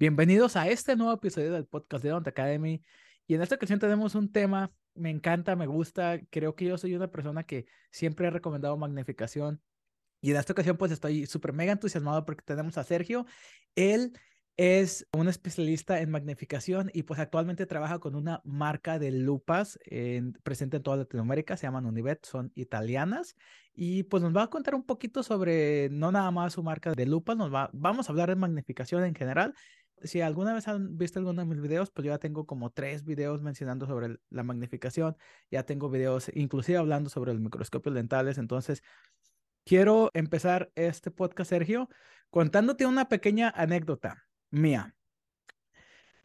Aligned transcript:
Bienvenidos 0.00 0.56
a 0.56 0.66
este 0.66 0.96
nuevo 0.96 1.12
episodio 1.12 1.52
del 1.52 1.66
podcast 1.66 2.02
de 2.02 2.08
Don't 2.08 2.26
Academy. 2.26 2.82
Y 3.26 3.34
en 3.34 3.42
esta 3.42 3.56
ocasión 3.56 3.78
tenemos 3.78 4.14
un 4.14 4.32
tema, 4.32 4.72
me 4.94 5.10
encanta, 5.10 5.56
me 5.56 5.66
gusta. 5.66 6.18
Creo 6.30 6.54
que 6.54 6.64
yo 6.64 6.78
soy 6.78 6.94
una 6.94 7.10
persona 7.10 7.44
que 7.44 7.66
siempre 7.90 8.26
he 8.26 8.30
recomendado 8.30 8.78
magnificación. 8.78 9.60
Y 10.22 10.30
en 10.30 10.38
esta 10.38 10.54
ocasión 10.54 10.78
pues 10.78 10.90
estoy 10.90 11.26
súper 11.26 11.52
mega 11.52 11.72
entusiasmado 11.72 12.24
porque 12.24 12.42
tenemos 12.42 12.78
a 12.78 12.84
Sergio. 12.84 13.26
Él 13.74 14.14
es 14.56 15.06
un 15.12 15.28
especialista 15.28 16.00
en 16.00 16.10
magnificación 16.10 16.90
y 16.94 17.02
pues 17.02 17.20
actualmente 17.20 17.66
trabaja 17.66 17.98
con 17.98 18.14
una 18.14 18.40
marca 18.44 18.98
de 18.98 19.10
lupas 19.10 19.78
presente 20.42 20.78
en 20.78 20.82
toda 20.82 20.98
Latinoamérica, 20.98 21.56
se 21.56 21.66
llaman 21.66 21.86
Univet, 21.86 22.24
son 22.24 22.52
italianas 22.54 23.36
y 23.74 24.02
pues 24.04 24.22
nos 24.22 24.36
va 24.36 24.42
a 24.44 24.50
contar 24.50 24.74
un 24.74 24.84
poquito 24.84 25.22
sobre 25.22 25.88
no 25.90 26.12
nada 26.12 26.30
más 26.30 26.54
su 26.54 26.62
marca 26.62 26.92
de 26.92 27.06
lupas, 27.06 27.36
nos 27.36 27.52
va, 27.52 27.70
vamos 27.72 28.08
a 28.08 28.12
hablar 28.12 28.28
de 28.28 28.36
magnificación 28.36 29.04
en 29.04 29.14
general. 29.14 29.54
Si 30.02 30.20
alguna 30.20 30.54
vez 30.54 30.66
han 30.68 30.96
visto 30.96 31.18
alguno 31.18 31.42
de 31.42 31.46
mis 31.46 31.60
videos, 31.60 31.90
pues 31.90 32.04
yo 32.06 32.12
ya 32.12 32.18
tengo 32.18 32.46
como 32.46 32.70
tres 32.70 33.04
videos 33.04 33.42
mencionando 33.42 33.86
sobre 33.86 34.18
la 34.30 34.42
magnificación, 34.42 35.16
ya 35.50 35.64
tengo 35.64 35.90
videos 35.90 36.30
inclusive 36.34 36.78
hablando 36.78 37.10
sobre 37.10 37.32
los 37.32 37.42
microscopios 37.42 37.94
dentales, 37.94 38.38
entonces 38.38 38.82
quiero 39.64 40.10
empezar 40.14 40.70
este 40.74 41.10
podcast, 41.10 41.50
Sergio, 41.50 41.88
contándote 42.30 42.86
una 42.86 43.08
pequeña 43.08 43.52
anécdota 43.54 44.26
mía. 44.50 44.94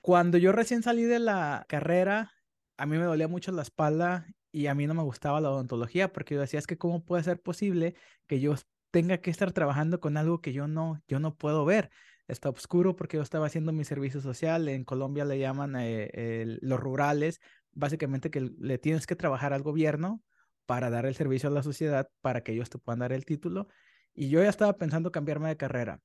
Cuando 0.02 0.38
yo 0.38 0.52
recién 0.52 0.84
salí 0.84 1.04
de 1.04 1.20
la 1.20 1.66
carrera, 1.68 2.32
a 2.78 2.86
mí 2.86 2.98
me 2.98 3.06
dolía 3.06 3.28
mucho 3.28 3.52
la 3.52 3.64
espalda 3.64 4.28
y 4.52 4.68
a 4.68 4.76
mí 4.76 4.88
no 4.88 4.94
me 4.94 5.04
gustaba 5.04 5.42
la 5.42 5.52
odontología 5.52 6.14
porque 6.14 6.36
yo 6.36 6.42
decía, 6.42 6.60
es 6.60 6.68
que 6.68 6.78
cómo 6.78 7.04
puede 7.04 7.24
ser 7.24 7.42
posible 7.42 7.96
que 8.28 8.40
yo 8.40 8.56
tenga 8.92 9.18
que 9.18 9.30
estar 9.30 9.52
trabajando 9.52 10.00
con 10.00 10.16
algo 10.16 10.40
que 10.40 10.54
yo 10.54 10.68
no, 10.68 11.02
yo 11.08 11.20
no 11.20 11.36
puedo 11.36 11.66
ver. 11.66 11.90
Está 12.28 12.50
oscuro 12.50 12.96
porque 12.96 13.18
yo 13.18 13.24
estaba 13.24 13.46
haciendo 13.46 13.72
mi 13.72 13.84
servicio 13.84 14.22
social. 14.22 14.68
En 14.68 14.84
Colombia 14.84 15.26
le 15.26 15.40
llaman 15.40 15.76
eh, 15.78 16.58
los 16.62 16.80
rurales, 16.80 17.40
básicamente 17.72 18.32
que 18.32 18.52
le 18.58 18.78
tienes 18.78 19.06
que 19.06 19.16
trabajar 19.16 19.54
al 19.54 19.62
gobierno 19.62 20.24
para 20.66 20.90
dar 20.90 21.06
el 21.06 21.16
servicio 21.16 21.50
a 21.50 21.54
la 21.54 21.64
sociedad 21.64 22.10
para 22.22 22.42
que 22.42 22.54
ellos 22.54 22.70
te 22.70 22.80
puedan 22.80 23.00
dar 23.00 23.12
el 23.12 23.26
título. 23.26 23.68
Y 24.14 24.30
yo 24.30 24.42
ya 24.42 24.50
estaba 24.50 24.78
pensando 24.78 25.12
cambiarme 25.12 25.50
de 25.50 25.58
carrera. 25.58 26.02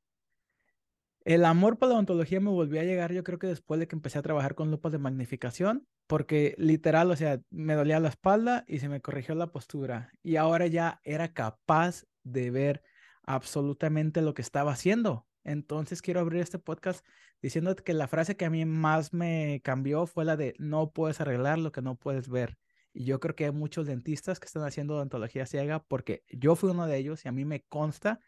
El 1.25 1.45
amor 1.45 1.79
por 1.79 1.89
la 1.89 1.95
odontología 1.95 2.41
me 2.41 2.51
volvió 2.51 2.81
a 2.81 2.85
llegar, 2.85 3.13
yo 3.13 3.23
creo 3.23 3.39
que 3.39 3.47
después 3.47 3.79
de 3.79 3.87
que 3.87 3.95
empecé 3.95 4.19
a 4.19 4.23
trabajar 4.23 4.55
con 4.55 4.71
lupas 4.71 4.91
de 4.91 4.99
magnificación, 4.99 5.87
porque 6.07 6.55
literal, 6.57 7.11
o 7.11 7.17
sea, 7.17 7.41
me 7.51 7.75
dolía 7.75 8.01
la 8.01 8.09
espalda 8.09 8.65
y 8.67 8.79
se 8.79 8.89
me 8.89 9.03
corrigió 9.03 9.35
la 9.35 9.53
postura. 9.53 10.11
Y 10.23 10.37
ahora 10.37 10.67
ya 10.67 11.01
era 11.05 11.33
capaz 11.33 12.05
de 12.23 12.51
ver 12.51 12.83
absolutamente 13.23 14.23
lo 14.23 14.33
que 14.33 14.43
estaba 14.43 14.73
haciendo. 14.73 15.27
Entonces 15.45 16.03
quiero 16.03 16.21
abrir 16.21 16.43
este 16.43 16.59
podcast 16.59 17.05
diciendo 17.43 17.75
que 17.77 17.95
la 17.95 18.09
frase 18.09 18.37
que 18.37 18.45
a 18.45 18.51
mí 18.51 18.65
más 18.65 19.13
me 19.13 19.61
cambió 19.65 20.07
fue 20.07 20.25
la 20.25 20.37
de 20.37 20.55
no 20.59 20.91
puedes 20.91 21.21
arreglar 21.21 21.59
lo 21.59 21.73
que 21.73 21.83
no 21.83 21.97
puedes 21.97 22.29
ver. 22.29 22.59
Y 22.93 23.05
yo 23.05 23.21
creo 23.21 23.37
que 23.37 23.45
hay 23.47 23.53
muchos 23.53 23.87
dentistas 23.87 24.41
que 24.41 24.47
están 24.47 24.65
haciendo 24.65 24.97
odontología 24.97 25.47
ciega 25.47 25.83
porque 25.83 26.25
yo 26.29 26.57
fui 26.57 26.71
uno 26.71 26.87
de 26.87 26.99
ellos 26.99 27.25
y 27.25 27.29
a 27.29 27.33
mí 27.33 27.45
me 27.45 27.63
consta 27.63 28.21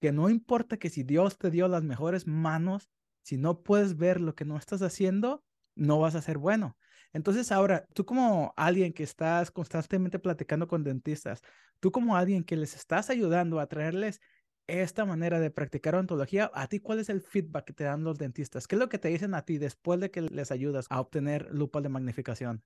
que 0.00 0.12
no 0.12 0.28
importa 0.28 0.76
que 0.76 0.90
si 0.90 1.02
Dios 1.02 1.38
te 1.38 1.50
dio 1.50 1.68
las 1.68 1.82
mejores 1.82 2.26
manos, 2.26 2.88
si 3.22 3.36
no 3.36 3.62
puedes 3.62 3.96
ver 3.96 4.20
lo 4.20 4.34
que 4.34 4.44
no 4.44 4.56
estás 4.56 4.82
haciendo, 4.82 5.42
no 5.74 5.98
vas 5.98 6.14
a 6.14 6.22
ser 6.22 6.38
bueno. 6.38 6.76
Entonces 7.12 7.50
ahora, 7.50 7.86
tú 7.94 8.04
como 8.04 8.52
alguien 8.56 8.92
que 8.92 9.02
estás 9.02 9.50
constantemente 9.50 10.18
platicando 10.18 10.68
con 10.68 10.84
dentistas, 10.84 11.42
tú 11.80 11.90
como 11.90 12.16
alguien 12.16 12.44
que 12.44 12.56
les 12.56 12.74
estás 12.74 13.10
ayudando 13.10 13.58
a 13.58 13.66
traerles 13.66 14.20
esta 14.66 15.04
manera 15.04 15.40
de 15.40 15.50
practicar 15.50 15.94
ontología, 15.94 16.50
¿a 16.54 16.68
ti 16.68 16.80
cuál 16.80 16.98
es 16.98 17.08
el 17.08 17.20
feedback 17.20 17.66
que 17.66 17.72
te 17.72 17.84
dan 17.84 18.04
los 18.04 18.18
dentistas? 18.18 18.66
¿Qué 18.66 18.76
es 18.76 18.80
lo 18.80 18.88
que 18.88 18.98
te 18.98 19.08
dicen 19.08 19.34
a 19.34 19.44
ti 19.44 19.58
después 19.58 20.00
de 20.00 20.10
que 20.10 20.22
les 20.22 20.50
ayudas 20.50 20.86
a 20.90 21.00
obtener 21.00 21.48
lupa 21.52 21.80
de 21.80 21.88
magnificación? 21.88 22.64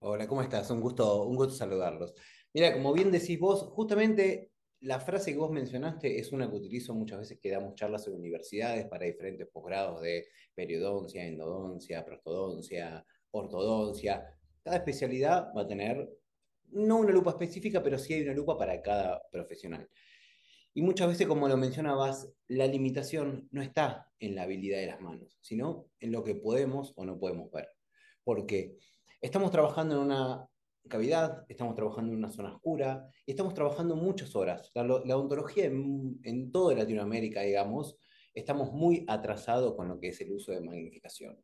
Hola, 0.00 0.26
¿cómo 0.26 0.42
estás? 0.42 0.70
Un 0.70 0.80
gusto, 0.80 1.24
un 1.24 1.36
gusto 1.36 1.54
saludarlos. 1.54 2.14
Mira, 2.52 2.72
como 2.72 2.92
bien 2.92 3.12
decís 3.12 3.38
vos, 3.38 3.62
justamente 3.72 4.52
la 4.80 4.98
frase 4.98 5.32
que 5.32 5.38
vos 5.38 5.50
mencionaste 5.50 6.18
es 6.18 6.32
una 6.32 6.48
que 6.48 6.56
utilizo 6.56 6.94
muchas 6.94 7.18
veces 7.18 7.38
que 7.40 7.50
damos 7.50 7.74
charlas 7.74 8.06
en 8.06 8.14
universidades 8.14 8.86
para 8.86 9.04
diferentes 9.04 9.46
posgrados 9.48 10.00
de 10.00 10.26
periodoncia, 10.54 11.24
endodoncia, 11.24 12.04
prostodoncia, 12.04 13.04
ortodoncia. 13.30 14.24
Cada 14.62 14.78
especialidad 14.78 15.52
va 15.54 15.62
a 15.62 15.66
tener 15.66 16.08
no 16.72 16.98
una 16.98 17.12
lupa 17.12 17.30
específica, 17.30 17.82
pero 17.82 17.98
sí 17.98 18.14
hay 18.14 18.22
una 18.22 18.32
lupa 18.32 18.56
para 18.56 18.80
cada 18.80 19.20
profesional. 19.30 19.88
Y 20.72 20.82
muchas 20.82 21.08
veces, 21.08 21.26
como 21.26 21.48
lo 21.48 21.56
mencionabas, 21.56 22.32
la 22.48 22.66
limitación 22.66 23.48
no 23.50 23.62
está 23.62 24.08
en 24.20 24.34
la 24.34 24.42
habilidad 24.42 24.78
de 24.78 24.86
las 24.86 25.00
manos, 25.00 25.38
sino 25.40 25.86
en 25.98 26.12
lo 26.12 26.22
que 26.22 26.34
podemos 26.34 26.92
o 26.96 27.04
no 27.04 27.18
podemos 27.18 27.50
ver. 27.50 27.68
Porque 28.22 28.76
estamos 29.20 29.50
trabajando 29.50 29.96
en 29.96 30.02
una 30.02 30.46
cavidad, 30.88 31.44
estamos 31.48 31.74
trabajando 31.74 32.12
en 32.12 32.18
una 32.18 32.30
zona 32.30 32.54
oscura, 32.54 33.08
y 33.26 33.32
estamos 33.32 33.54
trabajando 33.54 33.96
muchas 33.96 34.36
horas. 34.36 34.70
La, 34.74 34.82
odontología 34.82 35.66
en, 35.66 36.20
en 36.22 36.52
toda 36.52 36.74
Latinoamérica, 36.74 37.42
digamos, 37.42 37.96
estamos 38.34 38.72
muy 38.72 39.04
atrasados 39.08 39.74
con 39.74 39.88
lo 39.88 39.98
que 39.98 40.08
es 40.08 40.20
el 40.20 40.32
uso 40.32 40.52
de 40.52 40.60
magnificación. 40.60 41.36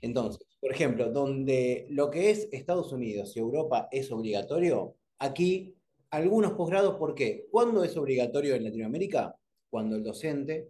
Entonces, 0.00 0.46
por 0.60 0.72
ejemplo, 0.72 1.10
donde 1.10 1.86
lo 1.90 2.10
que 2.10 2.30
es 2.30 2.48
Estados 2.52 2.92
Unidos 2.92 3.34
y 3.34 3.40
Europa 3.40 3.88
es 3.90 4.12
obligatorio, 4.12 4.96
aquí 5.18 5.77
algunos 6.10 6.52
posgrados, 6.52 6.96
¿por 6.96 7.14
qué? 7.14 7.46
¿Cuándo 7.50 7.84
es 7.84 7.96
obligatorio 7.96 8.54
en 8.54 8.64
Latinoamérica? 8.64 9.36
Cuando 9.70 9.96
el 9.96 10.02
docente 10.02 10.68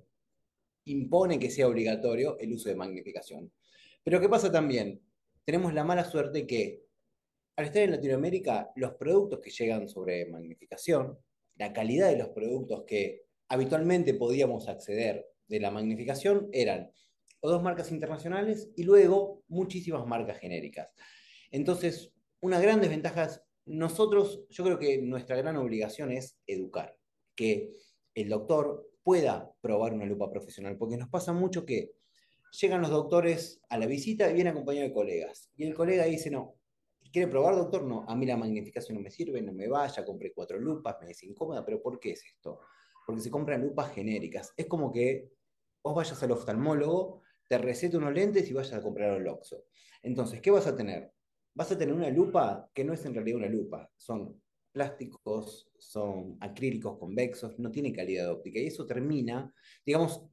impone 0.84 1.38
que 1.38 1.50
sea 1.50 1.68
obligatorio 1.68 2.38
el 2.38 2.52
uso 2.52 2.68
de 2.68 2.74
magnificación. 2.74 3.52
Pero 4.02 4.20
¿qué 4.20 4.28
pasa 4.28 4.50
también? 4.50 5.00
Tenemos 5.44 5.74
la 5.74 5.84
mala 5.84 6.04
suerte 6.04 6.46
que 6.46 6.82
al 7.56 7.66
estar 7.66 7.82
en 7.82 7.90
Latinoamérica, 7.90 8.70
los 8.76 8.94
productos 8.94 9.40
que 9.40 9.50
llegan 9.50 9.88
sobre 9.88 10.26
magnificación, 10.26 11.18
la 11.56 11.72
calidad 11.72 12.08
de 12.08 12.16
los 12.16 12.28
productos 12.28 12.84
que 12.86 13.24
habitualmente 13.48 14.14
podíamos 14.14 14.68
acceder 14.68 15.26
de 15.48 15.60
la 15.60 15.70
magnificación 15.70 16.48
eran 16.52 16.90
o 17.40 17.50
dos 17.50 17.62
marcas 17.62 17.90
internacionales 17.90 18.70
y 18.76 18.84
luego 18.84 19.42
muchísimas 19.48 20.06
marcas 20.06 20.38
genéricas. 20.38 20.88
Entonces, 21.50 22.12
una 22.40 22.60
gran 22.60 22.80
desventaja 22.80 23.24
es 23.24 23.42
nosotros, 23.68 24.44
yo 24.50 24.64
creo 24.64 24.78
que 24.78 24.98
nuestra 24.98 25.36
gran 25.36 25.56
obligación 25.56 26.10
es 26.12 26.38
educar, 26.46 26.96
que 27.34 27.74
el 28.14 28.28
doctor 28.28 28.90
pueda 29.02 29.52
probar 29.60 29.94
una 29.94 30.06
lupa 30.06 30.30
profesional, 30.30 30.76
porque 30.76 30.96
nos 30.96 31.08
pasa 31.08 31.32
mucho 31.32 31.64
que 31.64 31.92
llegan 32.60 32.80
los 32.80 32.90
doctores 32.90 33.60
a 33.68 33.78
la 33.78 33.86
visita 33.86 34.30
y 34.30 34.34
vienen 34.34 34.52
acompañados 34.52 34.90
de 34.90 34.94
colegas, 34.94 35.50
y 35.56 35.64
el 35.64 35.74
colega 35.74 36.04
dice, 36.04 36.30
no, 36.30 36.58
¿Quiere 37.10 37.28
probar, 37.28 37.56
doctor? 37.56 37.84
No, 37.84 38.04
a 38.06 38.14
mí 38.14 38.26
la 38.26 38.36
magnificación 38.36 38.96
no 38.96 39.02
me 39.02 39.10
sirve, 39.10 39.40
no 39.40 39.52
me 39.52 39.66
vaya, 39.66 40.04
compré 40.04 40.32
cuatro 40.32 40.58
lupas, 40.58 40.96
me 41.00 41.10
es 41.10 41.22
incómoda, 41.22 41.64
pero 41.64 41.80
¿por 41.80 41.98
qué 41.98 42.12
es 42.12 42.24
esto? 42.24 42.60
Porque 43.06 43.22
se 43.22 43.30
compran 43.30 43.62
lupas 43.62 43.92
genéricas. 43.92 44.52
Es 44.56 44.66
como 44.66 44.92
que 44.92 45.30
vos 45.82 45.94
vayas 45.94 46.22
al 46.22 46.32
oftalmólogo, 46.32 47.22
te 47.46 47.56
receta 47.56 47.96
unos 47.96 48.12
lentes 48.12 48.50
y 48.50 48.52
vayas 48.52 48.74
a 48.74 48.82
comprar 48.82 49.16
el 49.16 49.26
Oxo. 49.26 49.64
Entonces, 50.02 50.42
¿qué 50.42 50.50
vas 50.50 50.66
a 50.66 50.76
tener? 50.76 51.10
Vas 51.54 51.72
a 51.72 51.78
tener 51.78 51.94
una 51.94 52.10
lupa 52.10 52.70
que 52.72 52.84
no 52.84 52.92
es 52.92 53.04
en 53.04 53.14
realidad 53.14 53.38
una 53.38 53.48
lupa, 53.48 53.90
son 53.96 54.40
plásticos, 54.72 55.70
son 55.78 56.36
acrílicos 56.40 56.98
convexos, 56.98 57.58
no 57.58 57.70
tiene 57.70 57.92
calidad 57.92 58.30
óptica 58.30 58.60
y 58.60 58.66
eso 58.66 58.86
termina, 58.86 59.52
digamos, 59.84 60.24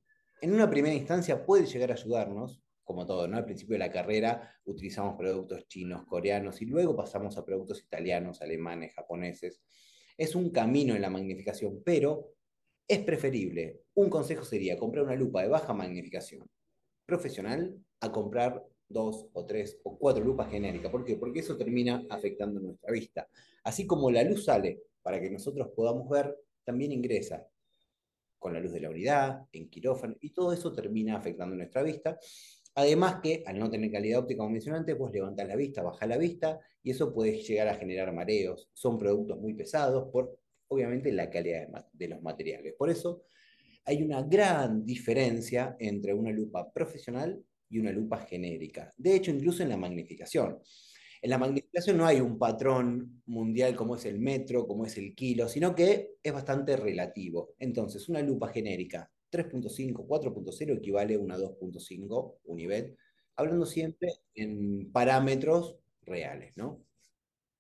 en 0.42 0.54
una 0.54 0.70
primera 0.70 0.94
instancia 0.94 1.44
puede 1.44 1.66
llegar 1.66 1.92
a 1.92 1.96
ayudarnos, 1.96 2.62
como 2.84 3.06
todo, 3.06 3.28
¿no? 3.28 3.38
Al 3.38 3.46
principio 3.46 3.74
de 3.74 3.80
la 3.80 3.92
carrera 3.92 4.54
utilizamos 4.66 5.16
productos 5.18 5.68
chinos, 5.68 6.06
coreanos 6.06 6.62
y 6.62 6.66
luego 6.66 6.96
pasamos 6.96 7.38
a 7.38 7.46
productos 7.46 7.82
italianos, 7.84 8.42
alemanes, 8.42 8.94
japoneses. 8.94 9.62
Es 10.18 10.36
un 10.36 10.52
camino 10.52 10.96
en 10.96 11.02
la 11.02 11.10
magnificación, 11.10 11.82
pero 11.84 12.36
es 12.88 13.00
preferible. 13.00 13.82
Un 13.96 14.10
consejo 14.10 14.46
sería 14.46 14.78
comprar 14.78 15.06
una 15.06 15.16
lupa 15.16 15.42
de 15.42 15.48
baja 15.48 15.74
magnificación 15.74 16.48
profesional 17.06 17.76
a 18.02 18.12
comprar 18.12 18.64
dos 18.88 19.28
o 19.34 19.46
tres 19.46 19.80
o 19.84 19.98
cuatro 19.98 20.24
lupas 20.24 20.50
genéricas. 20.50 20.92
¿Por 20.92 21.04
qué? 21.04 21.16
Porque 21.16 21.40
eso 21.40 21.58
termina 21.58 22.06
afectando 22.10 22.60
nuestra 22.60 22.92
vista. 22.92 23.28
Así 23.64 23.86
como 23.88 24.12
la 24.12 24.24
luz 24.24 24.46
sale 24.46 24.82
para 25.02 25.20
que 25.20 25.30
nosotros 25.30 25.70
podamos 25.76 26.10
ver, 26.10 26.36
también 26.64 26.92
ingresa 26.92 27.48
con 28.40 28.54
la 28.54 28.60
luz 28.60 28.74
de 28.74 28.80
la 28.80 28.90
unidad, 28.90 29.46
en 29.52 29.70
quirófano, 29.70 30.16
y 30.20 30.32
todo 30.32 30.54
eso 30.54 30.72
termina 30.72 31.18
afectando 31.18 31.56
nuestra 31.56 31.82
vista. 31.82 32.18
Además 32.76 33.20
que 33.24 33.44
al 33.46 33.58
no 33.58 33.70
tener 33.70 33.90
calidad 33.90 34.20
óptica 34.20 34.40
como 34.40 34.50
mencioné 34.52 34.80
antes, 34.80 34.98
vos 34.98 35.12
levantás 35.12 35.48
la 35.48 35.56
vista, 35.56 35.82
baja 35.82 36.06
la 36.06 36.18
vista 36.18 36.60
y 36.84 36.92
eso 36.92 37.14
puede 37.14 37.42
llegar 37.42 37.70
a 37.70 37.76
generar 37.76 38.14
mareos. 38.14 38.70
Son 38.74 39.00
productos 39.00 39.40
muy 39.40 39.54
pesados 39.54 40.10
por, 40.12 40.38
obviamente, 40.68 41.12
la 41.12 41.30
calidad 41.30 41.68
de, 41.94 42.08
los 42.08 42.22
materiales. 42.22 42.74
Por 42.78 42.90
eso 42.90 43.24
hay 43.86 44.04
una 44.04 44.22
gran 44.24 44.86
diferencia 44.86 45.76
entre 45.80 46.14
una 46.14 46.32
lupa 46.32 46.70
profesional 46.72 47.42
y 47.70 47.80
una 47.80 47.92
lupa 47.92 48.20
genérica. 48.20 48.92
De 48.98 49.16
hecho, 49.16 49.32
incluso 49.32 49.64
en 49.64 49.70
la 49.70 49.78
magnificación. 49.78 50.60
En 51.22 51.30
la 51.30 51.38
magnificación 51.38 51.98
no 51.98 52.06
hay 52.06 52.22
un 52.22 52.38
patrón 52.38 53.24
mundial 53.26 53.76
como 53.76 53.96
es 53.96 54.06
el 54.06 54.20
metro, 54.20 54.68
como 54.68 54.86
es 54.86 54.98
el 54.98 55.16
kilo, 55.16 55.48
sino 55.48 55.74
que 55.74 56.18
es 56.22 56.34
bastante 56.34 56.78
relativo. 56.78 57.56
Entonces, 57.58 58.08
una 58.10 58.22
lupa 58.22 58.50
genérica 58.50 59.10
3.5, 59.32 60.06
4.0 60.08 60.78
equivale 60.78 61.16
a 61.16 61.20
una 61.20 61.38
2.5 61.38 62.38
Univet, 62.44 62.96
hablando 63.36 63.66
siempre 63.66 64.14
en 64.34 64.92
parámetros 64.92 65.78
reales, 66.04 66.56
¿no? 66.58 66.86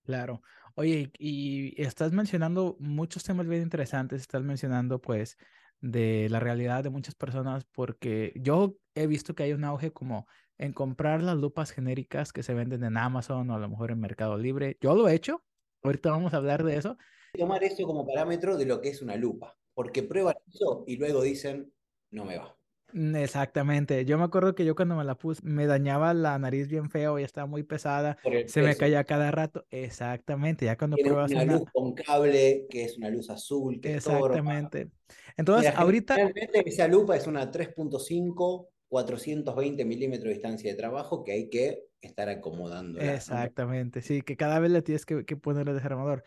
Claro. 0.04 0.42
Oye, 0.76 1.12
y, 1.18 1.82
estás 1.82 2.12
mencionando 2.12 2.76
muchos 2.80 3.24
temas 3.24 3.48
bien 3.48 3.62
interesantes, 3.64 4.22
estás 4.22 4.44
mencionando 4.44 5.02
pues 5.02 5.38
de 5.82 6.28
la 6.30 6.40
realidad 6.40 6.84
de 6.84 6.90
muchas 6.90 7.16
personas, 7.16 7.66
porque 7.66 8.34
yo 8.36 8.78
he 8.96 9.08
visto 9.08 9.36
que 9.36 9.44
hay 9.44 9.54
un 9.54 9.64
auge 9.64 9.92
como 9.92 10.28
en 10.58 10.74
comprar 10.74 11.22
las 11.22 11.38
lupas 11.38 11.72
genéricas 11.72 12.32
que 12.32 12.44
se 12.44 12.54
venden 12.54 12.84
en 12.84 12.98
Amazon 12.98 13.50
o 13.50 13.56
a 13.56 13.60
lo 13.60 13.70
mejor 13.70 13.92
en 13.92 14.00
Mercado 14.00 14.38
Libre. 14.38 14.78
Yo 14.82 14.96
lo 14.96 15.08
he 15.08 15.14
hecho, 15.14 15.44
ahorita 15.84 16.10
vamos 16.10 16.34
a 16.34 16.38
hablar 16.38 16.64
de 16.64 16.78
eso. 16.78 16.98
Tomar 17.34 17.64
eso 17.64 17.86
como 17.86 18.08
parámetro 18.08 18.58
de 18.58 18.66
lo 18.66 18.82
que 18.82 18.90
es 18.90 19.02
una 19.02 19.18
lupa, 19.18 19.58
porque 19.74 20.04
prueban 20.04 20.36
eso 20.48 20.86
y 20.88 20.96
luego 20.96 21.22
dicen, 21.22 21.74
no 22.12 22.24
me 22.24 22.38
va. 22.38 22.58
Mm, 22.94 23.18
exactamente. 23.18 24.06
Yo 24.06 24.18
me 24.18 24.24
acuerdo 24.24 24.56
que 24.56 24.64
yo 24.64 24.74
cuando 24.74 24.96
me 24.96 25.04
la 25.04 25.16
puse 25.16 25.42
me 25.44 25.66
dañaba 25.66 26.14
la 26.14 26.40
nariz 26.40 26.70
bien 26.70 26.90
feo, 26.90 27.20
y 27.20 27.24
estaba 27.24 27.46
muy 27.46 27.64
pesada, 27.64 28.18
se 28.46 28.62
me 28.62 28.78
caía 28.78 29.04
cada 29.04 29.32
rato. 29.32 29.66
Exactamente, 29.70 30.66
ya 30.66 30.78
cuando 30.78 30.96
pruebas 30.96 31.32
una, 31.32 31.44
luz 31.44 31.64
con 31.74 31.94
cable, 31.94 32.68
que 32.70 32.86
es 32.86 32.98
una 32.98 33.10
luz 33.10 33.30
azul, 33.30 33.82
que 33.82 33.96
Exactamente. 33.96 34.92
Entonces, 35.36 35.74
ahorita... 35.76 36.16
Realmente 36.16 36.64
esa 36.66 36.88
lupa 36.88 37.18
es 37.18 37.28
una 37.28 37.52
3.5, 37.52 38.70
420 38.90 39.86
milímetros 39.86 40.26
de 40.26 40.34
distancia 40.34 40.72
de 40.72 40.78
trabajo 40.78 41.24
que 41.24 41.32
hay 41.32 41.50
que 41.50 41.86
estar 42.02 42.30
acomodando. 42.30 43.00
Exactamente, 43.00 44.02
sí, 44.02 44.22
que 44.22 44.38
cada 44.38 44.60
vez 44.60 44.72
le 44.72 44.82
tienes 44.82 45.06
que, 45.06 45.26
que 45.26 45.36
poner 45.36 45.68
el 45.68 45.76
desarmador. 45.76 46.24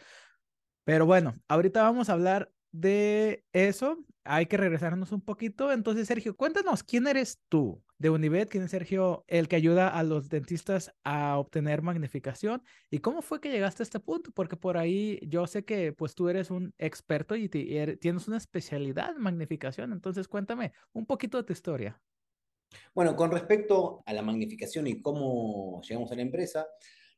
Pero 0.85 1.07
bueno, 1.07 1.37
ahorita 1.49 1.83
vamos 1.83 2.09
a 2.09 2.15
hablar 2.15 2.51
de 2.73 3.45
eso, 3.53 4.05
hay 4.25 4.47
que 4.47 4.57
regresarnos 4.57 5.13
un 5.13 5.21
poquito. 5.21 5.73
Entonces, 5.73 6.07
Sergio, 6.07 6.37
cuéntanos, 6.37 6.83
¿quién 6.83 7.07
eres 7.07 7.41
tú 7.49 7.83
de 7.99 8.11
Univet? 8.11 8.49
¿Quién 8.49 8.65
es 8.65 8.71
Sergio, 8.71 9.25
el 9.27 9.49
que 9.49 9.57
ayuda 9.57 9.89
a 9.89 10.03
los 10.03 10.29
dentistas 10.29 10.93
a 11.03 11.39
obtener 11.39 11.83
magnificación? 11.83 12.63
¿Y 12.91 12.99
cómo 12.99 13.23
fue 13.23 13.41
que 13.41 13.51
llegaste 13.51 13.83
a 13.83 13.85
este 13.85 14.01
punto? 14.01 14.31
Porque 14.33 14.57
por 14.57 14.77
ahí 14.77 15.19
yo 15.23 15.47
sé 15.47 15.65
que 15.65 15.93
pues 15.93 16.15
tú 16.15 16.29
eres 16.29 16.51
un 16.51 16.75
experto 16.79 17.37
y, 17.37 17.51
er, 17.53 17.97
tienes 17.99 18.29
una 18.29 18.37
especialidad 18.37 19.17
en 19.17 19.23
magnificación. 19.23 19.93
Entonces, 19.93 20.29
cuéntame 20.29 20.73
un 20.93 21.07
poquito 21.07 21.39
de 21.39 21.45
tu 21.45 21.53
historia. 21.53 22.01
Bueno, 22.95 23.17
con 23.17 23.31
respecto 23.31 24.03
a 24.07 24.13
la 24.13 24.23
magnificación 24.23 24.87
y 24.87 25.01
cómo 25.01 25.81
llegamos 25.83 26.11
a 26.13 26.17
la 26.17 26.23
empresa, 26.23 26.67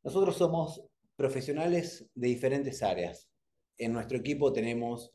nosotros 0.03 0.37
somos 0.37 0.83
profesionales 1.17 2.09
de 2.15 2.29
diferentes 2.29 2.83
áreas. 2.83 3.29
En 3.77 3.93
nuestro 3.93 4.19
equipo 4.19 4.53
tenemos 4.53 5.13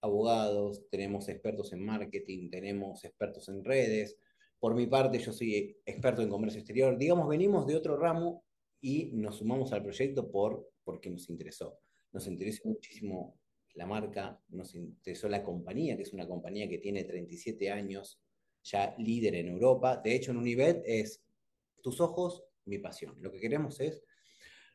abogados, 0.00 0.88
tenemos 0.90 1.28
expertos 1.28 1.72
en 1.72 1.84
marketing, 1.84 2.50
tenemos 2.50 3.04
expertos 3.04 3.48
en 3.48 3.64
redes. 3.64 4.18
Por 4.58 4.74
mi 4.74 4.86
parte, 4.86 5.18
yo 5.18 5.32
soy 5.32 5.76
experto 5.84 6.22
en 6.22 6.28
comercio 6.28 6.60
exterior. 6.60 6.98
Digamos, 6.98 7.28
venimos 7.28 7.66
de 7.66 7.76
otro 7.76 7.96
ramo 7.96 8.44
y 8.80 9.12
nos 9.12 9.38
sumamos 9.38 9.72
al 9.72 9.82
proyecto 9.82 10.30
por, 10.30 10.68
porque 10.84 11.10
nos 11.10 11.30
interesó. 11.30 11.78
Nos 12.12 12.26
interesó 12.26 12.68
muchísimo 12.68 13.38
la 13.74 13.86
marca, 13.86 14.40
nos 14.48 14.74
interesó 14.74 15.28
la 15.28 15.42
compañía, 15.42 15.96
que 15.96 16.02
es 16.02 16.12
una 16.12 16.28
compañía 16.28 16.68
que 16.68 16.78
tiene 16.78 17.04
37 17.04 17.70
años, 17.70 18.20
ya 18.64 18.94
líder 18.98 19.36
en 19.36 19.48
Europa. 19.48 20.00
De 20.02 20.14
hecho, 20.14 20.30
en 20.30 20.38
Univet 20.38 20.82
es 20.84 21.22
tus 21.82 22.00
ojos, 22.00 22.44
mi 22.64 22.78
pasión. 22.78 23.16
Lo 23.20 23.30
que 23.30 23.40
queremos 23.40 23.78
es, 23.80 24.02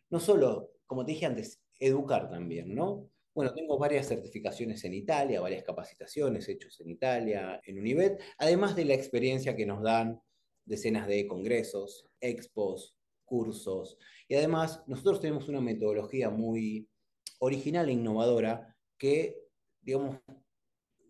no 0.09 0.19
solo, 0.19 0.71
como 0.85 1.05
te 1.05 1.11
dije 1.11 1.25
antes, 1.25 1.61
educar 1.79 2.29
también, 2.29 2.73
¿no? 2.75 3.09
Bueno, 3.33 3.53
tengo 3.53 3.77
varias 3.77 4.07
certificaciones 4.07 4.83
en 4.83 4.93
Italia, 4.93 5.41
varias 5.41 5.63
capacitaciones 5.63 6.47
hechas 6.49 6.79
en 6.81 6.89
Italia, 6.89 7.61
en 7.63 7.79
Univet, 7.79 8.21
además 8.37 8.75
de 8.75 8.85
la 8.85 8.95
experiencia 8.95 9.55
que 9.55 9.65
nos 9.65 9.81
dan 9.81 10.21
decenas 10.65 11.07
de 11.07 11.27
congresos, 11.27 12.05
expos, 12.19 12.95
cursos. 13.25 13.97
Y 14.27 14.35
además, 14.35 14.83
nosotros 14.87 15.21
tenemos 15.21 15.47
una 15.47 15.61
metodología 15.61 16.29
muy 16.29 16.87
original 17.39 17.89
e 17.89 17.93
innovadora 17.93 18.75
que, 18.97 19.37
digamos, 19.81 20.17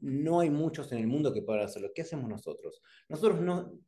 no 0.02 0.40
hay 0.40 0.50
muchos 0.50 0.92
en 0.92 1.00
el 1.00 1.08
mundo 1.08 1.34
que 1.34 1.42
puedan 1.42 1.64
hacerlo. 1.64 1.92
¿Qué 1.94 2.02
hacemos 2.02 2.30
nosotros? 2.30 2.82
Nosotros 3.08 3.42
no, 3.42 3.80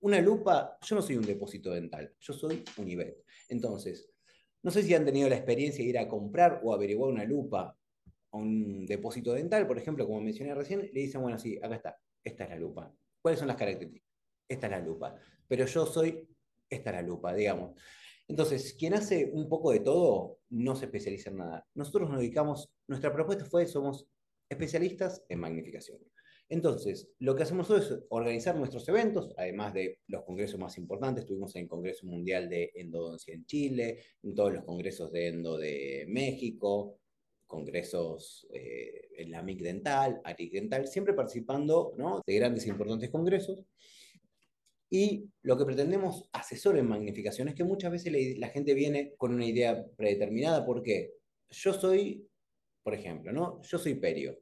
una 0.00 0.20
lupa, 0.20 0.78
yo 0.82 0.96
no 0.96 1.02
soy 1.02 1.16
un 1.16 1.26
depósito 1.26 1.72
dental, 1.72 2.14
yo 2.18 2.32
soy 2.32 2.64
Univet. 2.78 3.24
Entonces, 3.48 4.10
no 4.62 4.70
sé 4.70 4.82
si 4.82 4.94
han 4.94 5.04
tenido 5.04 5.28
la 5.28 5.36
experiencia 5.36 5.84
de 5.84 5.90
ir 5.90 5.98
a 5.98 6.08
comprar 6.08 6.60
o 6.64 6.72
averiguar 6.72 7.12
una 7.12 7.24
lupa 7.24 7.76
a 8.32 8.36
un 8.36 8.86
depósito 8.86 9.32
dental, 9.32 9.66
por 9.66 9.78
ejemplo, 9.78 10.06
como 10.06 10.20
mencioné 10.20 10.54
recién, 10.54 10.80
le 10.92 11.00
dicen, 11.00 11.20
bueno, 11.20 11.38
sí, 11.38 11.58
acá 11.62 11.74
está, 11.74 11.98
esta 12.22 12.44
es 12.44 12.50
la 12.50 12.56
lupa. 12.56 12.92
¿Cuáles 13.20 13.38
son 13.38 13.48
las 13.48 13.56
características? 13.56 14.08
Esta 14.48 14.66
es 14.66 14.70
la 14.70 14.80
lupa. 14.80 15.16
Pero 15.46 15.66
yo 15.66 15.86
soy, 15.86 16.28
esta 16.68 16.90
es 16.90 16.96
la 16.96 17.02
lupa, 17.02 17.34
digamos. 17.34 17.78
Entonces, 18.28 18.74
quien 18.74 18.94
hace 18.94 19.30
un 19.32 19.48
poco 19.48 19.72
de 19.72 19.80
todo 19.80 20.38
no 20.50 20.76
se 20.76 20.84
especializa 20.84 21.30
en 21.30 21.38
nada. 21.38 21.66
Nosotros 21.74 22.08
nos 22.08 22.20
dedicamos, 22.20 22.72
nuestra 22.86 23.12
propuesta 23.12 23.44
fue, 23.44 23.66
somos 23.66 24.08
especialistas 24.50 25.24
en 25.30 25.40
magnificación. 25.40 25.98
Entonces, 26.50 27.08
lo 27.20 27.36
que 27.36 27.44
hacemos 27.44 27.70
es 27.70 27.96
organizar 28.08 28.56
nuestros 28.56 28.86
eventos, 28.88 29.32
además 29.38 29.72
de 29.72 30.00
los 30.08 30.24
congresos 30.24 30.58
más 30.58 30.76
importantes. 30.78 31.22
Estuvimos 31.22 31.54
en 31.54 31.62
el 31.62 31.68
Congreso 31.68 32.06
Mundial 32.06 32.48
de 32.48 32.72
Endodoncia 32.74 33.32
en 33.32 33.46
Chile, 33.46 34.00
en 34.22 34.34
todos 34.34 34.52
los 34.52 34.64
congresos 34.64 35.12
de 35.12 35.28
endo 35.28 35.56
de 35.56 36.06
México, 36.08 36.98
congresos 37.46 38.46
eh, 38.52 39.08
en 39.16 39.30
la 39.30 39.42
MIC 39.42 39.60
Dental, 39.60 40.20
ARIC 40.24 40.52
Dental, 40.52 40.88
siempre 40.88 41.14
participando 41.14 41.94
de 42.26 42.34
grandes 42.34 42.66
e 42.66 42.70
importantes 42.70 43.10
congresos. 43.10 43.64
Y 44.88 45.30
lo 45.42 45.56
que 45.56 45.64
pretendemos 45.64 46.28
asesor 46.32 46.76
en 46.76 46.88
magnificación 46.88 47.48
es 47.48 47.54
que 47.54 47.62
muchas 47.62 47.92
veces 47.92 48.38
la, 48.38 48.48
gente 48.48 48.74
viene 48.74 49.14
con 49.16 49.32
una 49.32 49.46
idea 49.46 49.86
predeterminada, 49.96 50.66
porque 50.66 51.12
yo 51.50 51.72
soy, 51.72 52.28
por 52.82 52.94
ejemplo, 52.94 53.32
¿no? 53.32 53.60
Yo 53.62 53.78
soy 53.78 53.94
perio. 53.94 54.38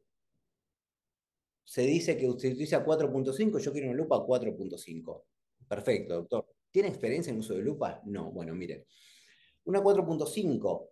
Se 1.64 1.82
dice 1.82 2.16
que 2.16 2.28
usted 2.28 2.52
utiliza 2.52 2.84
4.5, 2.84 3.58
yo 3.58 3.72
quiero 3.72 3.88
una 3.88 3.96
lupa 3.96 4.16
4.5. 4.16 5.24
Perfecto, 5.68 6.14
doctor. 6.14 6.46
¿Tiene 6.70 6.88
experiencia 6.88 7.32
en 7.32 7.38
uso 7.38 7.54
de 7.54 7.62
lupa? 7.62 8.00
No, 8.06 8.30
bueno, 8.32 8.54
mire. 8.54 8.86
Una 9.64 9.80
4.5 9.82 10.88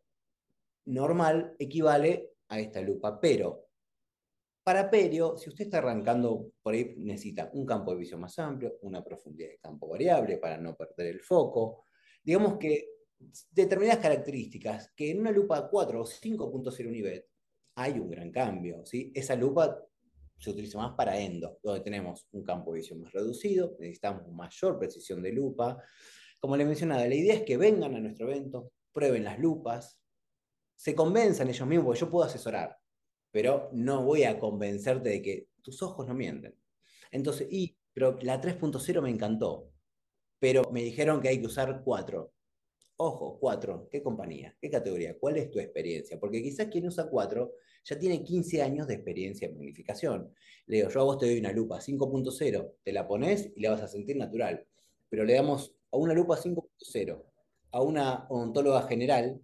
normal 0.86 1.54
equivale 1.58 2.34
a 2.48 2.60
esta 2.60 2.80
lupa, 2.80 3.18
pero 3.20 3.66
para 4.62 4.90
perio, 4.90 5.36
si 5.36 5.48
usted 5.48 5.66
está 5.66 5.78
arrancando, 5.78 6.50
por 6.60 6.74
ahí 6.74 6.94
necesita 6.98 7.50
un 7.54 7.64
campo 7.64 7.92
de 7.92 7.98
visión 7.98 8.20
más 8.20 8.38
amplio, 8.38 8.78
una 8.82 9.02
profundidad 9.02 9.50
de 9.50 9.58
campo 9.58 9.88
variable 9.88 10.38
para 10.38 10.58
no 10.58 10.74
perder 10.74 11.06
el 11.06 11.20
foco. 11.20 11.84
Digamos 12.22 12.58
que 12.58 12.88
determinadas 13.50 14.02
características 14.02 14.92
que 14.96 15.10
en 15.10 15.20
una 15.20 15.30
lupa 15.30 15.68
4 15.70 16.00
o 16.00 16.04
5.0 16.04 16.90
nivel 16.90 17.24
hay 17.76 17.98
un 18.00 18.10
gran 18.10 18.30
cambio. 18.32 18.84
¿sí? 18.84 19.12
Esa 19.14 19.36
lupa 19.36 19.78
se 20.38 20.50
utiliza 20.50 20.78
más 20.78 20.94
para 20.94 21.18
endo, 21.18 21.58
donde 21.62 21.80
tenemos 21.80 22.26
un 22.32 22.42
campo 22.42 22.72
de 22.72 22.80
visión 22.80 23.00
más 23.00 23.12
reducido, 23.12 23.76
necesitamos 23.78 24.28
mayor 24.32 24.78
precisión 24.78 25.22
de 25.22 25.32
lupa. 25.32 25.78
Como 26.38 26.56
le 26.56 26.64
mencionaba, 26.64 27.06
la 27.06 27.14
idea 27.14 27.34
es 27.34 27.42
que 27.42 27.56
vengan 27.56 27.94
a 27.94 28.00
nuestro 28.00 28.28
evento, 28.28 28.72
prueben 28.92 29.24
las 29.24 29.38
lupas, 29.38 29.98
se 30.74 30.94
convenzan 30.94 31.48
ellos 31.48 31.66
mismos, 31.66 31.86
porque 31.86 32.00
yo 32.00 32.10
puedo 32.10 32.24
asesorar, 32.26 32.76
pero 33.30 33.70
no 33.72 34.02
voy 34.02 34.24
a 34.24 34.38
convencerte 34.38 35.08
de 35.08 35.22
que 35.22 35.48
tus 35.62 35.82
ojos 35.82 36.06
no 36.06 36.14
mienten. 36.14 36.54
Entonces, 37.10 37.48
y, 37.50 37.78
pero 37.92 38.18
la 38.20 38.40
3.0 38.40 39.02
me 39.02 39.10
encantó, 39.10 39.70
pero 40.38 40.62
me 40.70 40.82
dijeron 40.82 41.20
que 41.20 41.28
hay 41.28 41.40
que 41.40 41.46
usar 41.46 41.82
4. 41.82 42.32
Ojo, 42.98 43.38
4, 43.38 43.88
¿qué 43.90 44.02
compañía? 44.02 44.56
¿Qué 44.58 44.70
categoría? 44.70 45.18
¿Cuál 45.18 45.36
es 45.36 45.50
tu 45.50 45.60
experiencia? 45.60 46.18
Porque 46.18 46.42
quizás 46.42 46.68
quien 46.68 46.86
usa 46.86 47.08
4 47.10 47.52
ya 47.84 47.98
tiene 47.98 48.24
15 48.24 48.62
años 48.62 48.86
de 48.86 48.94
experiencia 48.94 49.48
en 49.48 49.54
magnificación. 49.54 50.32
Le 50.66 50.78
digo, 50.78 50.88
yo 50.88 51.00
a 51.00 51.04
vos 51.04 51.18
te 51.18 51.26
doy 51.26 51.38
una 51.38 51.52
lupa 51.52 51.78
5.0, 51.78 52.72
te 52.82 52.92
la 52.92 53.06
pones 53.06 53.52
y 53.54 53.60
la 53.60 53.72
vas 53.72 53.82
a 53.82 53.88
sentir 53.88 54.16
natural. 54.16 54.66
Pero 55.10 55.24
le 55.24 55.34
damos 55.34 55.76
a 55.92 55.98
una 55.98 56.14
lupa 56.14 56.38
5.0, 56.38 57.22
a 57.72 57.82
una 57.82 58.26
odontóloga 58.30 58.82
general, 58.88 59.42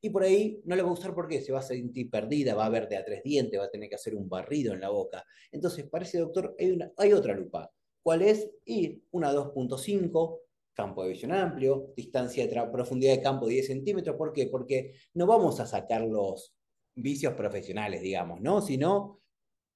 y 0.00 0.10
por 0.10 0.22
ahí 0.22 0.62
no 0.64 0.76
le 0.76 0.82
va 0.82 0.88
a 0.88 0.92
gustar 0.92 1.14
porque 1.14 1.40
se 1.40 1.50
va 1.50 1.58
a 1.58 1.62
sentir 1.62 2.08
perdida, 2.08 2.54
va 2.54 2.66
a 2.66 2.70
ver 2.70 2.88
de 2.88 2.96
a 2.96 3.04
tres 3.04 3.24
dientes, 3.24 3.58
va 3.58 3.64
a 3.64 3.70
tener 3.70 3.88
que 3.88 3.96
hacer 3.96 4.14
un 4.14 4.28
barrido 4.28 4.72
en 4.72 4.80
la 4.80 4.90
boca. 4.90 5.24
Entonces, 5.50 5.88
parece, 5.88 6.18
doctor, 6.18 6.54
hay, 6.58 6.70
una, 6.70 6.92
hay 6.96 7.12
otra 7.12 7.34
lupa. 7.34 7.72
¿Cuál 8.02 8.22
es? 8.22 8.48
Y 8.64 9.02
una 9.10 9.32
2.5, 9.32 10.38
campo 10.78 11.02
de 11.02 11.08
visión 11.08 11.32
amplio, 11.32 11.92
distancia 11.96 12.46
de 12.46 12.70
profundidad 12.70 13.16
de 13.16 13.20
campo 13.20 13.48
10 13.48 13.66
centímetros. 13.66 14.14
¿Por 14.14 14.32
qué? 14.32 14.46
Porque 14.46 14.94
no 15.14 15.26
vamos 15.26 15.58
a 15.58 15.66
sacar 15.66 16.02
los 16.02 16.54
vicios 16.94 17.34
profesionales, 17.34 18.00
digamos, 18.00 18.40
¿no? 18.40 18.62
Sino, 18.62 19.20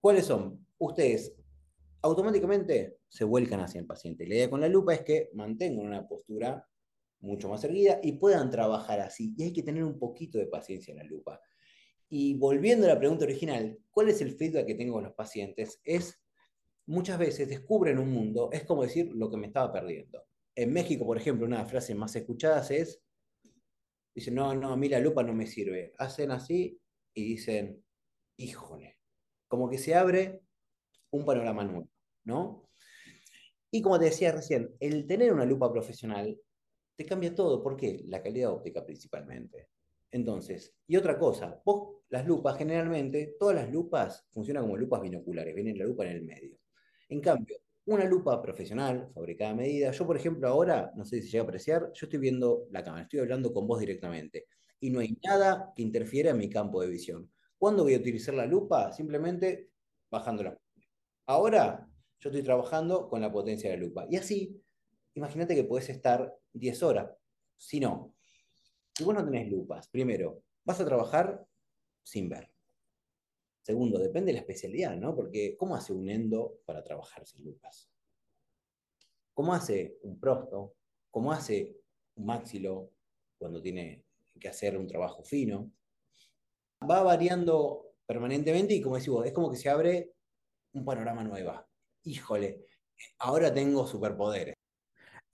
¿cuáles 0.00 0.26
son? 0.26 0.64
Ustedes 0.78 1.34
automáticamente 2.02 2.98
se 3.08 3.24
vuelcan 3.24 3.58
hacia 3.58 3.80
el 3.80 3.86
paciente. 3.86 4.28
La 4.28 4.36
idea 4.36 4.50
con 4.50 4.60
la 4.60 4.68
lupa 4.68 4.94
es 4.94 5.00
que 5.00 5.30
mantengan 5.34 5.86
una 5.86 6.06
postura 6.06 6.64
mucho 7.18 7.48
más 7.48 7.64
erguida 7.64 7.98
y 8.00 8.12
puedan 8.12 8.48
trabajar 8.48 9.00
así. 9.00 9.34
Y 9.36 9.42
hay 9.42 9.52
que 9.52 9.64
tener 9.64 9.82
un 9.82 9.98
poquito 9.98 10.38
de 10.38 10.46
paciencia 10.46 10.92
en 10.92 10.98
la 10.98 11.04
lupa. 11.04 11.40
Y 12.08 12.34
volviendo 12.34 12.86
a 12.86 12.90
la 12.90 12.98
pregunta 12.98 13.24
original, 13.24 13.76
¿cuál 13.90 14.08
es 14.08 14.20
el 14.20 14.36
feedback 14.36 14.66
que 14.66 14.76
tengo 14.76 14.94
con 14.94 15.04
los 15.04 15.14
pacientes? 15.14 15.80
Es 15.82 16.22
muchas 16.86 17.18
veces 17.18 17.48
descubren 17.48 17.98
un 17.98 18.12
mundo, 18.12 18.50
es 18.52 18.62
como 18.62 18.84
decir 18.84 19.10
lo 19.16 19.28
que 19.28 19.36
me 19.36 19.48
estaba 19.48 19.72
perdiendo. 19.72 20.22
En 20.54 20.72
México, 20.72 21.06
por 21.06 21.16
ejemplo, 21.16 21.46
una 21.46 21.56
de 21.56 21.62
las 21.62 21.70
frases 21.70 21.96
más 21.96 22.14
escuchadas 22.14 22.70
es, 22.70 23.02
dicen, 24.14 24.34
no, 24.34 24.54
no, 24.54 24.72
a 24.72 24.76
mí 24.76 24.88
la 24.88 25.00
lupa 25.00 25.22
no 25.22 25.32
me 25.32 25.46
sirve. 25.46 25.92
Hacen 25.98 26.30
así 26.30 26.78
y 27.14 27.24
dicen, 27.24 27.84
híjole, 28.36 28.98
como 29.48 29.68
que 29.68 29.78
se 29.78 29.94
abre 29.94 30.42
un 31.10 31.24
panorama 31.24 31.64
nuevo, 31.64 31.88
¿no? 32.24 32.68
Y 33.70 33.80
como 33.80 33.98
te 33.98 34.06
decía 34.06 34.32
recién, 34.32 34.74
el 34.80 35.06
tener 35.06 35.32
una 35.32 35.46
lupa 35.46 35.72
profesional 35.72 36.38
te 36.96 37.06
cambia 37.06 37.34
todo. 37.34 37.62
¿Por 37.62 37.76
qué? 37.76 38.02
La 38.06 38.22
calidad 38.22 38.52
óptica 38.52 38.84
principalmente. 38.84 39.68
Entonces, 40.10 40.74
y 40.86 40.96
otra 40.96 41.18
cosa, 41.18 41.62
vos 41.64 42.02
las 42.10 42.26
lupas 42.26 42.58
generalmente, 42.58 43.36
todas 43.40 43.56
las 43.56 43.72
lupas 43.72 44.26
funcionan 44.30 44.64
como 44.64 44.76
lupas 44.76 45.00
binoculares, 45.00 45.54
viene 45.54 45.74
la 45.74 45.86
lupa 45.86 46.04
en 46.04 46.16
el 46.16 46.22
medio. 46.22 46.58
En 47.08 47.22
cambio, 47.22 47.56
una 47.86 48.04
lupa 48.04 48.40
profesional, 48.40 49.10
fabricada 49.14 49.50
a 49.50 49.54
medida, 49.54 49.90
yo 49.90 50.06
por 50.06 50.16
ejemplo 50.16 50.48
ahora, 50.48 50.92
no 50.96 51.04
sé 51.04 51.20
si 51.20 51.28
llega 51.30 51.42
a 51.42 51.44
apreciar, 51.44 51.90
yo 51.94 52.06
estoy 52.06 52.18
viendo 52.18 52.66
la 52.70 52.84
cámara, 52.84 53.02
estoy 53.02 53.20
hablando 53.20 53.52
con 53.52 53.66
vos 53.66 53.80
directamente 53.80 54.46
y 54.80 54.90
no 54.90 55.00
hay 55.00 55.16
nada 55.24 55.72
que 55.74 55.82
interfiera 55.82 56.30
en 56.30 56.38
mi 56.38 56.48
campo 56.48 56.80
de 56.80 56.88
visión. 56.88 57.30
¿Cuándo 57.58 57.84
voy 57.84 57.94
a 57.94 57.98
utilizar 57.98 58.34
la 58.34 58.46
lupa? 58.46 58.92
Simplemente 58.92 59.70
bajándola. 60.10 60.58
Ahora 61.26 61.88
yo 62.18 62.30
estoy 62.30 62.42
trabajando 62.42 63.08
con 63.08 63.20
la 63.20 63.32
potencia 63.32 63.70
de 63.70 63.76
la 63.76 63.82
lupa. 63.82 64.06
Y 64.08 64.16
así, 64.16 64.60
imagínate 65.14 65.54
que 65.54 65.64
puedes 65.64 65.88
estar 65.88 66.36
10 66.52 66.82
horas. 66.82 67.10
Si 67.56 67.80
no, 67.80 68.14
si 68.94 69.04
vos 69.04 69.14
no 69.14 69.24
tenés 69.24 69.50
lupas, 69.50 69.88
primero, 69.88 70.42
vas 70.64 70.80
a 70.80 70.84
trabajar 70.84 71.46
sin 72.02 72.28
ver. 72.28 72.51
Segundo, 73.62 73.98
depende 73.98 74.28
de 74.28 74.34
la 74.34 74.40
especialidad, 74.40 74.96
¿no? 74.96 75.14
Porque 75.14 75.56
¿cómo 75.56 75.76
hace 75.76 75.92
un 75.92 76.08
endo 76.10 76.60
para 76.66 76.82
trabajar 76.82 77.24
sin 77.26 77.44
lupas? 77.44 77.88
¿Cómo 79.32 79.54
hace 79.54 79.98
un 80.02 80.18
prosto? 80.18 80.74
¿Cómo 81.10 81.32
hace 81.32 81.76
un 82.16 82.26
máxilo 82.26 82.90
cuando 83.38 83.62
tiene 83.62 84.04
que 84.38 84.48
hacer 84.48 84.76
un 84.76 84.86
trabajo 84.86 85.22
fino? 85.22 85.70
Va 86.90 87.02
variando 87.02 87.94
permanentemente 88.04 88.74
y 88.74 88.82
como 88.82 88.96
decimos, 88.96 89.24
es 89.26 89.32
como 89.32 89.50
que 89.50 89.56
se 89.56 89.70
abre 89.70 90.12
un 90.72 90.84
panorama 90.84 91.22
nuevo. 91.22 91.52
Híjole, 92.02 92.66
ahora 93.18 93.54
tengo 93.54 93.86
superpoderes. 93.86 94.56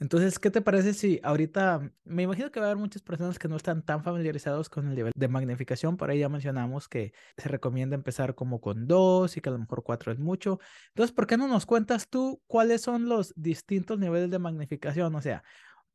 Entonces, 0.01 0.39
¿qué 0.39 0.51
te 0.51 0.61
parece 0.63 0.95
si 0.95 1.21
ahorita, 1.25 1.93
me 2.05 2.23
imagino 2.23 2.53
que 2.53 2.61
va 2.61 2.67
a 2.67 2.71
haber 2.71 2.81
muchas 2.81 3.03
personas 3.03 3.39
que 3.39 3.49
no 3.49 3.57
están 3.57 3.85
tan 3.85 4.05
familiarizados 4.05 4.69
con 4.69 4.87
el 4.89 4.95
nivel 4.95 5.13
de 5.17 5.29
magnificación, 5.29 5.97
por 5.97 6.11
ahí 6.11 6.21
ya 6.21 6.29
mencionamos 6.29 6.89
que 6.89 7.13
se 7.37 7.49
recomienda 7.49 7.97
empezar 7.97 8.35
como 8.37 8.61
con 8.61 8.87
dos 8.87 9.37
y 9.37 9.41
que 9.41 9.49
a 9.49 9.53
lo 9.53 9.59
mejor 9.59 9.83
cuatro 9.83 10.13
es 10.13 10.19
mucho. 10.21 10.61
Entonces, 10.91 11.13
¿por 11.15 11.27
qué 11.27 11.37
no 11.37 11.49
nos 11.49 11.67
cuentas 11.67 12.09
tú 12.09 12.41
cuáles 12.47 12.83
son 12.83 13.09
los 13.09 13.35
distintos 13.37 13.99
niveles 13.99 14.31
de 14.31 14.39
magnificación? 14.39 15.15
O 15.17 15.21
sea, 15.23 15.43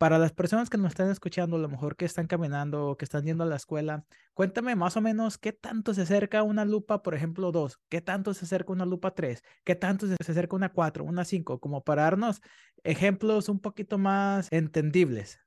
para 0.04 0.20
las 0.20 0.34
personas 0.34 0.70
que 0.70 0.78
nos 0.78 0.90
están 0.90 1.10
escuchando, 1.10 1.56
a 1.56 1.60
lo 1.60 1.70
mejor 1.70 1.96
que 1.96 2.04
están 2.04 2.28
caminando 2.28 2.90
o 2.90 2.98
que 2.98 3.06
están 3.06 3.24
yendo 3.24 3.46
a 3.46 3.48
la 3.48 3.56
escuela, 3.56 4.06
cuéntame 4.34 4.76
más 4.76 4.98
o 4.98 5.02
menos 5.02 5.38
qué 5.38 5.54
tanto 5.54 5.94
se 5.94 6.02
acerca 6.02 6.44
una 6.44 6.66
lupa, 6.66 7.02
por 7.02 7.16
ejemplo, 7.16 7.54
2, 7.54 7.80
qué 7.88 8.02
tanto 8.02 8.34
se 8.34 8.44
acerca 8.44 8.74
una 8.74 8.86
lupa 8.86 9.16
3, 9.16 9.42
qué 9.64 9.76
tanto 9.76 10.06
se 10.06 10.18
acerca 10.20 10.58
una 10.58 10.74
4, 10.74 11.06
una 11.06 11.24
5, 11.24 11.62
como 11.62 11.86
para 11.86 12.02
darnos 12.02 12.42
ejemplos 12.84 13.48
un 13.48 13.62
poquito 13.62 13.98
más 13.98 14.50
entendibles. 14.52 15.40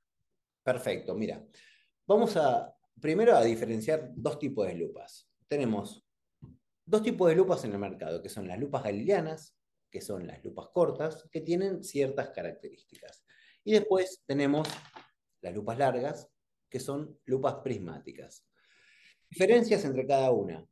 Perfecto, 0.63 1.13
mira, 1.13 1.45
vamos 2.07 2.35
a 2.35 2.75
primero 2.99 3.35
a 3.35 3.43
diferenciar 3.43 4.09
dos 4.15 4.39
tipos 4.39 4.65
de 4.65 4.73
lupas. 4.73 5.29
Tenemos 5.47 6.03
dos 6.83 7.03
tipos 7.03 7.29
de 7.29 7.35
lupas 7.35 7.63
en 7.63 7.73
el 7.73 7.77
mercado, 7.77 8.23
que 8.23 8.29
son 8.29 8.47
las 8.47 8.57
lupas 8.57 8.81
galileanas, 8.81 9.55
que 9.91 10.01
son 10.01 10.25
las 10.25 10.43
lupas 10.43 10.69
cortas, 10.73 11.29
que 11.31 11.41
tienen 11.41 11.83
ciertas 11.83 12.29
características. 12.31 13.23
Y 13.67 13.73
después 13.73 14.23
tenemos 14.25 14.65
las 15.41 15.53
lupas 15.53 15.77
largas, 15.77 16.29
que 16.69 16.79
son 16.79 17.19
lupas 17.25 17.55
prismáticas. 17.55 18.45
Diferencias 19.29 19.83
entre 19.83 20.07
cada 20.07 20.31
una. 20.31 20.65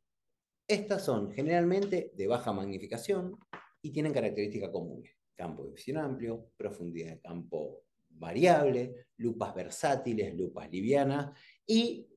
Estas 0.66 1.04
son 1.04 1.30
generalmente 1.30 2.10
de 2.14 2.26
baja 2.26 2.54
magnificación 2.54 3.38
y 3.82 3.92
tienen 3.92 4.14
características 4.14 4.70
comunes. 4.70 5.14
Campo 5.34 5.66
de 5.66 5.72
visión 5.72 5.98
amplio, 5.98 6.52
profundidad 6.56 7.10
de 7.10 7.20
campo 7.20 7.82
variable, 8.08 9.08
lupas 9.18 9.54
versátiles, 9.54 10.34
lupas 10.34 10.70
livianas 10.70 11.38
y 11.66 12.08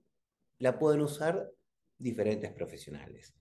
la 0.60 0.80
pueden 0.80 1.02
usar 1.02 1.52
diferentes 1.98 2.54
profesionales. 2.54 3.34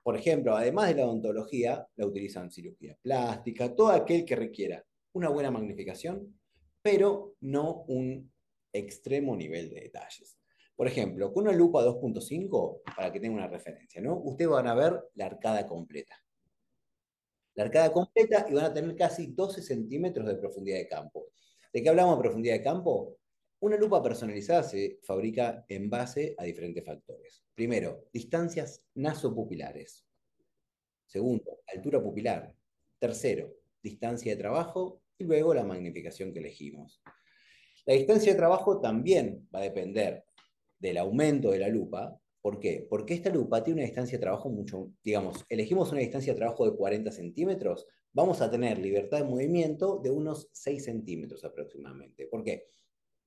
Por 0.00 0.16
ejemplo, 0.16 0.56
además 0.56 0.90
de 0.90 0.94
la 0.94 1.06
odontología, 1.06 1.88
la 1.96 2.06
utilizan 2.06 2.52
cirugía 2.52 2.96
plástica, 3.02 3.74
todo 3.74 3.88
aquel 3.88 4.24
que 4.24 4.36
requiera 4.36 4.86
una 5.16 5.30
buena 5.30 5.50
magnificación, 5.50 6.38
pero 6.82 7.36
no 7.40 7.84
un 7.88 8.30
extremo 8.72 9.34
nivel 9.34 9.70
de 9.70 9.80
detalles. 9.80 10.38
Por 10.76 10.86
ejemplo, 10.86 11.32
con 11.32 11.44
una 11.44 11.56
lupa 11.56 11.82
2.5, 11.82 12.82
para 12.94 13.10
que 13.10 13.18
tenga 13.18 13.34
una 13.34 13.48
referencia, 13.48 14.00
¿no? 14.02 14.18
Ustedes 14.18 14.50
van 14.50 14.66
a 14.68 14.74
ver 14.74 15.02
la 15.14 15.26
arcada 15.26 15.66
completa. 15.66 16.22
La 17.54 17.64
arcada 17.64 17.90
completa 17.90 18.46
y 18.50 18.52
van 18.52 18.66
a 18.66 18.74
tener 18.74 18.94
casi 18.94 19.28
12 19.28 19.62
centímetros 19.62 20.26
de 20.26 20.36
profundidad 20.36 20.76
de 20.76 20.86
campo. 20.86 21.28
¿De 21.72 21.82
qué 21.82 21.88
hablamos 21.88 22.18
de 22.18 22.22
profundidad 22.22 22.54
de 22.54 22.62
campo? 22.62 23.16
Una 23.60 23.78
lupa 23.78 24.02
personalizada 24.02 24.62
se 24.62 25.00
fabrica 25.02 25.64
en 25.68 25.88
base 25.88 26.34
a 26.36 26.44
diferentes 26.44 26.84
factores. 26.84 27.42
Primero, 27.54 28.04
distancias 28.12 28.84
nasopupilares. 28.94 30.04
Segundo, 31.06 31.62
altura 31.74 32.02
pupilar. 32.02 32.54
Tercero, 32.98 33.54
distancia 33.82 34.32
de 34.32 34.38
trabajo 34.38 35.00
y 35.18 35.24
luego 35.24 35.54
la 35.54 35.64
magnificación 35.64 36.32
que 36.32 36.40
elegimos. 36.40 37.02
La 37.84 37.94
distancia 37.94 38.32
de 38.32 38.38
trabajo 38.38 38.80
también 38.80 39.48
va 39.54 39.60
a 39.60 39.62
depender 39.62 40.24
del 40.78 40.98
aumento 40.98 41.50
de 41.50 41.58
la 41.58 41.68
lupa. 41.68 42.18
¿Por 42.40 42.58
qué? 42.58 42.86
Porque 42.88 43.14
esta 43.14 43.30
lupa 43.30 43.62
tiene 43.62 43.80
una 43.80 43.86
distancia 43.86 44.18
de 44.18 44.22
trabajo 44.22 44.48
mucho, 44.48 44.92
digamos, 45.02 45.44
elegimos 45.48 45.90
una 45.92 46.00
distancia 46.00 46.32
de 46.32 46.38
trabajo 46.38 46.68
de 46.68 46.76
40 46.76 47.10
centímetros, 47.10 47.86
vamos 48.12 48.40
a 48.40 48.50
tener 48.50 48.78
libertad 48.78 49.18
de 49.18 49.24
movimiento 49.24 50.00
de 50.02 50.10
unos 50.10 50.48
6 50.52 50.84
centímetros 50.84 51.44
aproximadamente. 51.44 52.26
¿Por 52.26 52.42
qué? 52.42 52.68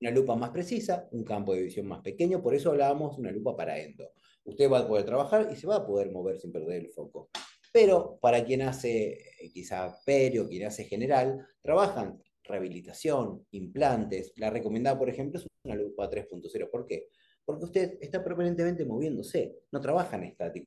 Una 0.00 0.10
lupa 0.10 0.34
más 0.34 0.50
precisa, 0.50 1.08
un 1.12 1.24
campo 1.24 1.54
de 1.54 1.62
visión 1.62 1.86
más 1.86 2.00
pequeño, 2.00 2.42
por 2.42 2.54
eso 2.54 2.70
hablábamos 2.70 3.16
de 3.16 3.22
una 3.22 3.32
lupa 3.32 3.56
para 3.56 3.78
endo. 3.78 4.12
Usted 4.44 4.70
va 4.70 4.80
a 4.80 4.88
poder 4.88 5.04
trabajar 5.04 5.48
y 5.52 5.56
se 5.56 5.66
va 5.66 5.76
a 5.76 5.86
poder 5.86 6.10
mover 6.10 6.38
sin 6.38 6.50
perder 6.50 6.80
el 6.80 6.90
foco. 6.90 7.30
Pero 7.72 8.18
para 8.20 8.44
quien 8.44 8.62
hace 8.62 9.12
eh, 9.40 9.50
quizá 9.52 9.96
perio, 10.04 10.48
quien 10.48 10.66
hace 10.66 10.84
general, 10.84 11.46
trabajan 11.62 12.20
rehabilitación, 12.44 13.46
implantes. 13.52 14.32
La 14.36 14.50
recomendada, 14.50 14.98
por 14.98 15.08
ejemplo, 15.08 15.38
es 15.38 15.46
una 15.64 15.76
lupa 15.76 16.10
3.0. 16.10 16.70
¿Por 16.70 16.86
qué? 16.86 17.08
Porque 17.44 17.64
usted 17.64 17.98
está 18.00 18.22
permanentemente 18.22 18.84
moviéndose, 18.84 19.56
no 19.70 19.80
trabaja 19.80 20.16
en 20.16 20.24
estático. 20.24 20.66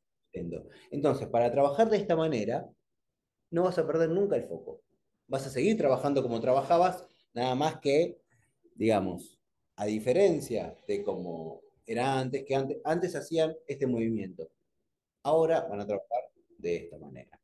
Entonces, 0.91 1.27
para 1.27 1.51
trabajar 1.51 1.89
de 1.89 1.97
esta 1.97 2.15
manera, 2.15 2.67
no 3.51 3.63
vas 3.63 3.77
a 3.77 3.85
perder 3.85 4.09
nunca 4.09 4.35
el 4.35 4.43
foco. 4.43 4.81
Vas 5.27 5.45
a 5.45 5.49
seguir 5.49 5.77
trabajando 5.77 6.23
como 6.23 6.41
trabajabas, 6.41 7.05
nada 7.33 7.53
más 7.53 7.79
que, 7.79 8.19
digamos, 8.75 9.39
a 9.75 9.85
diferencia 9.85 10.75
de 10.87 11.03
como 11.03 11.61
era 11.85 12.19
antes, 12.19 12.43
que 12.45 12.55
antes, 12.55 12.77
antes 12.83 13.15
hacían 13.15 13.55
este 13.67 13.85
movimiento. 13.85 14.49
Ahora 15.23 15.61
van 15.69 15.81
a 15.81 15.85
trabajar 15.85 16.32
de 16.63 16.77
esta 16.77 16.97
manera. 16.97 17.39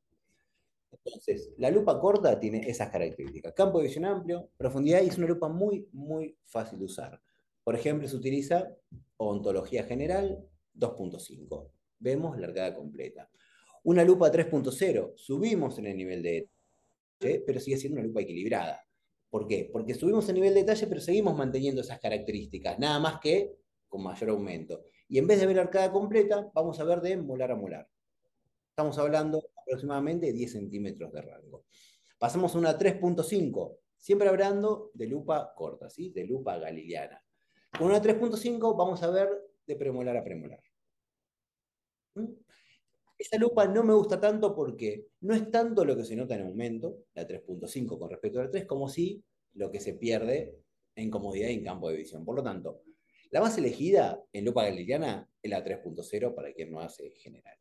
Entonces, 0.92 1.52
la 1.58 1.70
lupa 1.70 2.00
corta 2.00 2.40
tiene 2.40 2.68
esas 2.68 2.90
características. 2.90 3.54
Campo 3.54 3.80
de 3.80 3.86
visión 3.86 4.06
amplio, 4.06 4.50
profundidad 4.58 5.02
y 5.02 5.08
es 5.08 5.18
una 5.18 5.28
lupa 5.28 5.48
muy, 5.50 5.88
muy 5.92 6.38
fácil 6.46 6.80
de 6.80 6.86
usar. 6.86 7.22
Por 7.64 7.76
ejemplo, 7.76 8.08
se 8.08 8.16
utiliza 8.16 8.68
ontología 9.18 9.84
general 9.84 10.44
2.5. 10.76 11.70
Vemos 12.00 12.40
largada 12.40 12.76
completa. 12.76 13.30
Una 13.84 14.04
lupa 14.04 14.32
3.0, 14.32 15.14
subimos 15.16 15.78
en 15.78 15.88
el 15.88 15.98
nivel 15.98 16.22
de 16.24 16.50
detalle, 17.20 17.44
pero 17.46 17.60
sigue 17.60 17.78
siendo 17.78 18.00
una 18.00 18.08
lupa 18.08 18.22
equilibrada. 18.22 18.84
¿Por 19.30 19.46
qué? 19.48 19.70
Porque 19.72 19.94
subimos 19.94 20.28
el 20.30 20.36
nivel 20.36 20.54
de 20.54 20.62
detalle, 20.62 20.88
pero 20.88 21.02
seguimos 21.02 21.38
manteniendo 21.38 21.82
esas 21.82 22.00
características, 22.00 22.80
nada 22.80 23.00
más 23.00 23.20
que 23.20 23.56
con 23.88 24.04
mayor 24.04 24.32
aumento. 24.32 24.84
Y 25.08 25.18
en 25.18 25.28
vez 25.28 25.40
de 25.40 25.48
ver 25.48 25.60
arcada 25.60 25.92
completa, 25.92 26.50
vamos 26.54 26.80
a 26.80 26.84
ver 26.84 27.02
de 27.02 27.18
molar 27.18 27.52
a 27.52 27.56
molar. 27.56 27.88
Estamos 28.80 28.98
hablando 28.98 29.44
aproximadamente 29.62 30.28
de 30.28 30.32
10 30.32 30.54
centímetros 30.54 31.12
de 31.12 31.22
rango. 31.22 31.66
Pasamos 32.18 32.56
a 32.56 32.60
una 32.60 32.80
3.5, 32.80 33.76
siempre 33.98 34.30
hablando 34.30 34.92
de 34.94 35.06
lupa 35.06 35.54
corta, 35.54 35.90
¿sí? 35.90 36.12
de 36.12 36.24
lupa 36.24 36.58
galileana. 36.58 37.22
Con 37.78 37.90
una 37.90 38.02
3.5 38.02 38.78
vamos 38.78 39.04
a 39.04 39.10
ver 39.10 39.28
de 39.68 39.76
premolar 39.76 40.16
a 40.16 40.24
premolar. 40.24 40.64
¿Mm? 42.16 42.28
Esa 43.18 43.38
lupa 43.38 43.68
no 43.68 43.84
me 43.84 43.94
gusta 43.94 44.18
tanto 44.18 44.56
porque 44.56 45.08
no 45.20 45.36
es 45.36 45.52
tanto 45.52 45.84
lo 45.84 45.98
que 45.98 46.06
se 46.06 46.16
nota 46.16 46.36
en 46.36 46.44
aumento, 46.44 47.00
la 47.16 47.28
3.5 47.28 48.00
con 48.00 48.10
respecto 48.10 48.40
a 48.40 48.46
la 48.46 48.50
3, 48.50 48.64
como 48.64 48.88
si 48.88 49.22
lo 49.56 49.70
que 49.70 49.82
se 49.82 49.96
pierde 49.96 50.56
en 50.96 51.12
comodidad 51.12 51.50
y 51.50 51.56
en 51.56 51.66
campo 51.66 51.90
de 51.90 51.98
visión. 51.98 52.24
Por 52.24 52.38
lo 52.38 52.44
tanto, 52.44 52.84
la 53.30 53.42
más 53.42 53.58
elegida 53.58 54.24
en 54.32 54.46
lupa 54.46 54.64
galileana 54.64 55.30
es 55.44 55.52
la 55.52 55.66
3.0 55.66 56.34
para 56.34 56.54
quien 56.54 56.72
no 56.72 56.80
hace 56.80 57.10
general. 57.10 57.59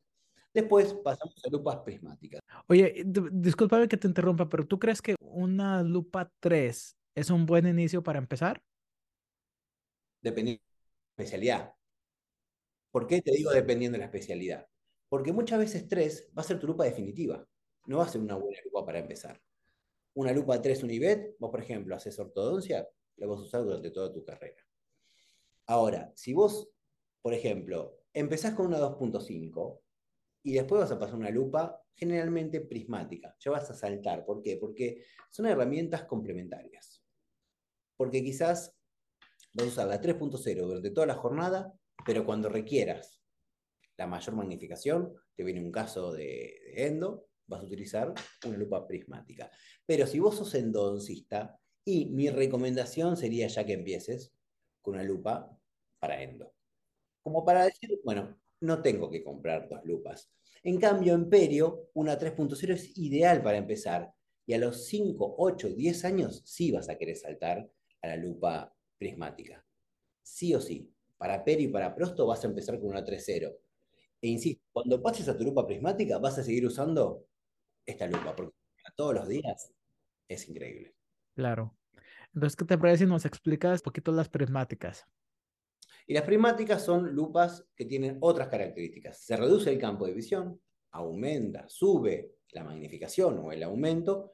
Después 0.54 0.94
pasamos 0.94 1.34
a 1.44 1.50
lupas 1.50 1.78
prismáticas. 1.78 2.40
Oye, 2.66 3.04
discúlpame 3.04 3.88
que 3.88 3.96
te 3.96 4.08
interrumpa, 4.08 4.48
pero 4.48 4.66
¿tú 4.66 4.78
crees 4.78 5.02
que 5.02 5.14
una 5.20 5.82
lupa 5.82 6.32
3 6.40 6.96
es 7.14 7.30
un 7.30 7.46
buen 7.46 7.66
inicio 7.66 8.02
para 8.02 8.18
empezar? 8.18 8.62
Dependiendo 10.20 10.62
de 10.62 10.70
la 10.70 11.24
especialidad. 11.24 11.74
¿Por 12.90 13.06
qué 13.06 13.20
te 13.20 13.32
digo 13.32 13.50
dependiendo 13.50 13.96
de 13.96 14.00
la 14.00 14.06
especialidad? 14.06 14.66
Porque 15.08 15.32
muchas 15.32 15.58
veces 15.58 15.88
3 15.88 16.30
va 16.36 16.42
a 16.42 16.44
ser 16.44 16.58
tu 16.58 16.66
lupa 16.66 16.84
definitiva. 16.84 17.46
No 17.86 17.98
va 17.98 18.04
a 18.04 18.08
ser 18.08 18.20
una 18.20 18.34
buena 18.34 18.58
lupa 18.64 18.84
para 18.84 18.98
empezar. 18.98 19.40
Una 20.14 20.32
lupa 20.32 20.60
3 20.60 20.82
Univet, 20.82 21.36
vos 21.38 21.50
por 21.50 21.60
ejemplo 21.60 21.94
haces 21.94 22.18
ortodoncia, 22.18 22.88
la 23.16 23.26
vas 23.26 23.38
a 23.38 23.42
usar 23.42 23.62
durante 23.62 23.90
toda 23.90 24.12
tu 24.12 24.24
carrera. 24.24 24.62
Ahora, 25.66 26.12
si 26.16 26.32
vos, 26.32 26.68
por 27.22 27.34
ejemplo, 27.34 28.00
empezás 28.12 28.54
con 28.54 28.66
una 28.66 28.78
2.5 28.78 29.80
y 30.48 30.54
después 30.54 30.80
vas 30.80 30.90
a 30.90 30.98
pasar 30.98 31.16
una 31.16 31.28
lupa 31.28 31.82
generalmente 31.94 32.62
prismática, 32.62 33.36
ya 33.38 33.50
vas 33.50 33.70
a 33.70 33.74
saltar. 33.74 34.24
¿Por 34.24 34.40
qué? 34.40 34.56
Porque 34.56 35.04
son 35.30 35.44
herramientas 35.44 36.04
complementarias. 36.04 37.04
Porque 37.98 38.22
quizás 38.22 38.74
vas 39.52 39.66
a 39.66 39.68
usar 39.68 39.88
la 39.88 40.00
3.0 40.00 40.66
durante 40.66 40.90
toda 40.90 41.06
la 41.06 41.16
jornada, 41.16 41.74
pero 42.06 42.24
cuando 42.24 42.48
requieras 42.48 43.20
la 43.98 44.06
mayor 44.06 44.36
magnificación, 44.36 45.12
te 45.34 45.44
viene 45.44 45.60
un 45.60 45.70
caso 45.70 46.12
de, 46.14 46.72
endo, 46.76 47.28
vas 47.46 47.60
a 47.60 47.66
utilizar 47.66 48.14
una 48.46 48.56
lupa 48.56 48.86
prismática. 48.86 49.50
Pero 49.84 50.06
si 50.06 50.18
vos 50.18 50.36
sos 50.36 50.54
endodoncista, 50.54 51.60
y 51.84 52.06
mi 52.06 52.30
recomendación 52.30 53.18
sería 53.18 53.48
ya 53.48 53.66
que 53.66 53.74
empieces 53.74 54.34
con 54.80 54.94
una 54.94 55.02
lupa 55.02 55.58
para 55.98 56.22
endo. 56.22 56.54
Como 57.22 57.44
para 57.44 57.64
decir, 57.64 58.00
bueno, 58.02 58.38
no 58.60 58.80
tengo 58.80 59.10
que 59.10 59.22
comprar 59.22 59.68
dos 59.68 59.84
lupas. 59.84 60.30
En 60.62 60.78
cambio, 60.78 61.14
en 61.14 61.28
Perio, 61.28 61.90
una 61.94 62.18
3.0 62.18 62.74
es 62.74 62.96
ideal 62.98 63.42
para 63.42 63.58
empezar. 63.58 64.12
Y 64.46 64.54
a 64.54 64.58
los 64.58 64.86
5, 64.86 65.36
8, 65.38 65.68
10 65.70 66.04
años 66.04 66.42
sí 66.44 66.72
vas 66.72 66.88
a 66.88 66.96
querer 66.96 67.16
saltar 67.16 67.70
a 68.02 68.08
la 68.08 68.16
lupa 68.16 68.74
prismática. 68.96 69.64
Sí 70.22 70.54
o 70.54 70.60
sí. 70.60 70.92
Para 71.16 71.44
Perio 71.44 71.68
y 71.68 71.72
para 71.72 71.94
Prosto 71.94 72.26
vas 72.26 72.44
a 72.44 72.48
empezar 72.48 72.78
con 72.78 72.90
una 72.90 73.04
3.0. 73.04 73.56
E 74.20 74.28
insisto, 74.28 74.64
cuando 74.72 75.02
pases 75.02 75.28
a 75.28 75.36
tu 75.36 75.44
lupa 75.44 75.66
prismática 75.66 76.18
vas 76.18 76.38
a 76.38 76.42
seguir 76.42 76.66
usando 76.66 77.26
esta 77.86 78.06
lupa, 78.06 78.34
porque 78.34 78.54
todos 78.96 79.14
los 79.14 79.28
días 79.28 79.72
es 80.28 80.48
increíble. 80.48 80.94
Claro. 81.34 81.76
Entonces, 82.34 82.56
¿qué 82.56 82.64
te 82.64 82.78
parece 82.78 83.04
si 83.04 83.10
nos 83.10 83.24
explicas 83.24 83.80
un 83.80 83.84
poquito 83.84 84.12
las 84.12 84.28
prismáticas? 84.28 85.06
Y 86.10 86.14
las 86.14 86.22
prismáticas 86.22 86.82
son 86.82 87.14
lupas 87.14 87.68
que 87.76 87.84
tienen 87.84 88.16
otras 88.22 88.48
características. 88.48 89.20
Se 89.20 89.36
reduce 89.36 89.68
el 89.70 89.78
campo 89.78 90.06
de 90.06 90.14
visión, 90.14 90.58
aumenta, 90.92 91.68
sube 91.68 92.36
la 92.52 92.64
magnificación 92.64 93.38
o 93.40 93.52
el 93.52 93.62
aumento 93.62 94.32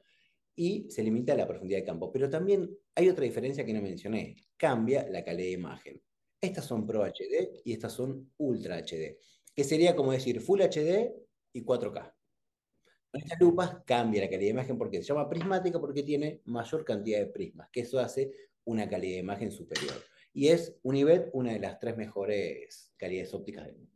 y 0.55 0.89
se 0.89 1.03
limita 1.03 1.35
la 1.35 1.45
profundidad 1.45 1.79
de 1.79 1.83
campo. 1.83 2.13
Pero 2.13 2.29
también 2.29 2.69
hay 2.95 3.09
otra 3.09 3.25
diferencia 3.25 3.65
que 3.65 3.73
no 3.73 3.81
mencioné, 3.81 4.37
cambia 4.55 5.05
la 5.09 5.21
calidad 5.21 5.47
de 5.47 5.51
imagen. 5.51 6.01
Estas 6.39 6.63
son 6.63 6.87
Pro 6.87 7.03
HD 7.03 7.61
y 7.65 7.73
estas 7.73 7.91
son 7.91 8.31
Ultra 8.37 8.77
HD, 8.77 9.17
que 9.53 9.63
sería 9.65 9.97
como 9.97 10.13
decir 10.13 10.39
Full 10.39 10.61
HD 10.61 11.13
y 11.51 11.61
4K. 11.61 12.13
Con 13.11 13.21
estas 13.21 13.39
lupas 13.41 13.79
cambia 13.85 14.21
la 14.21 14.29
calidad 14.29 14.47
de 14.47 14.51
imagen 14.51 14.77
porque 14.77 14.99
se 14.99 15.09
llama 15.09 15.27
prismática 15.27 15.77
porque 15.81 16.03
tiene 16.03 16.41
mayor 16.45 16.85
cantidad 16.85 17.19
de 17.19 17.27
prismas, 17.27 17.67
que 17.69 17.81
eso 17.81 17.99
hace 17.99 18.31
una 18.63 18.87
calidad 18.87 19.15
de 19.15 19.19
imagen 19.19 19.51
superior 19.51 20.14
y 20.35 20.49
es 20.49 20.77
Univet 20.83 21.29
una 21.31 21.53
de 21.53 21.59
las 21.59 21.79
tres 21.79 21.95
mejores 21.95 22.93
calidades 22.97 23.33
ópticas 23.33 23.65
del 23.65 23.77
mundo. 23.77 23.91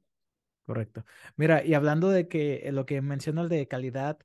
Correcto. 0.65 1.03
Mira, 1.35 1.65
y 1.65 1.73
hablando 1.73 2.09
de 2.09 2.29
que 2.29 2.61
eh, 2.63 2.71
lo 2.71 2.85
que 2.85 3.01
mencionas 3.01 3.49
de 3.49 3.67
calidad, 3.67 4.17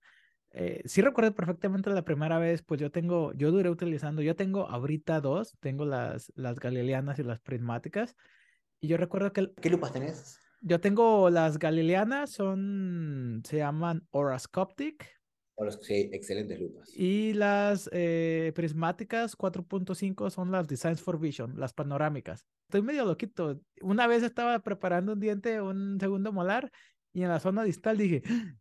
eh, 0.53 0.83
sí 0.85 1.03
recuerdo 1.03 1.35
perfectamente 1.35 1.91
la 1.91 2.05
primera 2.05 2.39
vez, 2.39 2.63
pues 2.63 2.81
yo 2.81 2.93
tengo, 2.93 3.33
yo 3.33 3.51
duré 3.51 3.69
utilizando, 3.69 4.23
yo 4.23 4.37
tengo 4.37 4.69
ahorita 4.69 5.21
dos, 5.21 5.57
tengo 5.59 5.85
las, 5.85 6.33
las 6.37 6.61
galileanas 6.61 7.19
y 7.19 7.25
las 7.25 7.41
prismáticas, 7.41 8.15
y 8.81 8.87
yo 8.87 8.97
recuerdo 8.97 9.33
que... 9.33 9.53
¿Qué 9.61 9.71
lupas 9.71 9.93
tenés? 9.93 10.39
Yo 10.61 10.81
tengo 10.81 11.31
las 11.31 11.59
galileanas, 11.59 12.31
son, 12.31 13.43
se 13.45 13.57
llaman 13.57 14.07
Orascoptic, 15.57 15.87
Sí, 15.87 16.11
excelentes 16.13 16.61
lupas. 16.61 16.97
Y 16.97 17.33
las 17.35 17.89
eh, 17.93 18.53
prismáticas 18.55 19.37
4.5 19.37 20.31
son 20.31 20.51
las 20.51 20.67
Designs 20.67 21.01
for 21.01 21.19
Vision, 21.19 21.55
las 21.59 21.73
panorámicas. 21.73 22.47
Estoy 22.69 22.83
medio 22.83 23.05
loquito. 23.05 23.61
Una 23.81 24.07
vez 24.07 24.23
estaba 24.23 24.59
preparando 24.61 25.13
un 25.13 25.21
diente, 25.21 25.61
un 25.61 25.99
segundo 26.01 26.33
molar, 26.33 26.73
y 27.13 27.23
en 27.23 27.29
la 27.29 27.39
zona 27.39 27.63
distal 27.63 27.97
dije, 27.97 28.23
¡Ah! 28.29 28.57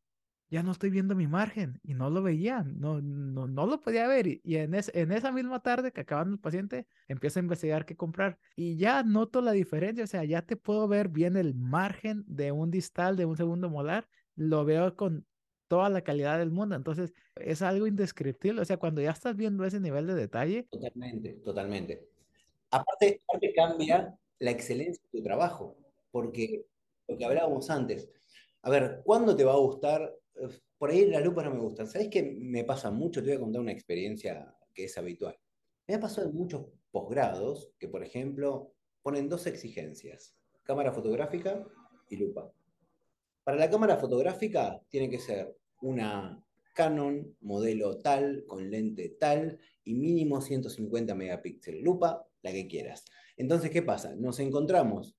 ya 0.54 0.62
no 0.62 0.72
estoy 0.72 0.92
viendo 0.92 1.16
mi 1.16 1.26
margen. 1.26 1.80
Y 1.82 1.96
no 1.96 2.12
lo 2.12 2.22
veía, 2.22 2.64
no, 2.64 3.02
no, 3.02 3.48
no 3.48 3.66
lo 3.66 3.80
podía 3.80 4.08
ver. 4.08 4.28
Y, 4.28 4.42
en, 4.58 4.76
en 4.76 5.12
esa 5.12 5.32
misma 5.32 5.62
tarde 5.62 5.92
que 5.92 6.02
acabando 6.02 6.36
el 6.36 6.40
paciente, 6.40 6.86
empiezo 7.08 7.40
a 7.40 7.42
investigar 7.42 7.86
qué 7.86 7.96
comprar. 7.96 8.38
Y 8.56 8.78
ya 8.78 9.02
noto 9.02 9.42
la 9.42 9.52
diferencia, 9.52 10.04
o 10.04 10.08
sea, 10.08 10.24
ya 10.26 10.44
te 10.44 10.56
puedo 10.56 10.88
ver 10.88 11.10
bien 11.10 11.38
el 11.38 11.56
margen 11.56 12.24
de 12.28 12.52
un 12.52 12.70
distal, 12.70 13.18
de 13.18 13.26
un 13.26 13.36
segundo 13.36 13.72
molar. 13.72 14.08
Lo 14.36 14.64
veo 14.64 14.96
con 14.96 15.26
toda 15.74 15.90
la 15.90 16.04
calidad 16.04 16.38
del 16.38 16.52
mundo. 16.52 16.76
Entonces, 16.76 17.16
es 17.36 17.64
algo 17.64 17.88
indescriptible. 17.88 18.62
O 18.62 18.66
sea, 18.66 18.78
cuando 18.78 19.02
ya 19.02 19.10
estás 19.10 19.36
viendo 19.36 19.66
ese 19.66 19.80
nivel 19.80 20.06
de 20.06 20.14
detalle. 20.14 20.68
Totalmente, 20.70 21.34
totalmente. 21.44 22.10
Aparte, 22.70 23.24
aparte 23.28 23.54
cambia 23.56 24.16
la 24.38 24.52
excelencia 24.52 25.04
de 25.12 25.18
tu 25.18 25.24
trabajo, 25.24 25.76
porque 26.12 26.64
lo 27.08 27.18
que 27.18 27.26
hablábamos 27.26 27.72
antes, 27.72 28.08
a 28.62 28.70
ver, 28.70 29.02
¿cuándo 29.04 29.36
te 29.36 29.44
va 29.44 29.54
a 29.54 29.58
gustar? 29.58 30.16
Por 30.78 30.92
ahí 30.92 31.08
las 31.08 31.24
lupas 31.24 31.46
no 31.46 31.56
me 31.56 31.60
gustan. 31.62 31.88
¿Sabes 31.88 32.10
qué 32.10 32.22
me 32.22 32.64
pasa 32.64 32.92
mucho? 32.92 33.22
Te 33.22 33.30
voy 33.30 33.38
a 33.38 33.40
contar 33.40 33.62
una 33.62 33.72
experiencia 33.72 34.56
que 34.76 34.84
es 34.84 34.96
habitual. 34.96 35.36
Me 35.88 35.96
ha 35.96 36.00
pasado 36.00 36.30
en 36.30 36.36
muchos 36.36 36.68
posgrados 36.92 37.72
que, 37.80 37.88
por 37.88 38.04
ejemplo, 38.04 38.76
ponen 39.02 39.28
dos 39.28 39.48
exigencias, 39.48 40.36
cámara 40.62 40.92
fotográfica 40.92 41.66
y 42.10 42.18
lupa. 42.18 42.54
Para 43.44 43.58
la 43.58 43.72
cámara 43.72 43.98
fotográfica 43.98 44.80
tiene 44.88 45.10
que 45.10 45.18
ser 45.18 45.58
una 45.84 46.44
Canon 46.74 47.38
modelo 47.42 48.00
tal, 48.00 48.46
con 48.48 48.70
lente 48.72 49.10
tal 49.20 49.60
y 49.84 49.94
mínimo 49.94 50.42
150 50.42 51.14
megapíxeles. 51.14 51.84
Lupa, 51.84 52.28
la 52.42 52.52
que 52.52 52.68
quieras. 52.68 53.06
Entonces, 53.38 53.70
¿qué 53.70 53.84
pasa? 53.84 54.16
Nos 54.16 54.40
encontramos 54.40 55.16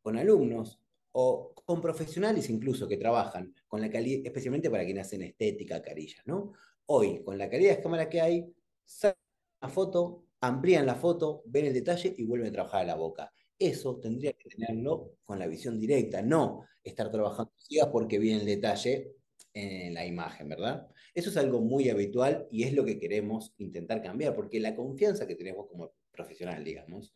con 0.00 0.16
alumnos 0.16 0.80
o 1.12 1.52
con 1.54 1.80
profesionales 1.80 2.48
incluso 2.48 2.88
que 2.88 2.96
trabajan 2.96 3.54
con 3.66 3.80
la 3.80 3.90
calidad, 3.90 4.24
especialmente 4.24 4.70
para 4.70 4.84
quienes 4.84 5.06
hacen 5.06 5.22
estética, 5.22 5.82
carillas, 5.82 6.22
¿no? 6.26 6.52
Hoy, 6.86 7.22
con 7.24 7.36
la 7.36 7.50
calidad 7.50 7.76
de 7.76 7.82
cámara 7.82 8.08
que 8.08 8.20
hay, 8.20 8.54
sacan 8.84 9.18
la 9.60 9.68
foto, 9.68 10.24
amplían 10.40 10.86
la 10.86 10.94
foto, 10.94 11.42
ven 11.46 11.66
el 11.66 11.74
detalle 11.74 12.14
y 12.16 12.24
vuelven 12.24 12.48
a 12.48 12.52
trabajar 12.52 12.82
a 12.82 12.86
la 12.86 12.94
boca. 12.94 13.32
Eso 13.58 13.98
tendría 13.98 14.32
que 14.32 14.48
tenerlo 14.48 15.16
con 15.24 15.38
la 15.38 15.46
visión 15.46 15.78
directa, 15.78 16.22
no 16.22 16.64
estar 16.82 17.10
trabajando 17.10 17.52
porque 17.92 18.18
viene 18.18 18.40
el 18.40 18.46
detalle 18.46 19.14
en 19.54 19.94
la 19.94 20.06
imagen, 20.06 20.48
¿verdad? 20.48 20.88
Eso 21.14 21.30
es 21.30 21.36
algo 21.36 21.60
muy 21.60 21.90
habitual 21.90 22.48
y 22.50 22.64
es 22.64 22.72
lo 22.72 22.84
que 22.84 22.98
queremos 22.98 23.54
intentar 23.58 24.02
cambiar, 24.02 24.34
porque 24.34 24.60
la 24.60 24.74
confianza 24.74 25.26
que 25.26 25.34
tenemos 25.34 25.66
como 25.68 25.92
profesional, 26.10 26.64
digamos, 26.64 27.14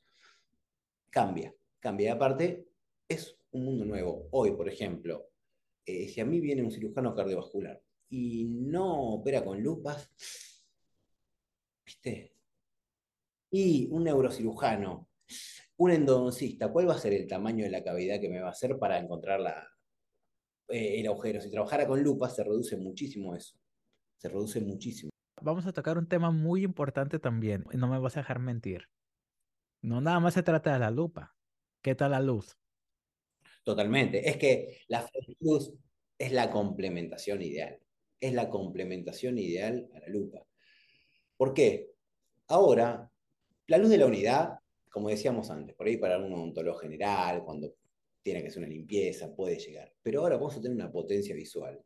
cambia, 1.10 1.54
cambia. 1.80 2.14
aparte, 2.14 2.66
es 3.08 3.38
un 3.52 3.64
mundo 3.64 3.84
nuevo. 3.84 4.28
Hoy, 4.32 4.52
por 4.52 4.68
ejemplo, 4.68 5.30
eh, 5.84 6.08
si 6.08 6.20
a 6.20 6.26
mí 6.26 6.40
viene 6.40 6.62
un 6.62 6.70
cirujano 6.70 7.14
cardiovascular 7.14 7.80
y 8.10 8.44
no 8.44 9.14
opera 9.14 9.44
con 9.44 9.62
lupas, 9.62 10.10
¿viste? 11.84 12.34
Y 13.50 13.88
un 13.90 14.04
neurocirujano, 14.04 15.08
un 15.78 15.90
endodoncista, 15.90 16.70
¿cuál 16.70 16.88
va 16.88 16.94
a 16.94 16.98
ser 16.98 17.14
el 17.14 17.26
tamaño 17.26 17.64
de 17.64 17.70
la 17.70 17.84
cavidad 17.84 18.20
que 18.20 18.28
me 18.28 18.40
va 18.40 18.48
a 18.48 18.52
hacer 18.52 18.78
para 18.78 18.98
encontrar 18.98 19.40
la, 19.40 19.75
eh, 20.68 21.00
el 21.00 21.06
agujero. 21.06 21.40
Si 21.40 21.50
trabajara 21.50 21.86
con 21.86 22.02
lupa, 22.02 22.28
se 22.28 22.44
reduce 22.44 22.76
muchísimo 22.76 23.34
eso. 23.34 23.56
Se 24.16 24.28
reduce 24.28 24.60
muchísimo. 24.60 25.10
Vamos 25.40 25.66
a 25.66 25.72
tocar 25.72 25.98
un 25.98 26.08
tema 26.08 26.30
muy 26.30 26.64
importante 26.64 27.18
también, 27.18 27.66
y 27.72 27.76
no 27.76 27.88
me 27.88 27.98
vas 27.98 28.16
a 28.16 28.20
dejar 28.20 28.38
mentir. 28.38 28.88
No 29.82 30.00
nada 30.00 30.18
más 30.20 30.34
se 30.34 30.42
trata 30.42 30.72
de 30.72 30.78
la 30.78 30.90
lupa. 30.90 31.34
¿Qué 31.82 31.94
tal 31.94 32.12
la 32.12 32.20
luz? 32.20 32.56
Totalmente. 33.62 34.28
Es 34.28 34.36
que 34.36 34.80
la 34.88 35.08
luz 35.40 35.72
es 36.18 36.32
la 36.32 36.50
complementación 36.50 37.42
ideal. 37.42 37.78
Es 38.18 38.32
la 38.32 38.48
complementación 38.48 39.38
ideal 39.38 39.88
a 39.94 40.00
la 40.00 40.08
lupa. 40.08 40.42
¿Por 41.36 41.52
qué? 41.52 41.90
Ahora, 42.48 43.10
la 43.66 43.78
luz 43.78 43.90
de 43.90 43.98
la 43.98 44.06
unidad, 44.06 44.58
como 44.90 45.10
decíamos 45.10 45.50
antes, 45.50 45.76
por 45.76 45.86
ahí 45.86 45.98
para 45.98 46.18
un 46.18 46.32
odontólogo 46.32 46.78
general, 46.78 47.44
cuando 47.44 47.74
tiene 48.26 48.42
que 48.42 48.50
ser 48.50 48.58
una 48.58 48.72
limpieza, 48.72 49.32
puede 49.32 49.56
llegar. 49.56 49.94
Pero 50.02 50.20
ahora 50.20 50.34
vamos 50.34 50.56
a 50.56 50.60
tener 50.60 50.74
una 50.74 50.90
potencia 50.90 51.32
visual 51.32 51.80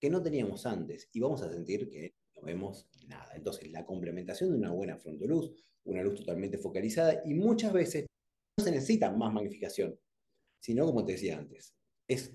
que 0.00 0.08
no 0.08 0.22
teníamos 0.22 0.64
antes 0.64 1.10
y 1.12 1.20
vamos 1.20 1.42
a 1.42 1.50
sentir 1.50 1.90
que 1.90 2.14
no 2.34 2.40
vemos 2.40 2.88
nada. 3.06 3.34
Entonces, 3.34 3.70
la 3.70 3.84
complementación 3.84 4.52
de 4.52 4.56
una 4.56 4.70
buena 4.70 4.96
frontoluz, 4.96 5.52
una 5.84 6.02
luz 6.02 6.14
totalmente 6.14 6.56
focalizada 6.56 7.20
y 7.26 7.34
muchas 7.34 7.74
veces 7.74 8.06
no 8.56 8.64
se 8.64 8.70
necesita 8.70 9.12
más 9.12 9.34
magnificación, 9.34 10.00
sino 10.58 10.86
como 10.86 11.04
te 11.04 11.12
decía 11.12 11.36
antes, 11.36 11.74
es 12.08 12.34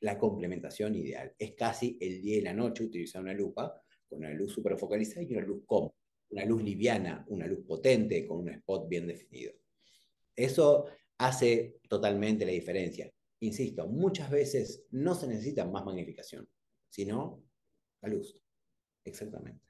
la 0.00 0.18
complementación 0.18 0.96
ideal. 0.96 1.32
Es 1.38 1.52
casi 1.52 1.96
el 2.00 2.20
día 2.22 2.38
y 2.38 2.40
la 2.40 2.54
noche 2.54 2.82
utilizar 2.82 3.22
una 3.22 3.34
lupa 3.34 3.80
con 4.08 4.18
una 4.18 4.32
luz 4.32 4.52
super 4.52 4.76
focalizada 4.76 5.22
y 5.22 5.32
una 5.32 5.46
luz 5.46 5.62
cómoda, 5.64 5.94
una 6.30 6.44
luz 6.44 6.64
liviana, 6.64 7.24
una 7.28 7.46
luz 7.46 7.60
potente 7.64 8.26
con 8.26 8.38
un 8.38 8.48
spot 8.48 8.88
bien 8.88 9.06
definido. 9.06 9.52
Eso 10.34 10.86
hace 11.26 11.80
totalmente 11.88 12.44
la 12.44 12.52
diferencia. 12.52 13.10
Insisto, 13.40 13.86
muchas 13.86 14.30
veces 14.30 14.86
no 14.90 15.14
se 15.14 15.26
necesita 15.26 15.64
más 15.64 15.84
magnificación, 15.84 16.48
sino 16.88 17.42
la 18.00 18.08
luz. 18.08 18.38
Exactamente. 19.04 19.60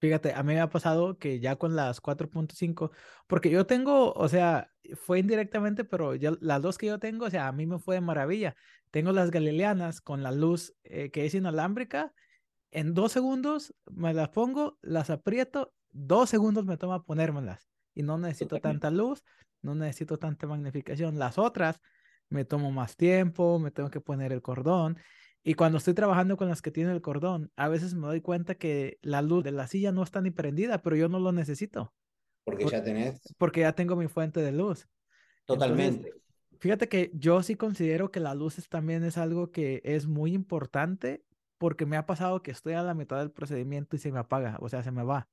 Fíjate, 0.00 0.32
a 0.32 0.42
mí 0.42 0.54
me 0.54 0.60
ha 0.60 0.68
pasado 0.68 1.16
que 1.16 1.38
ya 1.38 1.54
con 1.56 1.76
las 1.76 2.02
4.5, 2.02 2.90
porque 3.28 3.50
yo 3.50 3.66
tengo, 3.66 4.12
o 4.12 4.28
sea, 4.28 4.72
fue 4.96 5.20
indirectamente, 5.20 5.84
pero 5.84 6.16
ya 6.16 6.32
las 6.40 6.60
dos 6.60 6.76
que 6.76 6.86
yo 6.86 6.98
tengo, 6.98 7.26
o 7.26 7.30
sea, 7.30 7.46
a 7.46 7.52
mí 7.52 7.66
me 7.66 7.78
fue 7.78 7.94
de 7.94 8.00
maravilla. 8.00 8.56
Tengo 8.90 9.12
las 9.12 9.30
galileanas 9.30 10.00
con 10.00 10.24
la 10.24 10.32
luz 10.32 10.74
eh, 10.82 11.10
que 11.12 11.24
es 11.24 11.34
inalámbrica. 11.34 12.12
En 12.72 12.94
dos 12.94 13.12
segundos 13.12 13.74
me 13.92 14.12
las 14.12 14.30
pongo, 14.30 14.78
las 14.82 15.08
aprieto, 15.10 15.72
dos 15.92 16.30
segundos 16.30 16.64
me 16.64 16.76
toma 16.76 17.04
ponérmelas 17.04 17.68
y 17.94 18.02
no 18.02 18.18
necesito 18.18 18.58
tanta 18.58 18.90
luz, 18.90 19.22
no 19.62 19.74
necesito 19.74 20.18
tanta 20.18 20.46
magnificación. 20.46 21.18
Las 21.18 21.38
otras 21.38 21.80
me 22.28 22.44
tomo 22.44 22.70
más 22.70 22.96
tiempo, 22.96 23.58
me 23.58 23.70
tengo 23.70 23.90
que 23.90 24.00
poner 24.00 24.32
el 24.32 24.42
cordón 24.42 24.98
y 25.44 25.54
cuando 25.54 25.78
estoy 25.78 25.94
trabajando 25.94 26.36
con 26.36 26.48
las 26.48 26.62
que 26.62 26.70
tienen 26.70 26.94
el 26.94 27.02
cordón, 27.02 27.50
a 27.56 27.68
veces 27.68 27.94
me 27.94 28.06
doy 28.06 28.20
cuenta 28.20 28.54
que 28.54 28.98
la 29.02 29.22
luz 29.22 29.42
de 29.42 29.50
la 29.50 29.66
silla 29.66 29.90
no 29.90 30.02
está 30.04 30.20
ni 30.20 30.30
prendida, 30.30 30.82
pero 30.82 30.94
yo 30.94 31.08
no 31.08 31.18
lo 31.18 31.32
necesito. 31.32 31.92
Porque 32.44 32.66
ya 32.66 32.82
tenés. 32.82 33.34
Porque 33.38 33.60
ya 33.60 33.72
tengo 33.72 33.96
mi 33.96 34.06
fuente 34.06 34.40
de 34.40 34.52
luz. 34.52 34.88
Totalmente. 35.44 36.12
fíjate 36.60 36.88
que 36.88 37.10
yo 37.14 37.42
sí 37.42 37.56
considero 37.56 38.12
que 38.12 38.20
la 38.20 38.34
luz 38.34 38.68
también 38.68 39.02
es 39.02 39.18
algo 39.18 39.50
que 39.50 39.82
es 39.84 40.06
muy 40.06 40.32
importante 40.32 41.24
porque 41.58 41.84
me 41.84 41.96
ha 41.96 42.06
pasado 42.06 42.42
que 42.42 42.52
estoy 42.52 42.74
a 42.74 42.82
la 42.82 42.94
mitad 42.94 43.18
del 43.18 43.32
procedimiento 43.32 43.96
y 43.96 43.98
se 43.98 44.12
me 44.12 44.20
apaga, 44.20 44.56
o 44.60 44.68
sea, 44.68 44.84
se 44.84 44.92
me 44.92 45.02
va. 45.02 45.28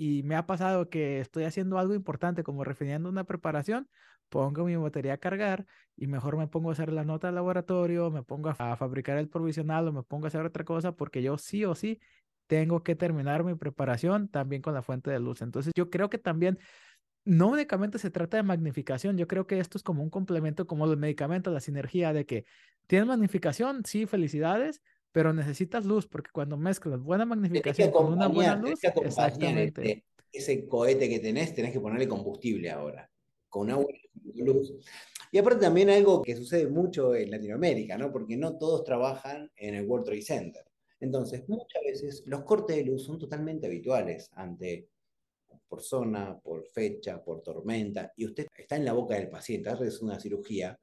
Y 0.00 0.22
me 0.22 0.36
ha 0.36 0.46
pasado 0.46 0.88
que 0.88 1.18
estoy 1.18 1.42
haciendo 1.42 1.76
algo 1.76 1.92
importante 1.92 2.44
como 2.44 2.62
refiriendo 2.62 3.08
una 3.08 3.24
preparación, 3.24 3.88
pongo 4.28 4.64
mi 4.64 4.76
batería 4.76 5.14
a 5.14 5.18
cargar 5.18 5.66
y 5.96 6.06
mejor 6.06 6.36
me 6.36 6.46
pongo 6.46 6.68
a 6.68 6.72
hacer 6.72 6.92
la 6.92 7.02
nota 7.04 7.26
de 7.26 7.32
laboratorio, 7.32 8.08
me 8.08 8.22
pongo 8.22 8.50
a, 8.50 8.76
fabricar 8.76 9.18
el 9.18 9.28
provisional 9.28 9.88
o 9.88 9.92
me 9.92 10.04
pongo 10.04 10.26
a 10.26 10.28
hacer 10.28 10.46
otra 10.46 10.64
cosa 10.64 10.92
porque 10.92 11.20
yo 11.20 11.36
sí 11.36 11.64
o 11.64 11.74
sí 11.74 11.98
tengo 12.46 12.84
que 12.84 12.94
terminar 12.94 13.42
mi 13.42 13.56
preparación 13.56 14.28
también 14.28 14.62
con 14.62 14.72
la 14.72 14.82
fuente 14.82 15.10
de 15.10 15.18
luz. 15.18 15.42
Entonces 15.42 15.72
yo 15.76 15.90
creo 15.90 16.08
que 16.08 16.18
también 16.18 16.60
no 17.24 17.48
únicamente 17.48 17.98
se 17.98 18.12
trata 18.12 18.36
de 18.36 18.44
magnificación, 18.44 19.18
yo 19.18 19.26
creo 19.26 19.48
que 19.48 19.58
esto 19.58 19.78
es 19.78 19.82
como 19.82 20.04
un 20.04 20.10
complemento 20.10 20.68
como 20.68 20.86
los 20.86 20.96
medicamentos, 20.96 21.52
la 21.52 21.58
sinergia 21.60 22.12
de 22.12 22.24
que 22.24 22.44
tienes 22.86 23.08
magnificación, 23.08 23.82
sí, 23.84 24.06
felicidades, 24.06 24.80
pero 25.18 25.32
necesitas 25.32 25.84
luz 25.84 26.06
porque 26.06 26.30
cuando 26.32 26.56
mezclas 26.56 27.02
buena 27.02 27.24
magnificación 27.24 27.90
con 27.90 28.12
una 28.12 28.28
buena 28.28 28.54
luz, 28.54 28.78
exactamente. 28.84 30.04
Ese 30.32 30.68
cohete 30.68 31.08
que 31.08 31.18
tenés, 31.18 31.52
tenés 31.52 31.72
que 31.72 31.80
ponerle 31.80 32.06
combustible 32.06 32.70
ahora 32.70 33.10
con 33.48 33.68
agua 33.68 33.88
y 34.32 34.42
luz. 34.44 34.74
Y 35.32 35.38
aparte 35.38 35.62
también 35.62 35.90
algo 35.90 36.22
que 36.22 36.36
sucede 36.36 36.68
mucho 36.68 37.16
en 37.16 37.32
Latinoamérica, 37.32 37.98
¿no? 37.98 38.12
Porque 38.12 38.36
no 38.36 38.58
todos 38.58 38.84
trabajan 38.84 39.50
en 39.56 39.74
el 39.74 39.86
World 39.86 40.06
Trade 40.06 40.22
Center. 40.22 40.64
Entonces, 41.00 41.48
muchas 41.48 41.82
veces 41.82 42.22
los 42.26 42.44
cortes 42.44 42.76
de 42.76 42.84
luz 42.84 43.02
son 43.02 43.18
totalmente 43.18 43.66
habituales 43.66 44.30
ante 44.34 44.86
por 45.66 45.82
zona, 45.82 46.38
por 46.38 46.64
fecha, 46.68 47.24
por 47.24 47.42
tormenta, 47.42 48.12
y 48.14 48.24
usted 48.24 48.46
está 48.56 48.76
en 48.76 48.84
la 48.84 48.92
boca 48.92 49.16
del 49.16 49.28
paciente, 49.28 49.68
hace 49.68 50.04
una 50.04 50.20
cirugía 50.20 50.78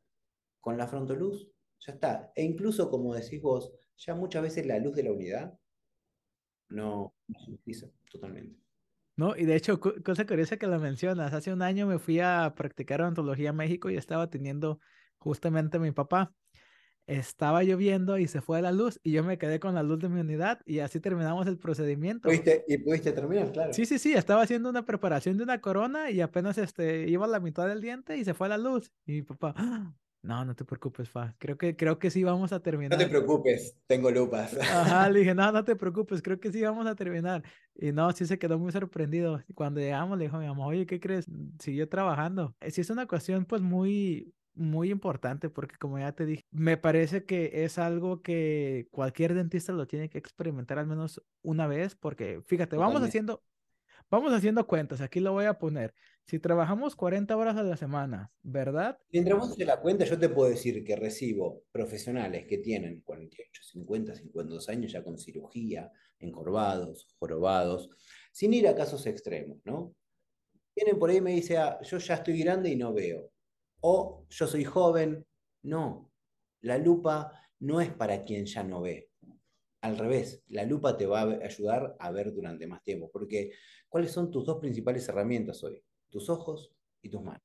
con 0.59 0.77
la 0.77 0.87
frontoluz, 0.87 1.47
ya 1.79 1.93
está. 1.93 2.33
E 2.35 2.43
incluso, 2.43 2.89
como 2.89 3.15
decís 3.15 3.41
vos, 3.41 3.71
ya 3.97 4.15
muchas 4.15 4.43
veces 4.43 4.65
la 4.65 4.79
luz 4.79 4.95
de 4.95 5.03
la 5.03 5.11
unidad 5.11 5.59
no, 6.69 7.13
no 7.27 7.39
se 7.39 7.51
utiliza 7.51 7.87
totalmente. 8.09 8.59
No, 9.17 9.35
y 9.35 9.45
de 9.45 9.55
hecho, 9.55 9.79
cosa 9.79 10.25
curiosa 10.25 10.57
que 10.57 10.67
lo 10.67 10.77
mencionas, 10.79 11.33
hace 11.33 11.53
un 11.53 11.61
año 11.61 11.87
me 11.87 11.99
fui 11.99 12.19
a 12.19 12.53
practicar 12.55 13.01
odontología 13.01 13.51
a 13.51 13.53
México 13.53 13.89
y 13.89 13.95
estaba 13.95 14.29
teniendo 14.29 14.79
justamente 15.17 15.77
a 15.77 15.79
mi 15.79 15.91
papá. 15.91 16.33
Estaba 17.07 17.63
lloviendo 17.63 18.17
y 18.17 18.27
se 18.27 18.41
fue 18.41 18.61
la 18.63 18.71
luz 18.71 18.99
y 19.03 19.11
yo 19.11 19.23
me 19.23 19.37
quedé 19.37 19.59
con 19.59 19.75
la 19.75 19.83
luz 19.83 19.99
de 19.99 20.09
mi 20.09 20.21
unidad 20.21 20.59
y 20.65 20.79
así 20.79 20.99
terminamos 20.99 21.45
el 21.45 21.59
procedimiento. 21.59 22.29
y 22.33 22.77
pudiste 22.79 23.11
terminar, 23.11 23.51
claro. 23.51 23.73
Sí, 23.73 23.85
sí, 23.85 23.99
sí, 23.99 24.13
estaba 24.13 24.41
haciendo 24.41 24.69
una 24.69 24.85
preparación 24.85 25.37
de 25.37 25.43
una 25.43 25.61
corona 25.61 26.09
y 26.09 26.19
apenas 26.21 26.57
este, 26.57 27.07
iba 27.07 27.25
a 27.25 27.29
la 27.29 27.39
mitad 27.39 27.67
del 27.67 27.79
diente 27.79 28.17
y 28.17 28.25
se 28.25 28.33
fue 28.33 28.49
la 28.49 28.57
luz. 28.57 28.91
Y 29.05 29.13
mi 29.13 29.21
papá, 29.21 29.53
¡Ah! 29.55 29.93
No, 30.25 30.43
no 30.43 30.55
te 30.55 30.65
preocupes, 30.65 31.09
Fa. 31.09 31.35
Creo 31.37 31.57
que, 31.57 31.75
creo 31.75 31.99
que 31.99 32.09
sí 32.09 32.23
vamos 32.23 32.51
a 32.51 32.59
terminar. 32.59 32.97
No 32.97 33.03
te 33.05 33.09
preocupes, 33.09 33.77
tengo 33.85 34.09
lupas. 34.09 34.57
Ajá, 34.57 35.07
le 35.09 35.19
dije, 35.19 35.35
no, 35.35 35.51
no 35.51 35.63
te 35.63 35.75
preocupes, 35.75 36.21
creo 36.21 36.39
que 36.39 36.51
sí 36.51 36.61
vamos 36.63 36.87
a 36.87 36.95
terminar. 36.95 37.43
Y 37.75 37.91
no, 37.91 38.11
sí 38.11 38.25
se 38.25 38.39
quedó 38.39 38.57
muy 38.57 38.71
sorprendido. 38.71 39.43
Cuando 39.53 39.79
llegamos, 39.79 40.17
le 40.17 40.25
dijo 40.25 40.37
a 40.37 40.39
mi 40.39 40.47
mamá, 40.47 40.65
oye, 40.65 40.87
¿qué 40.87 40.99
crees? 40.99 41.27
Siguió 41.59 41.87
trabajando. 41.87 42.55
Sí 42.69 42.81
es 42.81 42.89
una 42.89 43.05
cuestión, 43.05 43.45
pues, 43.45 43.61
muy, 43.61 44.33
muy 44.55 44.89
importante 44.89 45.49
porque, 45.49 45.75
como 45.77 45.99
ya 45.99 46.11
te 46.11 46.25
dije, 46.25 46.43
me 46.49 46.77
parece 46.77 47.25
que 47.25 47.63
es 47.63 47.77
algo 47.77 48.23
que 48.23 48.87
cualquier 48.89 49.35
dentista 49.35 49.73
lo 49.73 49.85
tiene 49.85 50.09
que 50.09 50.17
experimentar 50.17 50.79
al 50.79 50.87
menos 50.87 51.21
una 51.43 51.67
vez, 51.67 51.95
porque, 51.95 52.41
fíjate, 52.47 52.77
vamos 52.77 53.03
haciendo, 53.03 53.43
vamos 54.09 54.33
haciendo 54.33 54.65
cuentas. 54.65 55.01
Aquí 55.01 55.19
lo 55.19 55.33
voy 55.33 55.45
a 55.45 55.59
poner. 55.59 55.93
Si 56.27 56.39
trabajamos 56.39 56.95
40 56.95 57.37
horas 57.37 57.55
a 57.55 57.61
la 57.61 57.77
semana, 57.77 58.33
¿verdad? 58.41 58.97
Si 59.11 59.19
entramos 59.19 59.59
en 59.59 59.67
la 59.67 59.79
cuenta, 59.79 60.05
yo 60.05 60.17
te 60.17 60.27
puedo 60.27 60.49
decir 60.49 60.83
que 60.83 60.95
recibo 60.95 61.63
profesionales 61.71 62.47
que 62.47 62.57
tienen 62.57 63.01
48, 63.01 63.61
50, 63.63 64.15
52 64.15 64.69
años 64.69 64.91
ya 64.91 65.03
con 65.03 65.19
cirugía, 65.19 65.91
encorvados, 66.17 67.15
jorobados, 67.19 67.91
sin 68.31 68.55
ir 68.55 68.67
a 68.67 68.75
casos 68.75 69.05
extremos, 69.05 69.59
¿no? 69.65 69.93
Vienen 70.75 70.97
por 70.97 71.11
ahí 71.11 71.17
y 71.17 71.21
me 71.21 71.31
dicen, 71.31 71.57
ah, 71.57 71.79
yo 71.83 71.99
ya 71.99 72.15
estoy 72.15 72.39
grande 72.39 72.71
y 72.71 72.75
no 72.75 72.91
veo. 72.91 73.31
O 73.81 74.25
yo 74.27 74.47
soy 74.47 74.63
joven. 74.63 75.25
No, 75.61 76.11
la 76.61 76.79
lupa 76.79 77.39
no 77.59 77.81
es 77.81 77.91
para 77.93 78.23
quien 78.23 78.47
ya 78.47 78.63
no 78.63 78.81
ve. 78.81 79.11
Al 79.81 79.99
revés, 79.99 80.43
la 80.47 80.63
lupa 80.63 80.97
te 80.97 81.05
va 81.05 81.21
a 81.21 81.45
ayudar 81.45 81.95
a 81.99 82.09
ver 82.09 82.33
durante 82.33 82.65
más 82.65 82.81
tiempo, 82.81 83.11
porque 83.13 83.51
¿cuáles 83.87 84.11
son 84.11 84.31
tus 84.31 84.43
dos 84.43 84.57
principales 84.59 85.07
herramientas 85.07 85.63
hoy? 85.63 85.83
Tus 86.15 86.29
ojos 86.29 86.71
y 87.01 87.09
tus 87.09 87.21
manos. 87.21 87.43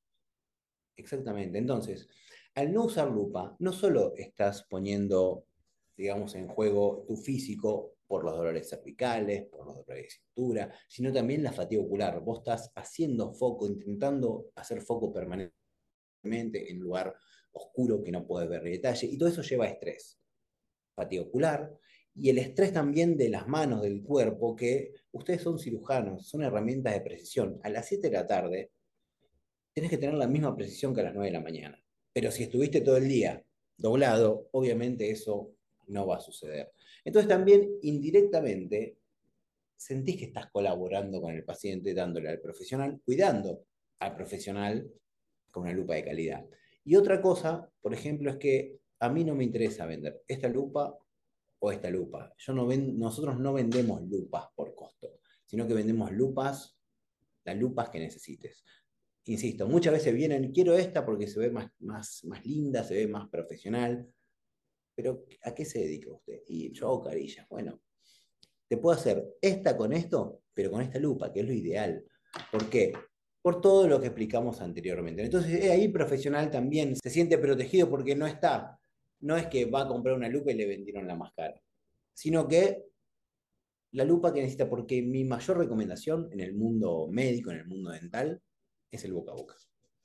Exactamente. 0.97 1.59
Entonces, 1.59 2.09
al 2.55 2.73
no 2.73 2.85
usar 2.85 3.11
lupa, 3.11 3.57
no 3.59 3.73
solo 3.73 4.15
estás 4.15 4.63
poniendo, 4.71 5.47
digamos, 5.97 6.37
en 6.37 6.47
juego 6.47 7.05
tu 7.09 7.17
físico 7.17 7.97
por 8.07 8.23
los 8.25 8.37
dolores 8.37 8.69
cervicales, 8.71 9.49
por 9.51 9.67
los 9.67 9.75
dolores 9.75 10.05
de 10.05 10.11
cintura, 10.11 10.73
sino 10.87 11.13
también 11.13 11.43
la 11.43 11.53
fatiga 11.53 11.83
ocular. 11.83 12.21
Vos 12.21 12.39
estás 12.39 12.71
haciendo 12.77 13.33
foco, 13.33 13.67
intentando 13.67 14.53
hacer 14.55 14.83
foco 14.83 15.13
permanentemente 15.13 16.71
en 16.71 16.77
un 16.77 16.85
lugar 16.85 17.13
oscuro 17.51 18.05
que 18.05 18.13
no 18.13 18.25
puedes 18.25 18.49
ver 18.49 18.63
detalle, 18.63 19.09
y 19.09 19.19
todo 19.19 19.29
eso 19.29 19.43
lleva 19.43 19.65
a 19.65 19.71
estrés. 19.71 20.21
Fatiga 20.95 21.23
ocular, 21.23 21.77
y 22.15 22.31
el 22.31 22.39
estrés 22.39 22.73
también 22.73 23.17
de 23.17 23.29
las 23.29 23.47
manos, 23.49 23.83
del 23.83 24.03
cuerpo, 24.03 24.57
que 24.57 24.95
ustedes 25.13 25.43
son 25.43 25.59
cirujanos, 25.59 26.29
son 26.29 26.43
herramientas 26.43 26.95
de 26.95 27.01
precisión. 27.01 27.61
A 27.63 27.69
las 27.69 27.87
7 27.87 28.09
de 28.09 28.13
la 28.13 28.27
tarde 28.27 28.71
tienes 29.73 29.91
que 29.91 29.99
tener 29.99 30.17
la 30.17 30.27
misma 30.27 30.57
precisión 30.57 30.95
que 30.95 31.01
a 31.01 31.05
las 31.05 31.15
9 31.15 31.29
de 31.29 31.33
la 31.33 31.43
mañana. 31.43 31.83
Pero 32.13 32.31
si 32.31 32.43
estuviste 32.43 32.81
todo 32.81 32.97
el 32.97 33.09
día 33.09 33.45
doblado, 33.77 34.49
obviamente 34.53 35.11
eso 35.11 35.53
no 35.87 36.07
va 36.07 36.17
a 36.17 36.21
suceder. 36.21 36.73
Entonces 37.05 37.29
también 37.29 37.71
indirectamente 37.83 38.97
sentís 39.77 40.17
que 40.17 40.27
estás 40.27 40.51
colaborando 40.51 41.21
con 41.21 41.35
el 41.35 41.45
paciente, 41.45 41.95
dándole 41.95 42.29
al 42.29 42.41
profesional, 42.41 43.01
cuidando 43.05 43.65
al 44.01 44.15
profesional 44.15 44.91
con 45.51 45.63
una 45.63 45.73
lupa 45.73 45.95
de 45.95 46.05
calidad. 46.05 46.45
Y 46.85 46.97
otra 46.97 47.21
cosa, 47.21 47.71
por 47.81 47.95
ejemplo, 47.95 48.31
es 48.31 48.37
que 48.37 48.79
a 48.99 49.09
mí 49.09 49.25
no 49.25 49.35
me 49.35 49.45
interesa 49.45 49.87
vender 49.87 50.23
esta 50.29 50.49
lupa 50.49 50.99
o 51.61 51.73
esta 51.73 51.91
lupa. 51.91 52.35
Yo 52.39 52.53
no 52.53 52.67
nosotros 52.67 53.39
no 53.39 53.53
vendemos 53.53 54.03
lupas 54.03 54.47
por 54.55 54.75
costo, 54.75 55.21
sino 55.47 55.67
que 55.67 55.75
vendemos 55.75 56.11
lupas, 56.13 56.77
las 57.45 57.57
lupas 57.57 57.91
que 57.91 58.01
necesites. 58.01 58.65
Insisto, 59.27 59.69
muchas 59.69 59.93
veces 59.93 60.15
vienen, 60.15 60.53
quiero 60.53 60.75
esta 60.75 61.05
porque 61.05 61.27
se 61.27 61.39
ve 61.39 61.51
más, 61.51 61.71
más, 61.81 62.25
más 62.25 62.45
linda, 62.45 62.83
se 62.83 62.95
ve 62.95 63.07
más 63.07 63.29
profesional, 63.29 64.09
pero 64.95 65.25
¿a 65.45 65.55
qué 65.55 65.65
se 65.65 65.81
dedica 65.81 66.11
usted? 66.11 66.43
Y 66.47 66.73
yo 66.73 66.87
hago 66.87 67.05
carillas. 67.05 67.47
Bueno, 67.49 67.81
te 68.67 68.77
puedo 68.77 68.97
hacer 68.97 69.37
esta 69.41 69.77
con 69.77 69.93
esto, 69.93 70.43
pero 70.55 70.71
con 70.71 70.81
esta 70.81 70.99
lupa, 70.99 71.33
que 71.33 71.41
es 71.41 71.47
lo 71.47 71.53
ideal. 71.53 72.05
¿Por 72.51 72.71
qué? 72.71 72.93
Por 73.43 73.61
todo 73.61 73.87
lo 73.87 74.01
que 74.01 74.07
explicamos 74.07 74.61
anteriormente. 74.61 75.23
Entonces, 75.23 75.71
ahí 75.71 75.89
profesional 75.89 76.51
también 76.51 76.97
se 76.97 77.11
siente 77.11 77.37
protegido 77.39 77.89
porque 77.91 78.15
no 78.17 78.27
está 78.27 78.80
no 79.21 79.37
es 79.37 79.47
que 79.47 79.67
va 79.67 79.83
a 79.83 79.89
comprar 79.89 80.17
una 80.17 80.29
lupa 80.29 80.51
y 80.51 80.55
le 80.55 80.67
vendieron 80.67 81.07
la 81.07 81.17
más 81.17 81.33
cara, 81.33 81.61
sino 82.15 82.47
que 82.49 82.85
la 83.93 84.05
lupa 84.05 84.33
que 84.33 84.41
necesita, 84.41 84.69
porque 84.69 85.03
mi 85.03 85.25
mayor 85.25 85.59
recomendación 85.59 86.29
en 86.33 86.41
el 86.41 86.55
mundo 86.55 87.09
médico, 87.11 87.51
en 87.51 87.59
el 87.59 87.67
mundo 87.67 87.91
dental, 87.91 88.41
es 88.91 89.05
el 89.05 89.13
boca 89.13 89.33
a 89.33 89.35
boca. 89.35 89.57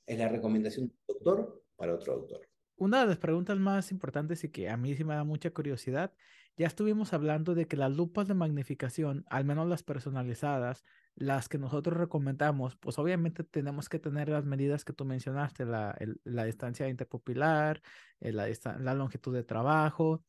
Es 0.06 0.18
la 0.18 0.28
recomendación 0.28 0.88
de 0.88 0.94
doctor 1.06 1.62
para 1.76 1.94
otro 1.94 2.16
doctor. 2.16 2.40
una 2.76 3.00
de 3.00 3.06
las 3.06 3.18
preguntas 3.18 3.58
más 3.58 3.90
importantes 3.90 4.44
y 4.44 4.50
que 4.50 4.68
a 4.68 4.76
mí 4.76 4.94
sí 4.94 5.04
me 5.04 5.14
da 5.14 5.24
mucha 5.24 5.50
curiosidad, 5.50 6.12
ya 6.56 6.66
estuvimos 6.66 7.12
hablando 7.12 7.54
de 7.54 7.66
que 7.66 7.76
las 7.76 7.92
lupas 7.92 8.28
de 8.28 8.34
magnificación, 8.34 9.24
al 9.28 9.44
menos 9.44 9.68
las 9.68 9.82
personalizadas, 9.82 10.84
las 11.16 11.48
que 11.48 11.58
nosotros 11.58 11.96
recomendamos, 11.96 12.76
pues 12.76 12.98
obviamente 12.98 13.42
tenemos 13.42 13.88
que 13.88 13.98
tener 13.98 14.28
las 14.28 14.44
medidas 14.44 14.84
que 14.84 14.92
tú 14.92 15.04
mencionaste, 15.04 15.64
la, 15.64 15.96
la 16.24 16.44
distancia 16.44 16.88
interpupilar, 16.88 17.82
eh, 18.20 18.32
la, 18.32 18.48
la 18.78 18.94
longitud 18.94 19.34
de 19.34 19.42
trabajo. 19.42 20.22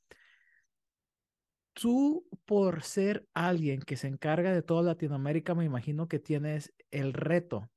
Tú, 1.73 2.25
por 2.45 2.83
ser 2.83 3.27
alguien 3.33 3.81
que 3.81 3.97
se 3.97 4.07
encarga 4.07 4.51
de 4.51 4.63
toda 4.63 4.81
Latinoamérica, 4.81 5.53
me 5.53 5.65
imagino 5.65 6.07
que 6.07 6.19
tienes 6.19 6.73
el 6.89 7.13
reto 7.13 7.69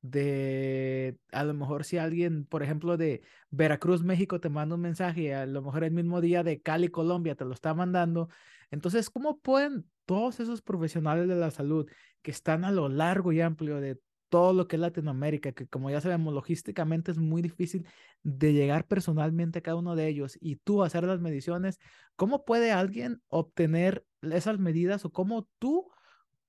de 0.00 1.18
a 1.32 1.44
lo 1.44 1.54
mejor 1.54 1.84
si 1.84 1.98
alguien, 1.98 2.46
por 2.46 2.62
ejemplo, 2.62 2.96
de 2.96 3.22
Veracruz, 3.50 4.02
México, 4.02 4.40
te 4.40 4.48
manda 4.48 4.76
un 4.76 4.80
mensaje, 4.80 5.34
a 5.34 5.46
lo 5.46 5.62
mejor 5.62 5.84
el 5.84 5.92
mismo 5.92 6.20
día 6.20 6.42
de 6.42 6.60
Cali, 6.62 6.88
Colombia, 6.88 7.34
te 7.34 7.44
lo 7.44 7.52
está 7.52 7.74
mandando. 7.74 8.28
Entonces, 8.70 9.10
¿cómo 9.10 9.38
pueden 9.40 9.86
todos 10.06 10.40
esos 10.40 10.62
profesionales 10.62 11.28
de 11.28 11.36
la 11.36 11.50
salud 11.50 11.88
que 12.22 12.30
están 12.30 12.64
a 12.64 12.72
lo 12.72 12.88
largo 12.88 13.32
y 13.32 13.40
amplio 13.40 13.80
de 13.80 14.00
todo 14.28 14.52
lo 14.52 14.66
que 14.66 14.76
es 14.76 14.80
Latinoamérica, 14.80 15.52
que 15.52 15.68
como 15.68 15.90
ya 15.90 16.00
sabemos, 16.00 16.34
logísticamente 16.34 17.12
es 17.12 17.18
muy 17.18 17.42
difícil 17.42 17.86
de 18.22 18.52
llegar 18.52 18.86
personalmente 18.86 19.60
a 19.60 19.62
cada 19.62 19.76
uno 19.76 19.94
de 19.94 20.08
ellos 20.08 20.36
y 20.40 20.56
tú 20.56 20.82
hacer 20.82 21.04
las 21.04 21.20
mediciones, 21.20 21.78
¿cómo 22.16 22.44
puede 22.44 22.72
alguien 22.72 23.22
obtener 23.28 24.04
esas 24.22 24.58
medidas 24.58 25.04
o 25.04 25.12
cómo 25.12 25.48
tú, 25.58 25.90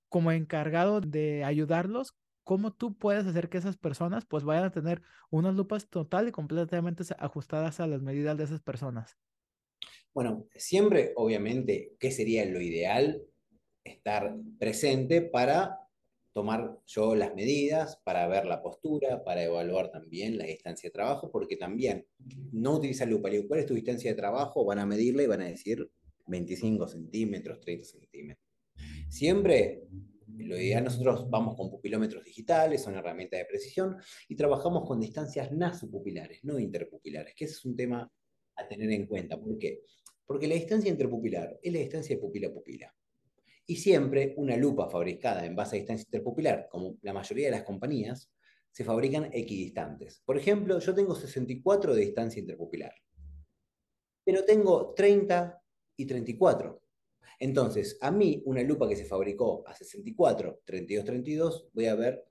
como 0.08 0.32
encargado 0.32 1.00
de 1.00 1.44
ayudarlos, 1.44 2.16
cómo 2.44 2.72
tú 2.72 2.96
puedes 2.96 3.26
hacer 3.26 3.48
que 3.48 3.58
esas 3.58 3.76
personas 3.76 4.24
pues 4.26 4.42
vayan 4.42 4.64
a 4.64 4.70
tener 4.72 5.02
unas 5.30 5.54
lupas 5.54 5.88
total 5.88 6.28
y 6.28 6.32
completamente 6.32 7.04
ajustadas 7.18 7.78
a 7.78 7.86
las 7.86 8.02
medidas 8.02 8.36
de 8.36 8.44
esas 8.44 8.60
personas? 8.60 9.18
Bueno, 10.14 10.46
siempre, 10.56 11.12
obviamente, 11.14 11.92
¿qué 12.00 12.10
sería 12.10 12.44
lo 12.46 12.60
ideal? 12.60 13.22
Estar 13.84 14.36
presente 14.58 15.22
para 15.22 15.78
tomar 16.32 16.78
yo 16.86 17.14
las 17.14 17.34
medidas, 17.34 18.00
para 18.04 18.26
ver 18.28 18.46
la 18.46 18.62
postura, 18.62 19.24
para 19.24 19.42
evaluar 19.42 19.90
también 19.90 20.38
la 20.38 20.44
distancia 20.44 20.88
de 20.88 20.92
trabajo, 20.92 21.30
porque 21.30 21.56
también 21.56 22.06
no 22.52 22.76
utiliza 22.76 23.06
lupa. 23.06 23.28
¿Cuál 23.46 23.60
es 23.60 23.66
tu 23.66 23.74
distancia 23.74 24.10
de 24.10 24.16
trabajo? 24.16 24.64
Van 24.64 24.78
a 24.78 24.86
medirla 24.86 25.22
y 25.22 25.26
van 25.26 25.40
a 25.40 25.46
decir 25.46 25.90
25 26.26 26.86
centímetros, 26.86 27.60
30 27.60 27.84
centímetros. 27.84 28.46
Siempre 29.08 29.82
lo 30.36 30.56
ideal, 30.56 30.84
nosotros 30.84 31.28
vamos 31.28 31.56
con 31.56 31.70
pupilómetros 31.70 32.24
digitales, 32.24 32.82
son 32.82 32.94
herramientas 32.94 33.38
de 33.40 33.46
precisión, 33.46 33.96
y 34.28 34.36
trabajamos 34.36 34.86
con 34.86 35.00
distancias 35.00 35.50
nasopupilares, 35.50 36.44
no 36.44 36.58
interpupilares, 36.58 37.34
que 37.34 37.46
ese 37.46 37.54
es 37.54 37.64
un 37.64 37.74
tema 37.74 38.10
a 38.56 38.68
tener 38.68 38.90
en 38.92 39.06
cuenta. 39.06 39.40
¿Por 39.40 39.58
qué? 39.58 39.82
Porque 40.24 40.46
la 40.46 40.54
distancia 40.54 40.90
interpupilar 40.90 41.58
es 41.62 41.72
la 41.72 41.78
distancia 41.80 42.14
de 42.14 42.20
pupila 42.20 42.48
a 42.48 42.52
pupila. 42.52 42.94
Y 43.70 43.76
siempre 43.76 44.32
una 44.38 44.56
lupa 44.56 44.88
fabricada 44.88 45.44
en 45.44 45.54
base 45.54 45.76
a 45.76 45.78
distancia 45.78 46.06
interpupilar, 46.06 46.68
como 46.70 46.96
la 47.02 47.12
mayoría 47.12 47.46
de 47.46 47.52
las 47.52 47.64
compañías, 47.64 48.32
se 48.72 48.82
fabrican 48.82 49.28
equidistantes. 49.32 50.22
Por 50.24 50.38
ejemplo, 50.38 50.78
yo 50.78 50.94
tengo 50.94 51.14
64 51.14 51.94
de 51.94 52.00
distancia 52.00 52.40
interpupilar, 52.40 52.94
pero 54.24 54.42
tengo 54.44 54.94
30 54.94 55.62
y 55.96 56.06
34. 56.06 56.82
Entonces, 57.40 57.98
a 58.00 58.10
mí, 58.10 58.42
una 58.46 58.62
lupa 58.62 58.88
que 58.88 58.96
se 58.96 59.04
fabricó 59.04 59.62
a 59.66 59.74
64, 59.74 60.62
32, 60.64 61.04
32, 61.04 61.68
voy 61.74 61.86
a 61.86 61.94
ver 61.94 62.26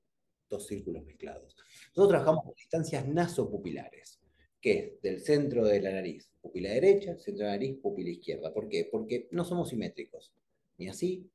dos 0.50 0.66
círculos 0.66 1.06
mezclados. 1.06 1.56
Nosotros 1.90 2.10
trabajamos 2.10 2.46
con 2.46 2.56
distancias 2.56 3.08
nasopupilares, 3.08 4.20
que 4.60 4.72
es 4.80 5.02
del 5.02 5.22
centro 5.22 5.66
de 5.66 5.82
la 5.82 5.92
nariz, 5.92 6.32
pupila 6.42 6.72
derecha, 6.72 7.16
centro 7.18 7.46
de 7.46 7.52
la 7.52 7.58
nariz, 7.58 7.78
pupila 7.80 8.10
izquierda. 8.10 8.52
¿Por 8.52 8.68
qué? 8.68 8.90
Porque 8.92 9.28
no 9.32 9.46
somos 9.46 9.70
simétricos, 9.70 10.34
ni 10.78 10.88
así, 10.88 11.30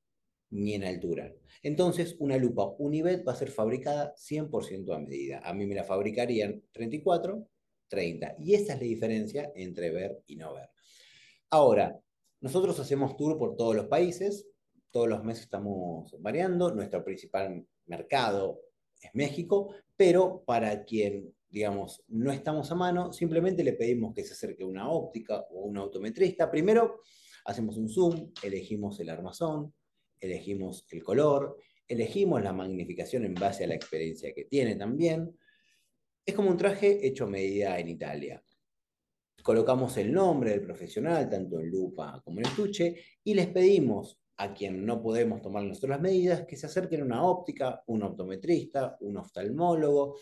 ni 0.50 0.74
en 0.74 0.84
altura. 0.84 1.32
Entonces, 1.62 2.16
una 2.18 2.36
lupa 2.36 2.74
Univet 2.78 3.26
va 3.26 3.32
a 3.32 3.36
ser 3.36 3.50
fabricada 3.50 4.14
100% 4.16 4.94
a 4.94 4.98
medida. 4.98 5.40
A 5.44 5.54
mí 5.54 5.66
me 5.66 5.74
la 5.74 5.84
fabricarían 5.84 6.62
34, 6.72 7.48
30. 7.88 8.36
Y 8.38 8.54
esa 8.54 8.74
es 8.74 8.80
la 8.80 8.86
diferencia 8.86 9.52
entre 9.54 9.90
ver 9.90 10.22
y 10.26 10.36
no 10.36 10.54
ver. 10.54 10.70
Ahora, 11.50 11.98
nosotros 12.40 12.78
hacemos 12.80 13.16
tour 13.16 13.38
por 13.38 13.56
todos 13.56 13.74
los 13.74 13.86
países, 13.86 14.46
todos 14.90 15.08
los 15.08 15.24
meses 15.24 15.44
estamos 15.44 16.14
variando, 16.20 16.74
nuestro 16.74 17.04
principal 17.04 17.66
mercado 17.86 18.60
es 19.00 19.10
México, 19.14 19.74
pero 19.96 20.42
para 20.44 20.84
quien, 20.84 21.34
digamos, 21.48 22.02
no 22.08 22.30
estamos 22.32 22.70
a 22.70 22.74
mano, 22.74 23.12
simplemente 23.12 23.64
le 23.64 23.72
pedimos 23.72 24.14
que 24.14 24.24
se 24.24 24.32
acerque 24.32 24.64
una 24.64 24.90
óptica 24.90 25.46
o 25.50 25.62
un 25.62 25.76
autometrista. 25.78 26.50
Primero, 26.50 27.00
hacemos 27.44 27.76
un 27.76 27.88
zoom, 27.88 28.32
elegimos 28.42 28.98
el 29.00 29.10
armazón, 29.10 29.74
elegimos 30.20 30.86
el 30.90 31.02
color, 31.02 31.58
elegimos 31.88 32.42
la 32.42 32.52
magnificación 32.52 33.24
en 33.24 33.34
base 33.34 33.64
a 33.64 33.66
la 33.66 33.74
experiencia 33.74 34.32
que 34.32 34.44
tiene 34.44 34.76
también. 34.76 35.36
Es 36.24 36.34
como 36.34 36.50
un 36.50 36.56
traje 36.56 37.06
hecho 37.06 37.24
a 37.24 37.28
medida 37.28 37.78
en 37.78 37.88
Italia 37.88 38.42
colocamos 39.42 39.96
el 39.96 40.12
nombre 40.12 40.50
del 40.50 40.62
profesional, 40.62 41.28
tanto 41.28 41.58
en 41.58 41.68
lupa 41.68 42.20
como 42.24 42.38
en 42.38 42.46
estuche, 42.46 42.96
y 43.24 43.34
les 43.34 43.48
pedimos 43.48 44.18
a 44.36 44.54
quien 44.54 44.86
no 44.86 45.02
podemos 45.02 45.42
tomar 45.42 45.64
nosotros 45.64 45.90
las 45.90 46.00
medidas 46.00 46.46
que 46.46 46.56
se 46.56 46.66
acerquen 46.66 47.02
a 47.02 47.04
una 47.04 47.24
óptica, 47.24 47.82
un 47.86 48.02
optometrista, 48.02 48.96
un 49.00 49.16
oftalmólogo, 49.18 50.16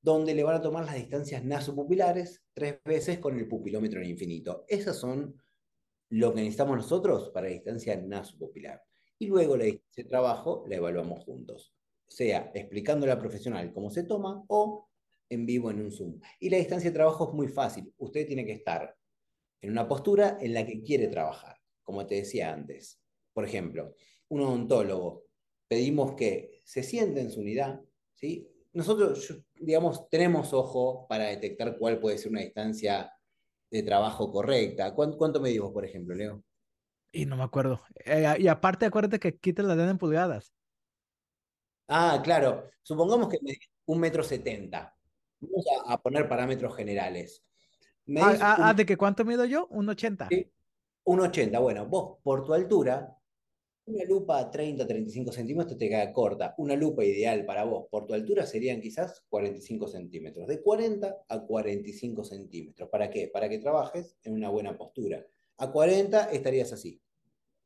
donde 0.00 0.34
le 0.34 0.44
van 0.44 0.56
a 0.56 0.60
tomar 0.60 0.84
las 0.84 0.96
distancias 0.96 1.44
nasopupilares 1.44 2.42
tres 2.52 2.78
veces 2.84 3.18
con 3.18 3.38
el 3.38 3.48
pupilómetro 3.48 4.00
en 4.00 4.10
infinito. 4.10 4.64
Esas 4.68 4.98
son 4.98 5.34
lo 6.10 6.32
que 6.32 6.40
necesitamos 6.40 6.76
nosotros 6.76 7.30
para 7.30 7.48
la 7.48 7.54
distancia 7.54 7.96
nasopupilar. 7.96 8.82
Y 9.18 9.26
luego 9.26 9.56
la 9.56 9.64
distancia 9.64 10.04
de 10.04 10.08
trabajo 10.08 10.64
la 10.68 10.76
evaluamos 10.76 11.24
juntos, 11.24 11.74
sea 12.06 12.50
explicándole 12.54 13.12
al 13.12 13.18
profesional 13.18 13.72
cómo 13.72 13.90
se 13.90 14.04
toma 14.04 14.44
o 14.48 14.88
en 15.28 15.46
vivo 15.46 15.70
en 15.70 15.80
un 15.80 15.92
Zoom. 15.92 16.20
Y 16.38 16.50
la 16.50 16.58
distancia 16.58 16.90
de 16.90 16.94
trabajo 16.94 17.28
es 17.28 17.34
muy 17.34 17.48
fácil. 17.48 17.92
Usted 17.98 18.26
tiene 18.26 18.44
que 18.44 18.52
estar 18.52 18.94
en 19.60 19.70
una 19.70 19.88
postura 19.88 20.38
en 20.40 20.52
la 20.52 20.66
que 20.66 20.82
quiere 20.82 21.08
trabajar, 21.08 21.56
como 21.82 22.06
te 22.06 22.16
decía 22.16 22.52
antes. 22.52 23.00
Por 23.32 23.44
ejemplo, 23.44 23.94
un 24.28 24.42
odontólogo, 24.42 25.24
pedimos 25.66 26.14
que 26.14 26.60
se 26.64 26.82
siente 26.82 27.20
en 27.20 27.30
su 27.30 27.40
unidad, 27.40 27.80
¿sí? 28.14 28.48
Nosotros, 28.72 29.42
digamos, 29.54 30.08
tenemos 30.08 30.52
ojo 30.52 31.06
para 31.08 31.28
detectar 31.28 31.78
cuál 31.78 32.00
puede 32.00 32.18
ser 32.18 32.32
una 32.32 32.40
distancia 32.40 33.10
de 33.74 33.82
trabajo 33.82 34.30
correcta. 34.30 34.94
¿Cuánto, 34.94 35.18
cuánto 35.18 35.40
medimos, 35.40 35.72
por 35.72 35.84
ejemplo, 35.84 36.14
Leo? 36.14 36.44
Y 37.10 37.26
no 37.26 37.36
me 37.36 37.42
acuerdo. 37.42 37.82
Eh, 38.04 38.36
y 38.38 38.46
aparte, 38.46 38.86
acuérdate 38.86 39.18
que 39.18 39.36
quites 39.36 39.64
la 39.64 39.74
den 39.74 39.88
en 39.88 39.98
pulgadas. 39.98 40.52
Ah, 41.88 42.20
claro. 42.22 42.70
Supongamos 42.82 43.28
que 43.28 43.38
medimos 43.42 43.68
un 43.86 43.98
metro 43.98 44.22
setenta. 44.22 44.94
Vamos 45.40 45.64
a, 45.86 46.00
poner 46.00 46.28
parámetros 46.28 46.74
generales. 46.76 47.44
Ah, 48.16 48.36
ah, 48.40 48.56
ah, 48.60 48.74
¿de 48.74 48.86
que 48.86 48.96
cuánto 48.96 49.24
mido 49.24 49.44
yo? 49.44 49.66
Un 49.70 49.88
80. 49.88 50.28
Un 51.04 51.20
80. 51.20 51.58
Bueno, 51.58 51.86
vos 51.86 52.18
por 52.22 52.44
tu 52.44 52.54
altura, 52.54 53.13
una 53.86 54.04
lupa 54.04 54.38
a 54.38 54.50
30, 54.50 54.86
35 54.86 55.32
centímetros 55.32 55.78
te 55.78 55.88
queda 55.88 56.12
corta. 56.12 56.54
Una 56.58 56.74
lupa 56.76 57.04
ideal 57.04 57.44
para 57.44 57.64
vos 57.64 57.86
por 57.90 58.06
tu 58.06 58.14
altura 58.14 58.46
serían 58.46 58.80
quizás 58.80 59.24
45 59.28 59.88
centímetros. 59.88 60.46
De 60.46 60.62
40 60.62 61.24
a 61.28 61.40
45 61.40 62.24
centímetros. 62.24 62.88
¿Para 62.88 63.10
qué? 63.10 63.28
Para 63.28 63.48
que 63.48 63.58
trabajes 63.58 64.16
en 64.22 64.34
una 64.34 64.48
buena 64.48 64.76
postura. 64.76 65.26
A 65.58 65.70
40 65.70 66.30
estarías 66.32 66.72
así. 66.72 67.00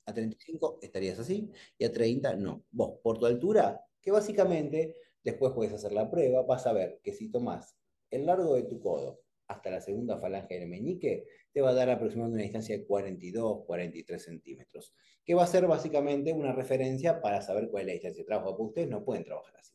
A 0.06 0.12
35 0.12 0.78
estarías 0.82 1.18
así. 1.18 1.50
Y 1.78 1.84
a 1.84 1.92
30 1.92 2.36
no. 2.36 2.64
Vos 2.70 2.98
por 3.02 3.18
tu 3.18 3.26
altura, 3.26 3.84
que 4.00 4.10
básicamente 4.10 4.94
Después 5.28 5.52
puedes 5.52 5.74
hacer 5.74 5.92
la 5.92 6.10
prueba, 6.10 6.42
vas 6.42 6.66
a 6.66 6.72
ver 6.72 7.00
que 7.02 7.12
si 7.12 7.30
tomas 7.30 7.76
el 8.10 8.24
largo 8.24 8.54
de 8.54 8.62
tu 8.62 8.80
codo 8.80 9.20
hasta 9.48 9.70
la 9.70 9.80
segunda 9.80 10.18
falange 10.18 10.58
del 10.58 10.68
meñique, 10.68 11.24
te 11.52 11.60
va 11.60 11.70
a 11.70 11.74
dar 11.74 11.88
aproximadamente 11.90 12.36
una 12.36 12.42
distancia 12.44 12.76
de 12.76 12.84
42, 12.84 13.64
43 13.64 14.22
centímetros, 14.22 14.94
que 15.24 15.34
va 15.34 15.44
a 15.44 15.46
ser 15.46 15.66
básicamente 15.66 16.32
una 16.32 16.52
referencia 16.52 17.20
para 17.20 17.40
saber 17.40 17.68
cuál 17.70 17.82
es 17.82 17.86
la 17.86 17.92
distancia 17.94 18.22
de 18.22 18.26
trabajo, 18.26 18.56
porque 18.56 18.68
ustedes 18.68 18.88
no 18.88 19.04
pueden 19.04 19.24
trabajar 19.24 19.56
así. 19.56 19.74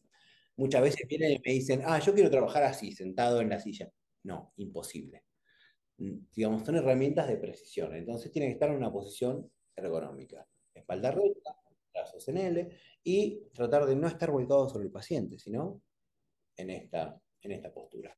Muchas 0.56 0.84
veces 0.84 1.08
vienen 1.08 1.32
y 1.32 1.42
me 1.44 1.54
dicen, 1.54 1.82
ah, 1.86 2.00
yo 2.00 2.14
quiero 2.14 2.30
trabajar 2.30 2.64
así, 2.64 2.92
sentado 2.92 3.42
en 3.42 3.50
la 3.50 3.60
silla. 3.60 3.92
No, 4.24 4.54
imposible. 4.58 5.24
Mm, 5.98 6.20
digamos, 6.36 6.64
son 6.64 6.76
herramientas 6.76 7.28
de 7.28 7.38
precisión, 7.38 7.96
entonces 7.96 8.32
tienen 8.32 8.50
que 8.50 8.54
estar 8.54 8.70
en 8.70 8.78
una 8.78 8.92
posición 8.92 9.52
ergonómica. 9.76 10.48
Espalda 10.74 11.12
recta, 11.12 11.56
brazos 11.92 12.28
en 12.28 12.38
L, 12.38 12.70
y 13.04 13.42
tratar 13.54 13.86
de 13.88 13.96
no 13.96 14.08
estar 14.08 14.30
volcado 14.30 14.70
sobre 14.70 14.86
el 14.86 14.92
paciente, 14.92 15.40
sino 15.40 15.82
en 16.56 16.70
esta, 16.70 17.20
en 17.42 17.52
esta 17.52 17.74
postura. 17.74 18.16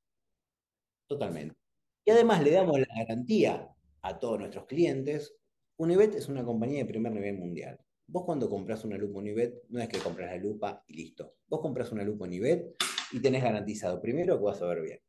Totalmente. 1.07 1.55
Y 2.03 2.11
además 2.11 2.43
le 2.43 2.51
damos 2.51 2.79
la 2.79 2.87
garantía 2.95 3.75
a 4.01 4.19
todos 4.19 4.39
nuestros 4.39 4.65
clientes. 4.65 5.35
Univet 5.77 6.15
es 6.15 6.29
una 6.29 6.43
compañía 6.43 6.79
de 6.79 6.85
primer 6.85 7.11
nivel 7.11 7.37
mundial. 7.37 7.79
Vos 8.07 8.23
cuando 8.23 8.49
compras 8.49 8.83
una 8.85 8.97
lupa 8.97 9.19
Univet, 9.19 9.63
no 9.69 9.81
es 9.81 9.89
que 9.89 9.97
compras 9.97 10.29
la 10.31 10.37
lupa 10.37 10.83
y 10.87 10.93
listo. 10.93 11.37
Vos 11.47 11.59
compras 11.61 11.91
una 11.91 12.03
lupa 12.03 12.25
Univet 12.25 12.75
y 13.11 13.19
tenés 13.19 13.43
garantizado 13.43 13.99
primero 13.99 14.37
que 14.37 14.43
vas 14.43 14.61
a 14.61 14.67
ver 14.67 14.81
bien. 14.81 14.99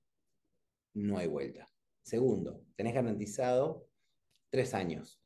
No 0.95 1.19
hay 1.19 1.27
vuelta. 1.27 1.69
Segundo, 2.03 2.65
tenés 2.75 2.95
garantizado 2.95 3.89
tres 4.49 4.73
años 4.73 5.21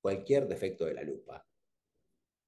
cualquier 0.00 0.48
defecto 0.48 0.86
de 0.86 0.94
la 0.94 1.02
lupa. 1.02 1.46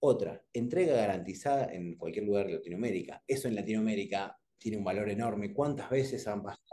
Otra, 0.00 0.42
entrega 0.52 0.96
garantizada 0.96 1.72
en 1.72 1.96
cualquier 1.96 2.24
lugar 2.24 2.46
de 2.46 2.54
Latinoamérica. 2.54 3.22
Eso 3.26 3.48
en 3.48 3.54
Latinoamérica 3.54 4.40
tiene 4.58 4.78
un 4.78 4.84
valor 4.84 5.10
enorme. 5.10 5.52
¿Cuántas 5.52 5.90
veces 5.90 6.26
han 6.26 6.42
pasado? 6.42 6.69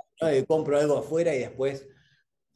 Compro 0.47 0.77
algo 0.77 0.97
afuera 0.97 1.36
y 1.36 1.39
después 1.39 1.88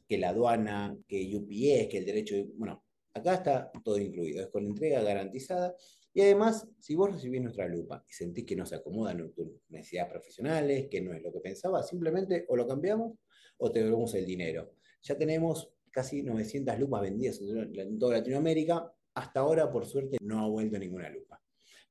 que 0.08 0.18
la 0.18 0.30
aduana, 0.30 0.96
que 1.06 1.34
UPS, 1.34 1.88
que 1.88 1.98
el 1.98 2.04
derecho... 2.04 2.36
Bueno, 2.54 2.84
acá 3.14 3.34
está 3.34 3.72
todo 3.84 3.98
incluido. 3.98 4.42
Es 4.42 4.48
con 4.48 4.66
entrega 4.66 5.02
garantizada. 5.02 5.74
Y 6.14 6.20
además, 6.20 6.68
si 6.78 6.94
vos 6.94 7.10
recibís 7.10 7.40
nuestra 7.40 7.66
lupa 7.66 8.04
y 8.06 8.12
sentís 8.12 8.44
que 8.44 8.54
no 8.56 8.66
se 8.66 8.76
acomodan 8.76 9.32
tus 9.32 9.48
necesidades 9.68 10.10
profesionales, 10.10 10.88
que 10.90 11.00
no 11.00 11.14
es 11.14 11.22
lo 11.22 11.32
que 11.32 11.40
pensabas, 11.40 11.88
simplemente 11.88 12.44
o 12.48 12.56
lo 12.56 12.66
cambiamos 12.66 13.14
o 13.56 13.70
te 13.70 13.78
devolvemos 13.78 14.14
el 14.14 14.26
dinero. 14.26 14.74
Ya 15.02 15.16
tenemos 15.16 15.72
casi 15.90 16.22
900 16.22 16.78
lupas 16.78 17.02
vendidas 17.02 17.40
en 17.40 17.98
toda 17.98 18.18
Latinoamérica. 18.18 18.92
Hasta 19.14 19.40
ahora, 19.40 19.70
por 19.70 19.86
suerte, 19.86 20.18
no 20.20 20.40
ha 20.40 20.48
vuelto 20.48 20.78
ninguna 20.78 21.08
lupa. 21.08 21.42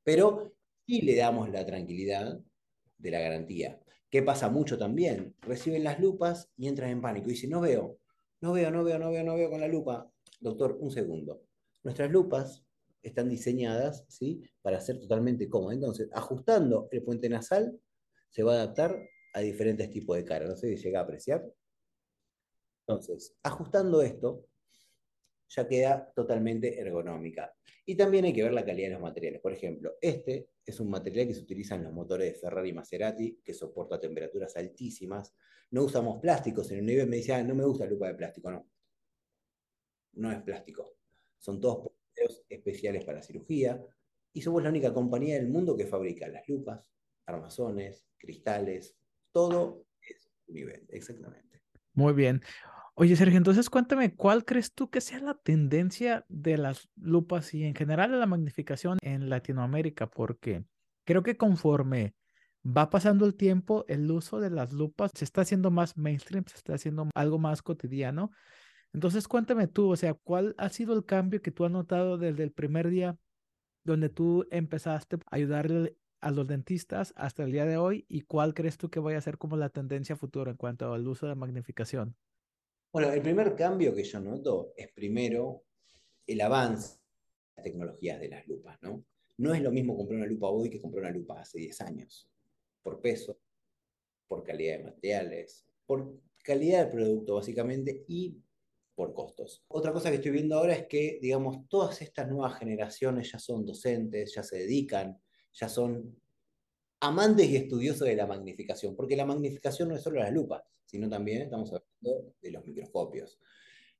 Pero 0.04 0.54
sí 0.86 1.02
le 1.02 1.16
damos 1.16 1.50
la 1.50 1.66
tranquilidad 1.66 2.40
de 3.02 3.12
la 3.12 3.20
garantía. 3.20 3.80
¿Qué 4.10 4.22
pasa 4.22 4.50
mucho 4.50 4.78
también? 4.78 5.36
Reciben 5.42 5.84
las 5.84 6.00
lupas 6.00 6.52
y 6.58 6.68
entran 6.68 6.90
en 6.90 7.02
pánico. 7.02 7.28
Y 7.28 7.32
dicen, 7.32 7.50
no 7.50 7.62
veo, 7.62 8.00
no 8.42 8.54
veo, 8.54 8.70
no 8.70 8.84
veo, 8.84 9.00
no 9.00 9.12
veo, 9.12 9.24
no 9.24 9.36
veo 9.36 9.50
con 9.50 9.62
la 9.62 9.68
lupa. 9.68 10.12
Doctor, 10.40 10.78
un 10.80 10.92
segundo. 10.92 11.44
Nuestras 11.84 12.12
lupas 12.12 12.64
están 13.02 13.30
diseñadas 13.30 14.06
¿sí? 14.10 14.44
para 14.62 14.80
ser 14.82 15.00
totalmente 15.00 15.50
cómodas. 15.50 15.76
Entonces, 15.76 16.10
ajustando 16.14 16.88
el 16.92 17.04
puente 17.04 17.30
nasal, 17.30 17.80
se 18.30 18.44
va 18.44 18.54
a 18.54 18.56
adaptar 18.56 19.02
a 19.34 19.40
diferentes 19.40 19.90
tipos 19.90 20.18
de 20.18 20.26
cara. 20.26 20.46
No 20.46 20.56
sé 20.56 20.76
si 20.76 20.84
llega 20.84 21.00
a 21.00 21.04
apreciar. 21.04 21.44
Entonces, 22.86 23.36
ajustando 23.44 24.02
esto, 24.02 24.46
ya 25.50 25.68
queda 25.68 26.12
totalmente 26.16 26.80
ergonómica. 26.80 27.54
Y 27.86 27.96
también 27.96 28.26
hay 28.26 28.34
que 28.34 28.44
ver 28.44 28.54
la 28.54 28.66
calidad 28.66 28.90
de 28.90 28.94
los 28.94 29.02
materiales. 29.02 29.42
Por 29.42 29.54
ejemplo, 29.54 29.94
este 30.02 30.50
es 30.66 30.80
un 30.80 30.90
material 30.90 31.28
que 31.28 31.34
se 31.34 31.42
utiliza 31.42 31.76
en 31.76 31.84
los 31.84 31.94
motores 31.94 32.34
de 32.34 32.40
Ferrari 32.40 32.70
y 32.70 32.74
Maserati, 32.74 33.40
que 33.44 33.54
soporta 33.54 34.00
temperaturas 34.00 34.56
altísimas. 34.56 35.34
No 35.72 35.84
usamos 35.84 36.20
plásticos. 36.22 36.72
En 36.72 36.80
el 36.80 36.86
nivel 36.86 37.08
me 37.08 37.18
decía, 37.18 37.44
no 37.44 37.56
me 37.56 37.66
gusta 37.66 37.86
lupa 37.86 38.08
de 38.08 38.16
plástico. 38.16 38.52
No, 38.52 38.70
no 40.14 40.32
es 40.32 40.42
plástico. 40.42 40.98
Son 41.38 41.60
todos 41.60 41.92
especiales 42.50 43.04
para 43.06 43.22
cirugía. 43.22 43.84
Y 44.34 44.42
somos 44.42 44.64
la 44.64 44.70
única 44.70 44.94
compañía 44.94 45.36
del 45.36 45.50
mundo 45.50 45.76
que 45.76 45.88
fabrica 45.88 46.28
las 46.28 46.48
lupas, 46.48 46.86
armazones, 47.26 48.06
cristales, 48.18 48.96
todo 49.32 49.86
es 50.02 50.30
nivel, 50.48 50.86
exactamente. 50.90 51.64
Muy 51.94 52.14
bien. 52.14 52.42
Oye, 53.02 53.16
Sergio, 53.16 53.38
entonces 53.40 53.72
cuéntame, 53.72 54.14
¿cuál 54.14 54.46
crees 54.46 54.76
tú 54.76 54.92
que 54.92 55.02
sea 55.02 55.18
la 55.22 55.34
tendencia 55.34 56.24
de 56.30 56.56
las 56.60 56.88
lupas 56.96 57.52
y 57.56 57.64
en 57.64 57.74
general 57.74 58.12
de 58.12 58.18
la 58.18 58.28
magnificación 58.28 59.00
en 59.02 59.28
Latinoamérica? 59.28 60.08
Porque 60.08 60.66
creo 61.04 61.24
que 61.24 61.36
conforme 61.36 62.14
va 62.64 62.92
pasando 62.92 63.26
el 63.26 63.34
tiempo, 63.34 63.86
el 63.88 64.12
uso 64.12 64.40
de 64.40 64.52
las 64.52 64.72
lupas 64.72 65.10
se 65.16 65.26
está 65.26 65.42
haciendo 65.42 65.72
más 65.72 65.98
mainstream, 65.98 66.46
se 66.46 66.58
está 66.58 66.76
haciendo 66.76 67.10
algo 67.16 67.40
más 67.40 67.64
cotidiano. 67.64 68.30
Entonces, 68.94 69.28
cuéntame 69.28 69.68
tú, 69.68 69.90
o 69.90 69.96
sea, 69.96 70.14
¿cuál 70.14 70.54
ha 70.60 70.70
sido 70.70 70.94
el 70.96 71.04
cambio 71.04 71.42
que 71.42 71.50
tú 71.50 71.66
has 71.66 71.72
notado 71.72 72.20
desde 72.20 72.44
el 72.44 72.52
primer 72.52 72.88
día 72.88 73.18
donde 73.84 74.10
tú 74.10 74.46
empezaste 74.52 75.16
a 75.16 75.20
ayudarle 75.38 75.98
a 76.20 76.30
los 76.30 76.46
dentistas 76.46 77.16
hasta 77.18 77.42
el 77.46 77.52
día 77.52 77.66
de 77.66 77.78
hoy 77.78 78.06
y 78.08 78.22
cuál 78.22 78.54
crees 78.54 78.78
tú 78.78 78.92
que 78.92 79.00
vaya 79.00 79.18
a 79.18 79.22
ser 79.22 79.40
como 79.40 79.58
la 79.58 79.70
tendencia 79.70 80.16
futura 80.16 80.52
en 80.52 80.58
cuanto 80.58 80.94
al 80.94 81.08
uso 81.08 81.26
de 81.26 81.34
magnificación? 81.34 82.16
Bueno, 82.94 83.10
el 83.14 83.22
primer 83.22 83.56
cambio 83.56 83.96
que 83.96 84.04
yo 84.04 84.20
noto 84.20 84.74
es 84.76 84.92
primero 84.92 85.64
el 86.28 86.42
avance 86.42 86.98
de 86.98 87.54
las 87.56 87.64
tecnologías 87.64 88.20
de 88.20 88.28
las 88.28 88.46
lupas, 88.46 88.78
¿no? 88.82 89.06
No 89.38 89.54
es 89.54 89.62
lo 89.62 89.72
mismo 89.72 89.96
comprar 89.96 90.20
una 90.20 90.28
lupa 90.28 90.50
hoy 90.50 90.70
que 90.70 90.82
comprar 90.82 91.06
una 91.06 91.14
lupa 91.14 91.40
hace 91.40 91.60
10 91.60 91.80
años, 91.80 92.30
por 92.82 93.00
peso, 93.00 93.40
por 94.28 94.44
calidad 94.44 94.80
de 94.80 94.84
materiales, 94.84 95.66
por 95.86 96.20
calidad 96.44 96.84
del 96.84 96.90
producto 96.90 97.36
básicamente 97.36 98.04
y 98.10 98.36
por 98.94 99.14
costos. 99.14 99.64
Otra 99.70 99.94
cosa 99.94 100.10
que 100.10 100.18
estoy 100.18 100.32
viendo 100.32 100.58
ahora 100.58 100.74
es 100.74 100.86
que, 100.88 101.18
digamos, 101.22 101.70
todas 101.70 102.02
estas 102.02 102.28
nuevas 102.28 102.60
generaciones 102.60 103.32
ya 103.32 103.40
son 103.40 103.66
docentes, 103.66 104.34
ya 104.36 104.44
se 104.44 104.58
dedican, 104.58 105.18
ya 105.54 105.70
son 105.70 106.20
amantes 107.00 107.48
y 107.48 107.56
estudiosos 107.56 108.06
de 108.06 108.18
la 108.18 108.28
magnificación, 108.28 108.98
porque 108.98 109.16
la 109.16 109.26
magnificación 109.26 109.88
no 109.88 109.96
es 109.96 110.02
solo 110.02 110.20
las 110.20 110.34
lupas, 110.34 110.62
sino 110.92 111.08
también 111.08 111.44
estamos 111.44 111.72
hablando 111.72 112.34
de 112.42 112.52
los 112.52 112.66
microscopios. 112.66 113.40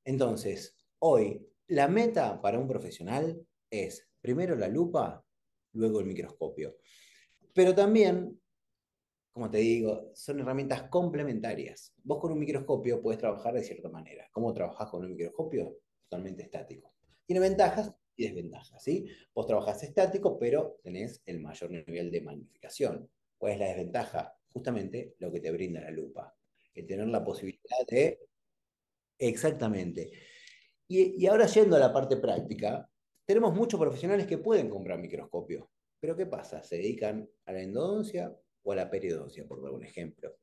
Entonces, 0.04 0.76
hoy, 1.00 1.48
la 1.68 1.88
meta 1.88 2.42
para 2.42 2.60
un 2.60 2.68
profesional 2.68 3.48
es 3.70 4.10
primero 4.20 4.58
la 4.58 4.68
lupa, 4.68 5.26
luego 5.72 6.02
el 6.02 6.08
microscopio. 6.08 6.76
Pero 7.54 7.74
también, 7.74 8.38
como 9.32 9.50
te 9.50 9.60
digo, 9.60 10.12
son 10.14 10.42
herramientas 10.42 10.84
complementarias. 10.90 11.94
Vos 12.04 12.20
con 12.20 12.34
un 12.34 12.40
microscopio 12.40 13.02
puedes 13.02 13.22
trabajar 13.22 13.54
de 13.54 13.64
cierta 13.64 13.88
manera. 13.88 14.28
¿Cómo 14.34 14.54
trabajás 14.54 14.90
con 14.90 15.06
un 15.06 15.12
microscopio? 15.12 15.78
Totalmente 16.10 16.44
estático. 16.44 16.94
Tiene 17.26 17.40
ventajas 17.40 17.94
y 18.18 18.26
desventajas, 18.26 18.84
¿sí? 18.84 19.08
Vos 19.34 19.48
trabajás 19.48 19.82
estático, 19.84 20.38
pero 20.38 20.78
tenés 20.84 21.22
el 21.26 21.40
mayor 21.40 21.72
nivel 21.72 22.12
de 22.12 22.20
magnificación. 22.20 23.10
¿Cuál 23.38 23.54
es 23.54 23.60
la 23.60 23.68
desventaja? 23.68 24.36
Justamente 24.50 25.16
lo 25.20 25.32
que 25.32 25.40
te 25.40 25.52
brinda 25.52 25.80
la 25.80 25.92
lupa 25.92 26.36
el 26.74 26.88
tener 26.88 27.08
la 27.08 27.24
posibilidad 27.24 27.86
de... 27.88 28.20
Exactamente. 29.18 30.12
Y, 30.88 31.26
ahora 31.28 31.46
yendo 31.46 31.76
a 31.76 31.80
la 31.80 31.94
parte 31.94 32.18
práctica, 32.18 32.90
tenemos 33.26 33.54
muchos 33.54 33.80
profesionales 33.80 34.28
que 34.28 34.38
pueden 34.38 34.70
comprar 34.70 35.00
microscopios, 35.00 35.66
pero 36.00 36.18
¿qué 36.18 36.26
pasa? 36.26 36.62
Se 36.64 36.78
dedican 36.78 37.30
a 37.46 37.54
la 37.54 37.62
endodoncia 37.62 38.36
o 38.64 38.72
a 38.72 38.76
la 38.76 38.90
periodoncia, 38.90 39.48
por 39.48 39.62
dar 39.62 39.72
un 39.72 39.84
ejemplo. 39.84 40.36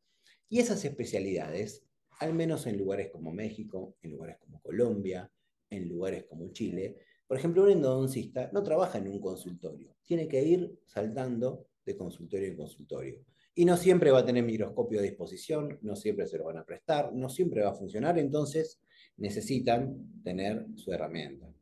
Y 0.49 0.61
esas 0.61 0.85
especialidades, 0.85 1.85
al 2.21 2.33
menos 2.33 2.67
en 2.67 2.79
lugares 2.79 3.11
como 3.11 3.33
México, 3.33 3.97
en 4.01 4.13
lugares 4.13 4.39
como 4.39 4.63
Colombia, 4.63 5.31
en 5.69 5.89
lugares 5.89 6.25
como 6.25 6.51
Chile, 6.53 6.97
por 7.27 7.37
ejemplo, 7.37 7.65
un 7.65 7.71
endodoncista 7.71 8.49
no 8.55 8.63
trabaja 8.63 8.97
en 8.97 9.09
un 9.09 9.21
consultorio, 9.21 9.95
tiene 10.03 10.27
que 10.27 10.43
ir 10.43 10.81
saltando 10.87 11.69
de 11.85 11.95
consultorio 11.95 12.49
en 12.49 12.57
consultorio. 12.57 13.23
Y 13.59 13.65
no 13.65 13.77
siempre 13.77 14.13
va 14.13 14.21
a 14.21 14.25
tener 14.25 14.45
microscopio 14.45 15.01
a 15.01 15.03
disposición, 15.03 15.81
no 15.83 15.97
siempre 15.97 16.29
se 16.29 16.39
lo 16.39 16.45
van 16.45 16.59
a 16.59 16.65
prestar, 16.65 17.13
no 17.13 17.29
siempre 17.29 17.65
va 17.65 17.71
a 17.71 17.75
funcionar, 17.75 18.17
entonces 18.17 18.81
necesitan 19.17 20.23
tener 20.23 20.65
su 20.77 20.93
herramienta. 20.93 21.53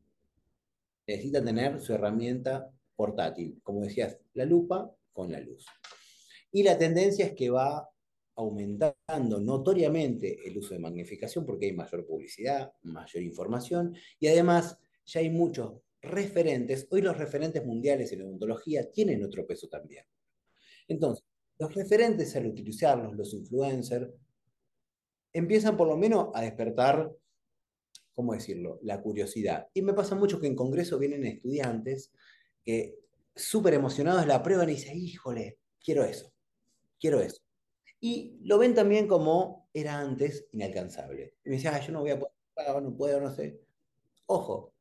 Necesitan 1.06 1.46
tener 1.46 1.80
su 1.80 1.94
herramienta 1.94 2.70
portátil, 2.94 3.58
como 3.62 3.80
decías, 3.80 4.18
la 4.34 4.44
lupa 4.44 4.94
con 5.14 5.32
la 5.32 5.40
luz. 5.40 5.64
Y 6.52 6.64
la 6.64 6.76
tendencia 6.76 7.24
es 7.24 7.32
que 7.32 7.48
va 7.48 7.88
aumentando 8.34 9.40
notoriamente 9.40 10.46
el 10.46 10.58
uso 10.58 10.74
de 10.74 10.80
magnificación 10.80 11.46
porque 11.46 11.64
hay 11.64 11.72
mayor 11.72 12.04
publicidad, 12.04 12.74
mayor 12.82 13.22
información 13.22 13.96
y 14.20 14.26
además 14.26 14.78
ya 15.06 15.20
hay 15.20 15.30
muchos 15.30 15.80
referentes. 16.02 16.86
Hoy 16.90 17.00
los 17.00 17.16
referentes 17.16 17.64
mundiales 17.64 18.12
en 18.12 18.20
odontología 18.20 18.90
tienen 18.90 19.24
otro 19.24 19.46
peso 19.46 19.66
también. 19.68 20.04
Entonces, 20.88 21.25
los 21.58 21.74
referentes 21.74 22.34
al 22.36 22.46
utilizarlos, 22.46 23.14
los 23.14 23.32
influencers, 23.32 24.10
empiezan 25.32 25.76
por 25.76 25.88
lo 25.88 25.96
menos 25.96 26.28
a 26.34 26.42
despertar, 26.42 27.10
¿cómo 28.14 28.32
decirlo?, 28.32 28.78
la 28.82 29.00
curiosidad. 29.00 29.68
Y 29.74 29.82
me 29.82 29.94
pasa 29.94 30.14
mucho 30.14 30.40
que 30.40 30.46
en 30.46 30.56
Congreso 30.56 30.98
vienen 30.98 31.24
estudiantes 31.24 32.12
que 32.62 32.98
súper 33.34 33.74
emocionados 33.74 34.26
la 34.26 34.42
prueban 34.42 34.68
y 34.68 34.72
dicen, 34.72 34.96
híjole, 34.96 35.58
quiero 35.82 36.04
eso, 36.04 36.32
quiero 36.98 37.20
eso. 37.20 37.42
Y 38.00 38.38
lo 38.42 38.58
ven 38.58 38.74
también 38.74 39.06
como 39.06 39.68
era 39.72 39.98
antes 39.98 40.46
inalcanzable. 40.52 41.34
Y 41.44 41.50
me 41.50 41.56
decían, 41.56 41.80
yo 41.80 41.92
no 41.92 42.00
voy 42.00 42.10
a 42.10 42.18
poder, 42.18 42.82
no 42.82 42.96
puedo, 42.96 43.20
no 43.20 43.30
sé. 43.30 43.60
Ojo, 44.26 44.72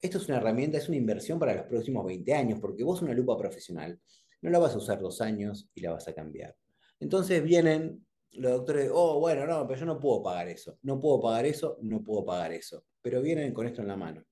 esto 0.00 0.18
es 0.18 0.28
una 0.28 0.38
herramienta, 0.38 0.78
es 0.78 0.88
una 0.88 0.96
inversión 0.96 1.38
para 1.38 1.54
los 1.54 1.66
próximos 1.66 2.04
20 2.04 2.32
años, 2.34 2.58
porque 2.60 2.84
vos 2.84 3.02
una 3.02 3.14
lupa 3.14 3.36
profesional 3.36 4.00
no 4.42 4.50
la 4.50 4.58
vas 4.58 4.74
a 4.74 4.78
usar 4.78 5.00
dos 5.00 5.20
años 5.20 5.68
y 5.74 5.80
la 5.80 5.92
vas 5.92 6.08
a 6.08 6.14
cambiar. 6.14 6.56
Entonces 6.98 7.42
vienen 7.42 8.06
los 8.32 8.52
doctores, 8.52 8.90
oh, 8.92 9.18
bueno, 9.18 9.46
no, 9.46 9.66
pero 9.66 9.80
yo 9.80 9.86
no 9.86 9.98
puedo 9.98 10.22
pagar 10.22 10.48
eso, 10.48 10.78
no 10.82 11.00
puedo 11.00 11.20
pagar 11.20 11.46
eso, 11.46 11.78
no 11.82 12.02
puedo 12.02 12.24
pagar 12.24 12.52
eso. 12.52 12.84
Pero 13.02 13.22
vienen 13.22 13.52
con 13.52 13.66
esto 13.66 13.82
en 13.82 13.88
la 13.88 13.96
mano. 13.96 14.24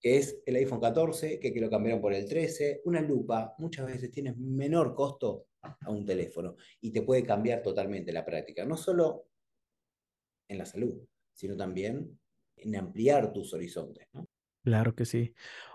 Que 0.00 0.18
es 0.18 0.42
el 0.44 0.56
iPhone 0.56 0.80
14, 0.80 1.40
que, 1.40 1.52
que 1.52 1.60
lo 1.60 1.70
cambiaron 1.70 2.00
por 2.00 2.12
el 2.12 2.28
13. 2.28 2.82
Una 2.84 3.00
lupa 3.00 3.54
muchas 3.58 3.86
veces 3.86 4.10
tiene 4.10 4.34
menor 4.34 4.94
costo 4.94 5.46
a 5.62 5.90
un 5.90 6.04
teléfono 6.04 6.56
y 6.80 6.92
te 6.92 7.02
puede 7.02 7.22
cambiar 7.22 7.62
totalmente 7.62 8.12
la 8.12 8.24
práctica. 8.24 8.64
No 8.64 8.76
solo 8.76 9.28
en 10.48 10.58
la 10.58 10.66
salud, 10.66 11.00
sino 11.32 11.56
también 11.56 12.18
en 12.56 12.76
ampliar 12.76 13.32
tus 13.32 13.52
horizontes. 13.52 14.06
Claro 14.66 14.96
que 14.96 15.04
sí. 15.04 15.32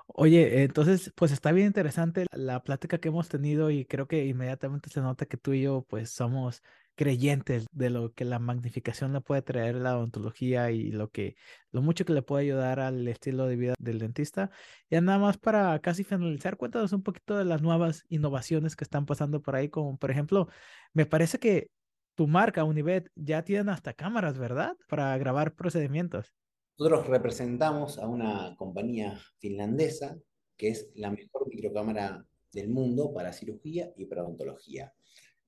Oye, 0.07 0.63
entonces, 0.63 1.13
pues 1.15 1.31
está 1.31 1.53
bien 1.53 1.67
interesante 1.67 2.25
la 2.33 2.61
plática 2.61 2.97
que 2.99 3.07
hemos 3.07 3.29
tenido 3.29 3.71
y 3.71 3.85
creo 3.85 4.05
que 4.05 4.25
inmediatamente 4.25 4.89
se 4.89 4.99
nota 4.99 5.25
que 5.27 5.37
tú 5.37 5.53
y 5.53 5.61
yo, 5.61 5.85
pues 5.87 6.09
somos 6.09 6.61
creyentes 6.95 7.67
de 7.71 7.89
lo 7.89 8.13
que 8.13 8.25
la 8.25 8.37
magnificación 8.39 9.13
le 9.13 9.21
puede 9.21 9.43
traer 9.43 9.75
la 9.75 9.97
odontología 9.97 10.71
y 10.71 10.91
lo 10.91 11.09
que 11.09 11.37
lo 11.71 11.81
mucho 11.81 12.03
que 12.03 12.11
le 12.11 12.21
puede 12.21 12.43
ayudar 12.43 12.81
al 12.81 13.07
estilo 13.07 13.47
de 13.47 13.55
vida 13.55 13.75
del 13.79 13.99
dentista. 13.99 14.51
Y 14.89 14.99
nada 14.99 15.17
más 15.19 15.37
para 15.37 15.79
casi 15.79 16.03
finalizar, 16.03 16.57
cuéntanos 16.57 16.91
un 16.91 17.03
poquito 17.03 17.37
de 17.37 17.45
las 17.45 17.61
nuevas 17.61 18.03
innovaciones 18.09 18.75
que 18.75 18.83
están 18.83 19.05
pasando 19.05 19.41
por 19.41 19.55
ahí, 19.55 19.69
como 19.69 19.97
por 19.97 20.11
ejemplo, 20.11 20.49
me 20.93 21.05
parece 21.05 21.39
que 21.39 21.71
tu 22.15 22.27
marca 22.27 22.65
Univet 22.65 23.09
ya 23.15 23.43
tiene 23.45 23.71
hasta 23.71 23.93
cámaras, 23.93 24.37
¿verdad? 24.37 24.75
Para 24.89 25.17
grabar 25.17 25.55
procedimientos. 25.55 26.33
Nosotros 26.81 27.09
representamos 27.09 27.99
a 27.99 28.07
una 28.07 28.55
compañía 28.57 29.15
finlandesa 29.37 30.19
que 30.57 30.69
es 30.69 30.89
la 30.95 31.11
mejor 31.11 31.47
microcámara 31.47 32.25
del 32.51 32.69
mundo 32.69 33.13
para 33.13 33.33
cirugía 33.33 33.93
y 33.95 34.05
para 34.05 34.23
odontología. 34.23 34.91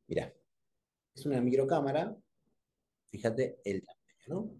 Mira, 0.05 0.31
es 1.15 1.25
una 1.25 1.41
microcámara, 1.41 2.15
fíjate 3.09 3.59
el 3.65 3.81
tamaño, 3.81 4.27
¿no? 4.27 4.59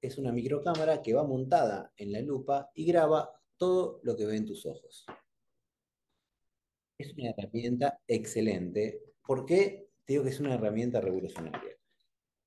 Es 0.00 0.18
una 0.18 0.32
microcámara 0.32 1.02
que 1.02 1.14
va 1.14 1.22
montada 1.22 1.92
en 1.96 2.10
la 2.10 2.20
lupa 2.20 2.72
y 2.74 2.84
graba 2.84 3.40
todo 3.56 4.00
lo 4.02 4.16
que 4.16 4.26
ven 4.26 4.44
tus 4.44 4.66
ojos. 4.66 5.06
Es 6.98 7.12
una 7.12 7.30
herramienta 7.30 8.00
excelente. 8.08 9.04
¿Por 9.24 9.46
qué 9.46 9.88
te 10.04 10.14
digo 10.14 10.24
que 10.24 10.30
es 10.30 10.40
una 10.40 10.54
herramienta 10.54 11.00
revolucionaria? 11.00 11.76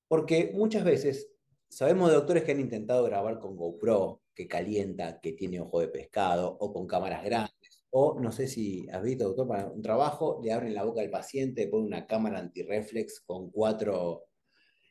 Porque 0.08 0.52
muchas 0.54 0.84
veces 0.84 1.32
sabemos 1.68 2.08
de 2.08 2.16
doctores 2.16 2.44
que 2.44 2.52
han 2.52 2.60
intentado 2.60 3.04
grabar 3.04 3.38
con 3.38 3.56
GoPro, 3.56 4.22
que 4.34 4.46
calienta, 4.46 5.20
que 5.20 5.32
tiene 5.32 5.60
ojo 5.60 5.80
de 5.80 5.88
pescado, 5.88 6.56
o 6.60 6.72
con 6.72 6.86
cámaras 6.86 7.24
grandes, 7.24 7.86
o 7.90 8.18
no 8.20 8.32
sé 8.32 8.48
si 8.48 8.88
has 8.90 9.02
visto, 9.02 9.24
doctor, 9.24 9.48
para 9.48 9.68
un 9.68 9.82
trabajo, 9.82 10.40
le 10.42 10.52
abren 10.52 10.74
la 10.74 10.84
boca 10.84 11.00
al 11.00 11.10
paciente, 11.10 11.68
ponen 11.68 11.86
una 11.86 12.06
cámara 12.06 12.38
antirreflex 12.38 13.20
con 13.20 13.50
cuatro... 13.50 14.24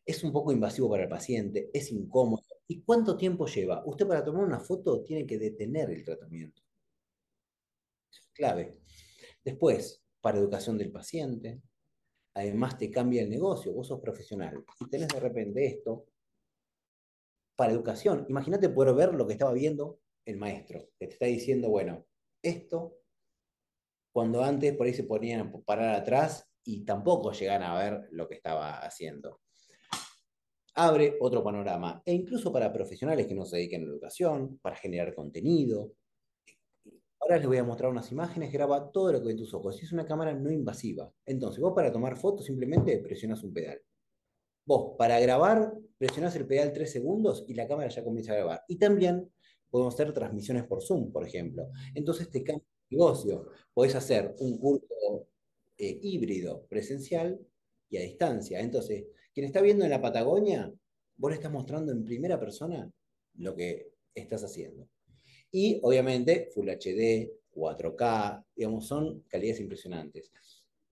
Es 0.06 0.24
un 0.24 0.32
poco 0.32 0.52
invasivo 0.52 0.90
para 0.90 1.04
el 1.04 1.10
paciente, 1.10 1.70
es 1.74 1.92
incómodo. 1.92 2.44
¿Y 2.68 2.82
cuánto 2.84 3.18
tiempo 3.18 3.48
lleva? 3.48 3.84
Usted 3.86 4.08
para 4.08 4.24
tomar 4.24 4.44
una 4.44 4.60
foto 4.60 5.04
tiene 5.04 5.26
que 5.26 5.40
detener 5.40 5.90
el 5.90 6.04
tratamiento. 6.04 6.62
clave. 8.34 8.78
Después, 9.44 10.04
para 10.22 10.38
educación 10.38 10.78
del 10.78 10.92
paciente, 10.92 11.62
además 12.36 12.78
te 12.78 12.92
cambia 12.92 13.24
el 13.24 13.30
negocio, 13.30 13.74
vos 13.74 13.88
sos 13.88 14.00
profesional 14.00 14.64
y 14.80 14.90
tenés 14.90 15.08
de 15.08 15.20
repente 15.20 15.66
esto 15.66 16.08
para 17.56 17.72
educación. 17.72 18.26
Imagínate 18.30 18.70
poder 18.70 18.94
ver 18.96 19.14
lo 19.14 19.26
que 19.28 19.34
estaba 19.34 19.54
viendo 19.54 20.00
el 20.26 20.38
maestro, 20.38 20.90
que 21.00 21.08
te 21.08 21.14
está 21.14 21.26
diciendo, 21.26 21.70
bueno, 21.70 22.06
esto, 22.42 22.98
cuando 24.12 24.44
antes 24.44 24.76
por 24.76 24.88
ahí 24.88 24.94
se 24.94 25.04
ponían 25.04 25.42
a 25.42 25.52
parar 25.66 25.96
atrás 25.96 26.50
y 26.64 26.84
tampoco 26.84 27.32
llegan 27.32 27.64
a 27.64 27.78
ver 27.78 28.08
lo 28.12 28.28
que 28.28 28.36
estaba 28.36 28.80
haciendo. 28.80 29.42
Abre 30.76 31.16
otro 31.22 31.44
panorama, 31.44 32.02
e 32.06 32.14
incluso 32.14 32.52
para 32.52 32.74
profesionales 32.74 33.28
que 33.28 33.36
no 33.36 33.46
se 33.46 33.58
dediquen 33.58 33.84
a 33.84 33.86
la 33.86 33.92
educación, 33.92 34.60
para 34.62 34.76
generar 34.76 35.14
contenido. 35.14 35.94
Ahora 37.20 37.38
les 37.38 37.48
voy 37.48 37.58
a 37.58 37.64
mostrar 37.64 37.90
unas 37.90 38.12
imágenes, 38.12 38.52
graba 38.52 38.92
todo 38.92 39.14
lo 39.14 39.22
que 39.22 39.28
ven 39.28 39.38
tus 39.38 39.54
ojos. 39.54 39.82
Es 39.82 39.94
una 39.94 40.06
cámara 40.06 40.34
no 40.34 40.52
invasiva. 40.52 41.12
Entonces, 41.26 41.62
vos 41.62 41.74
para 41.74 41.92
tomar 41.92 42.18
fotos 42.18 42.46
simplemente 42.46 42.98
presionas 43.00 43.44
un 43.44 43.54
pedal. 43.54 43.82
Vos, 44.66 44.96
para 44.98 45.20
grabar, 45.20 45.74
presionás 45.98 46.36
el 46.36 46.48
pedal 46.48 46.74
tres 46.74 46.92
segundos 46.92 47.46
y 47.48 47.54
la 47.54 47.68
cámara 47.68 47.90
ya 47.90 48.04
comienza 48.04 48.34
a 48.34 48.36
grabar. 48.36 48.64
Y 48.68 48.78
también 48.78 49.32
podemos 49.70 49.94
hacer 49.94 50.14
transmisiones 50.14 50.64
por 50.66 50.82
Zoom, 50.82 51.12
por 51.12 51.26
ejemplo. 51.26 51.70
Entonces 51.94 52.30
te 52.30 52.44
cambia 52.44 52.66
el 52.90 52.98
negocio. 52.98 53.48
Podés 53.74 53.96
hacer 53.96 54.36
un 54.40 54.58
curso 54.58 55.28
eh, 55.78 56.00
híbrido, 56.02 56.66
presencial 56.68 57.40
y 57.90 57.98
a 57.98 58.02
distancia. 58.02 58.60
Entonces, 58.60 59.06
quien 59.34 59.46
está 59.46 59.62
viendo 59.62 59.84
en 59.84 59.92
la 59.92 60.02
Patagonia, 60.02 60.74
vos 61.18 61.32
le 61.32 61.36
estás 61.36 61.52
mostrando 61.52 61.92
en 61.92 62.06
primera 62.06 62.40
persona 62.40 62.90
lo 63.36 63.56
que 63.56 63.92
estás 64.14 64.44
haciendo. 64.44 64.88
Y 65.52 65.80
obviamente 65.84 66.50
Full 66.54 66.70
HD, 66.70 67.32
4K, 67.52 68.46
digamos, 68.56 68.88
son 68.88 69.22
calidades 69.28 69.60
impresionantes. 69.62 70.32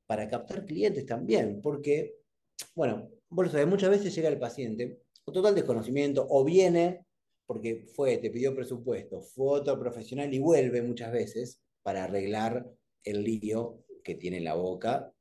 Para 0.05 0.27
captar 0.27 0.65
clientes 0.65 1.05
también, 1.05 1.61
porque, 1.61 2.15
bueno, 2.75 3.09
lo 3.41 3.49
sabés, 3.49 3.65
muchas 3.65 3.89
veces 3.89 4.13
llega 4.13 4.29
el 4.29 4.37
paciente, 4.37 4.99
o 5.25 5.31
total 5.31 5.55
desconocimiento, 5.55 6.27
o 6.29 6.43
viene 6.43 7.05
porque 7.45 7.85
fue, 7.95 8.17
te 8.17 8.29
pidió 8.29 8.55
presupuesto, 8.55 9.21
fue 9.21 9.59
otro 9.59 9.79
profesional 9.79 10.33
y 10.33 10.39
vuelve 10.39 10.81
muchas 10.81 11.11
veces 11.11 11.61
para 11.81 12.05
arreglar 12.05 12.69
el 13.03 13.23
lío 13.23 13.83
que 14.03 14.15
tiene 14.15 14.37
en 14.37 14.45
la 14.45 14.55
boca, 14.55 15.13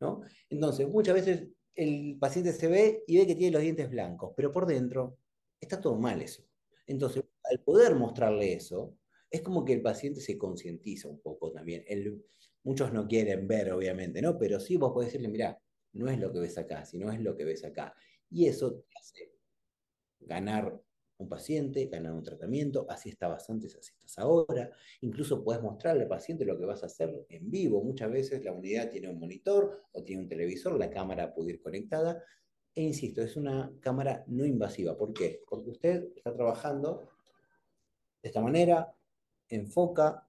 ¿no? 0.00 0.22
Entonces, 0.48 0.88
muchas 0.88 1.14
veces 1.14 1.48
el 1.74 2.16
paciente 2.18 2.52
se 2.52 2.68
ve 2.68 3.04
y 3.06 3.18
ve 3.18 3.26
que 3.26 3.34
tiene 3.34 3.52
los 3.52 3.62
dientes 3.62 3.90
blancos, 3.90 4.32
pero 4.36 4.52
por 4.52 4.66
dentro 4.66 5.18
está 5.60 5.80
todo 5.80 5.96
mal 5.96 6.20
eso. 6.20 6.44
Entonces, 6.86 7.24
al 7.44 7.60
poder 7.60 7.94
mostrarle 7.94 8.52
eso, 8.52 8.96
es 9.30 9.42
como 9.42 9.64
que 9.64 9.72
el 9.72 9.82
paciente 9.82 10.20
se 10.20 10.36
concientiza 10.36 11.08
un 11.08 11.20
poco 11.20 11.52
también. 11.52 11.84
muchos 12.62 12.92
no 12.92 13.06
quieren 13.06 13.46
ver, 13.48 13.72
obviamente, 13.72 14.20
¿no? 14.20 14.38
Pero 14.38 14.60
sí 14.60 14.76
vos 14.76 14.92
podés 14.92 15.08
decirle, 15.08 15.28
mira, 15.28 15.58
no 15.92 16.08
es 16.08 16.18
lo 16.18 16.32
que 16.32 16.40
ves 16.40 16.58
acá, 16.58 16.84
sino 16.84 17.10
es 17.10 17.20
lo 17.20 17.36
que 17.36 17.44
ves 17.44 17.64
acá. 17.64 17.94
Y 18.30 18.46
eso 18.46 18.74
te 18.74 18.86
hace 18.98 19.32
ganar 20.20 20.80
un 21.18 21.28
paciente, 21.28 21.86
ganar 21.86 22.12
un 22.12 22.22
tratamiento, 22.22 22.86
así 22.88 23.10
estabas 23.10 23.48
antes, 23.50 23.76
así 23.76 23.92
estás 23.92 24.18
ahora. 24.18 24.70
Incluso 25.02 25.44
puedes 25.44 25.62
mostrarle 25.62 26.02
al 26.02 26.08
paciente 26.08 26.44
lo 26.46 26.58
que 26.58 26.64
vas 26.64 26.82
a 26.82 26.86
hacer 26.86 27.26
en 27.28 27.50
vivo. 27.50 27.82
Muchas 27.82 28.10
veces 28.10 28.42
la 28.42 28.52
unidad 28.52 28.90
tiene 28.90 29.08
un 29.08 29.18
monitor 29.18 29.82
o 29.92 30.02
tiene 30.02 30.22
un 30.22 30.28
televisor, 30.28 30.78
la 30.78 30.90
cámara 30.90 31.34
puede 31.34 31.52
ir 31.52 31.60
conectada. 31.60 32.22
E 32.74 32.82
insisto, 32.82 33.20
es 33.20 33.36
una 33.36 33.70
cámara 33.80 34.24
no 34.28 34.46
invasiva. 34.46 34.96
¿Por 34.96 35.12
qué? 35.12 35.42
Porque 35.46 35.70
usted 35.70 36.08
está 36.16 36.32
trabajando 36.32 37.10
de 38.22 38.28
esta 38.28 38.40
manera, 38.40 38.94
enfoca, 39.48 40.26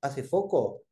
hace 0.00 0.22
foco, 0.22 0.85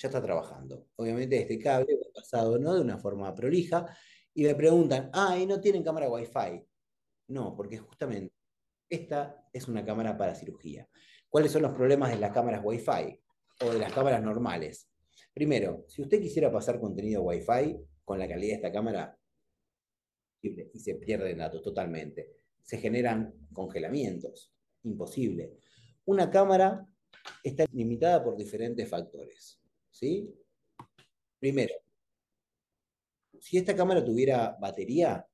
ya 0.00 0.08
está 0.08 0.22
trabajando. 0.22 0.88
Obviamente 0.96 1.38
este 1.38 1.58
cable 1.58 1.94
va 1.94 2.12
pasado 2.14 2.58
¿no? 2.58 2.74
de 2.74 2.80
una 2.80 2.96
forma 2.96 3.34
prolija 3.34 3.86
y 4.32 4.44
le 4.44 4.54
preguntan, 4.54 5.10
ah, 5.12 5.36
¿y 5.38 5.46
no 5.46 5.60
tienen 5.60 5.82
cámara 5.82 6.08
Wi-Fi? 6.08 6.64
No, 7.28 7.54
porque 7.54 7.78
justamente 7.78 8.32
esta 8.88 9.46
es 9.52 9.68
una 9.68 9.84
cámara 9.84 10.16
para 10.16 10.34
cirugía. 10.34 10.88
¿Cuáles 11.28 11.52
son 11.52 11.62
los 11.62 11.72
problemas 11.74 12.10
de 12.10 12.18
las 12.18 12.32
cámaras 12.32 12.62
Wi-Fi 12.64 13.20
o 13.60 13.72
de 13.72 13.78
las 13.78 13.92
cámaras 13.92 14.22
normales? 14.22 14.88
Primero, 15.34 15.84
si 15.86 16.02
usted 16.02 16.20
quisiera 16.20 16.50
pasar 16.50 16.80
contenido 16.80 17.22
Wi-Fi 17.22 17.76
con 18.04 18.18
la 18.18 18.26
calidad 18.26 18.52
de 18.52 18.56
esta 18.56 18.72
cámara, 18.72 19.16
y 20.42 20.78
se 20.78 20.94
pierden 20.94 21.36
datos 21.36 21.62
totalmente. 21.62 22.30
Se 22.62 22.78
generan 22.78 23.34
congelamientos. 23.52 24.54
Imposible. 24.84 25.58
Una 26.06 26.30
cámara 26.30 26.86
está 27.44 27.66
limitada 27.72 28.24
por 28.24 28.36
diferentes 28.36 28.88
factores. 28.88 29.59
¿Sí? 29.90 30.34
Primero, 31.38 31.74
si 33.40 33.56
esta 33.56 33.74
cámara 33.74 34.04
tuviera 34.04 34.56
batería, 34.60 35.26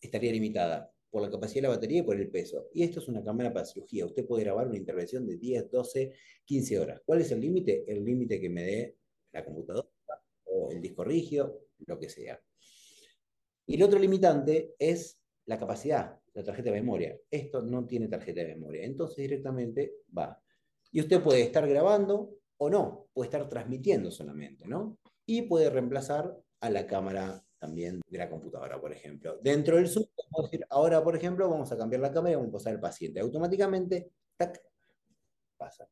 estaría 0.00 0.32
limitada 0.32 0.92
por 1.10 1.22
la 1.22 1.30
capacidad 1.30 1.62
de 1.62 1.68
la 1.68 1.74
batería 1.74 2.00
y 2.00 2.02
por 2.02 2.16
el 2.16 2.28
peso. 2.28 2.68
Y 2.74 2.82
esto 2.82 3.00
es 3.00 3.08
una 3.08 3.24
cámara 3.24 3.52
para 3.52 3.64
cirugía. 3.64 4.04
Usted 4.04 4.26
puede 4.26 4.44
grabar 4.44 4.66
una 4.68 4.76
intervención 4.76 5.26
de 5.26 5.36
10, 5.36 5.70
12, 5.70 6.12
15 6.44 6.78
horas. 6.78 7.00
¿Cuál 7.04 7.22
es 7.22 7.30
el 7.32 7.40
límite? 7.40 7.84
El 7.86 8.04
límite 8.04 8.40
que 8.40 8.50
me 8.50 8.62
dé 8.62 8.96
la 9.32 9.44
computadora 9.44 9.88
o 10.44 10.70
el 10.70 10.82
disco 10.82 11.04
rígido, 11.04 11.62
lo 11.86 11.98
que 11.98 12.10
sea. 12.10 12.40
Y 13.66 13.74
el 13.74 13.82
otro 13.82 13.98
limitante 13.98 14.74
es 14.78 15.18
la 15.46 15.58
capacidad, 15.58 16.20
la 16.34 16.44
tarjeta 16.44 16.70
de 16.70 16.80
memoria. 16.80 17.18
Esto 17.30 17.62
no 17.62 17.86
tiene 17.86 18.08
tarjeta 18.08 18.42
de 18.42 18.54
memoria. 18.54 18.84
Entonces 18.84 19.16
directamente 19.16 19.94
va. 20.16 20.40
Y 20.92 21.00
usted 21.00 21.22
puede 21.22 21.42
estar 21.42 21.66
grabando 21.68 22.36
o 22.58 22.70
no, 22.70 23.08
puede 23.12 23.28
estar 23.28 23.48
transmitiendo 23.48 24.10
solamente, 24.10 24.66
¿no? 24.66 24.98
Y 25.26 25.42
puede 25.42 25.70
reemplazar 25.70 26.36
a 26.60 26.70
la 26.70 26.86
cámara 26.86 27.42
también 27.58 28.00
de 28.08 28.18
la 28.18 28.28
computadora, 28.28 28.80
por 28.80 28.92
ejemplo. 28.92 29.38
Dentro 29.42 29.76
del 29.76 29.88
Zoom, 29.88 30.06
podemos 30.14 30.50
decir, 30.50 30.66
ahora, 30.70 31.02
por 31.02 31.16
ejemplo, 31.16 31.48
vamos 31.48 31.70
a 31.72 31.76
cambiar 31.76 32.00
la 32.00 32.12
cámara 32.12 32.32
y 32.32 32.36
vamos 32.36 32.50
a 32.50 32.52
pasar 32.52 32.74
al 32.74 32.80
paciente. 32.80 33.20
Automáticamente, 33.20 34.10
tac, 34.36 34.60
pasa. 35.56 35.88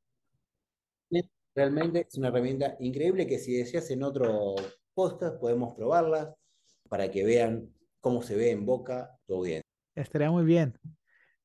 Realmente 1.54 2.06
es 2.08 2.18
una 2.18 2.28
herramienta 2.28 2.76
increíble 2.80 3.26
que 3.26 3.38
si 3.38 3.56
deseas 3.56 3.88
en 3.90 4.02
otro 4.02 4.56
podcast 4.92 5.38
podemos 5.38 5.74
probarla 5.76 6.34
para 6.88 7.10
que 7.10 7.24
vean 7.24 7.72
cómo 8.00 8.22
se 8.22 8.34
ve 8.34 8.50
en 8.50 8.66
boca 8.66 9.16
tu 9.26 9.36
audiencia. 9.36 9.70
Estaría 9.94 10.30
muy 10.30 10.44
bien. 10.44 10.76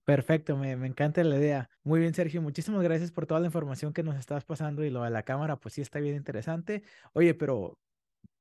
Perfecto, 0.05 0.57
me, 0.57 0.75
me, 0.75 0.87
encanta 0.87 1.23
la 1.23 1.37
idea. 1.37 1.69
Muy 1.89 2.01
bien, 2.01 2.13
Sergio, 2.13 2.39
muchísimas 2.43 2.83
gracias 2.83 3.11
por 3.11 3.25
toda 3.25 3.39
la 3.39 3.47
información 3.47 3.93
que 3.93 4.03
nos 4.03 4.15
estás 4.15 4.45
pasando 4.45 4.83
y 4.85 4.91
lo 4.91 5.01
de 5.01 5.09
la 5.09 5.23
cámara, 5.23 5.55
pues 5.55 5.73
sí 5.73 5.81
está 5.81 5.99
bien 5.99 6.15
interesante. 6.15 6.83
Oye, 7.13 7.33
pero 7.33 7.79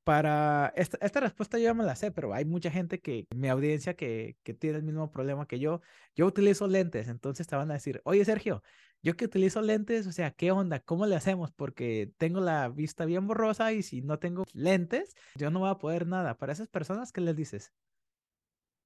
para 0.04 0.74
esta, 0.76 0.98
esta, 1.00 1.20
respuesta 1.20 1.58
yo 1.58 1.64
ya 1.64 1.74
me 1.74 1.82
la 1.84 1.96
sé, 1.96 2.12
pero 2.12 2.34
hay 2.34 2.44
mucha 2.44 2.70
gente 2.70 3.00
que, 3.00 3.26
mi 3.34 3.48
audiencia, 3.48 3.94
que, 3.96 4.36
que, 4.42 4.52
tiene 4.52 4.78
el 4.78 4.84
mismo 4.84 5.10
problema 5.10 5.46
que 5.48 5.58
yo. 5.60 5.80
Yo 6.14 6.26
utilizo 6.26 6.68
lentes, 6.68 7.08
entonces 7.08 7.46
te 7.46 7.56
van 7.56 7.70
a 7.70 7.74
decir, 7.74 8.02
oye 8.04 8.22
Sergio, 8.26 8.62
yo 9.02 9.16
que 9.16 9.24
utilizo 9.24 9.62
lentes, 9.62 10.06
o 10.06 10.12
sea, 10.12 10.30
¿qué 10.32 10.50
onda? 10.50 10.80
¿Cómo 10.80 11.06
le 11.06 11.16
hacemos? 11.16 11.50
Porque 11.50 12.12
tengo 12.18 12.40
la 12.40 12.68
vista 12.68 13.06
bien 13.06 13.26
borrosa 13.26 13.72
y 13.72 13.82
si 13.82 14.02
no 14.02 14.18
tengo 14.18 14.44
lentes, 14.52 15.16
yo 15.36 15.50
no 15.50 15.60
voy 15.60 15.70
a 15.70 15.78
poder 15.78 16.06
nada. 16.06 16.36
Para 16.36 16.52
esas 16.52 16.68
personas, 16.68 17.12
¿qué 17.12 17.22
les 17.22 17.34
dices? 17.34 17.72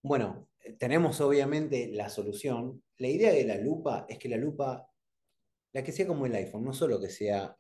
Bueno, 0.03 0.49
tenemos 0.79 1.21
obviamente 1.21 1.89
la 1.93 2.09
solución. 2.09 2.83
La 2.99 3.09
idea 3.09 3.33
de 3.33 3.45
la 3.45 3.57
lupa 3.57 4.05
es 4.09 4.19
que 4.19 4.29
la 4.29 4.37
lupa, 4.37 4.89
la 5.73 5.85
que 5.85 5.93
sea 5.93 6.07
como 6.07 6.27
el 6.27 6.35
iPhone, 6.35 6.65
no 6.65 6.73
solo 6.73 7.01
que 7.01 7.09
sea 7.09 7.55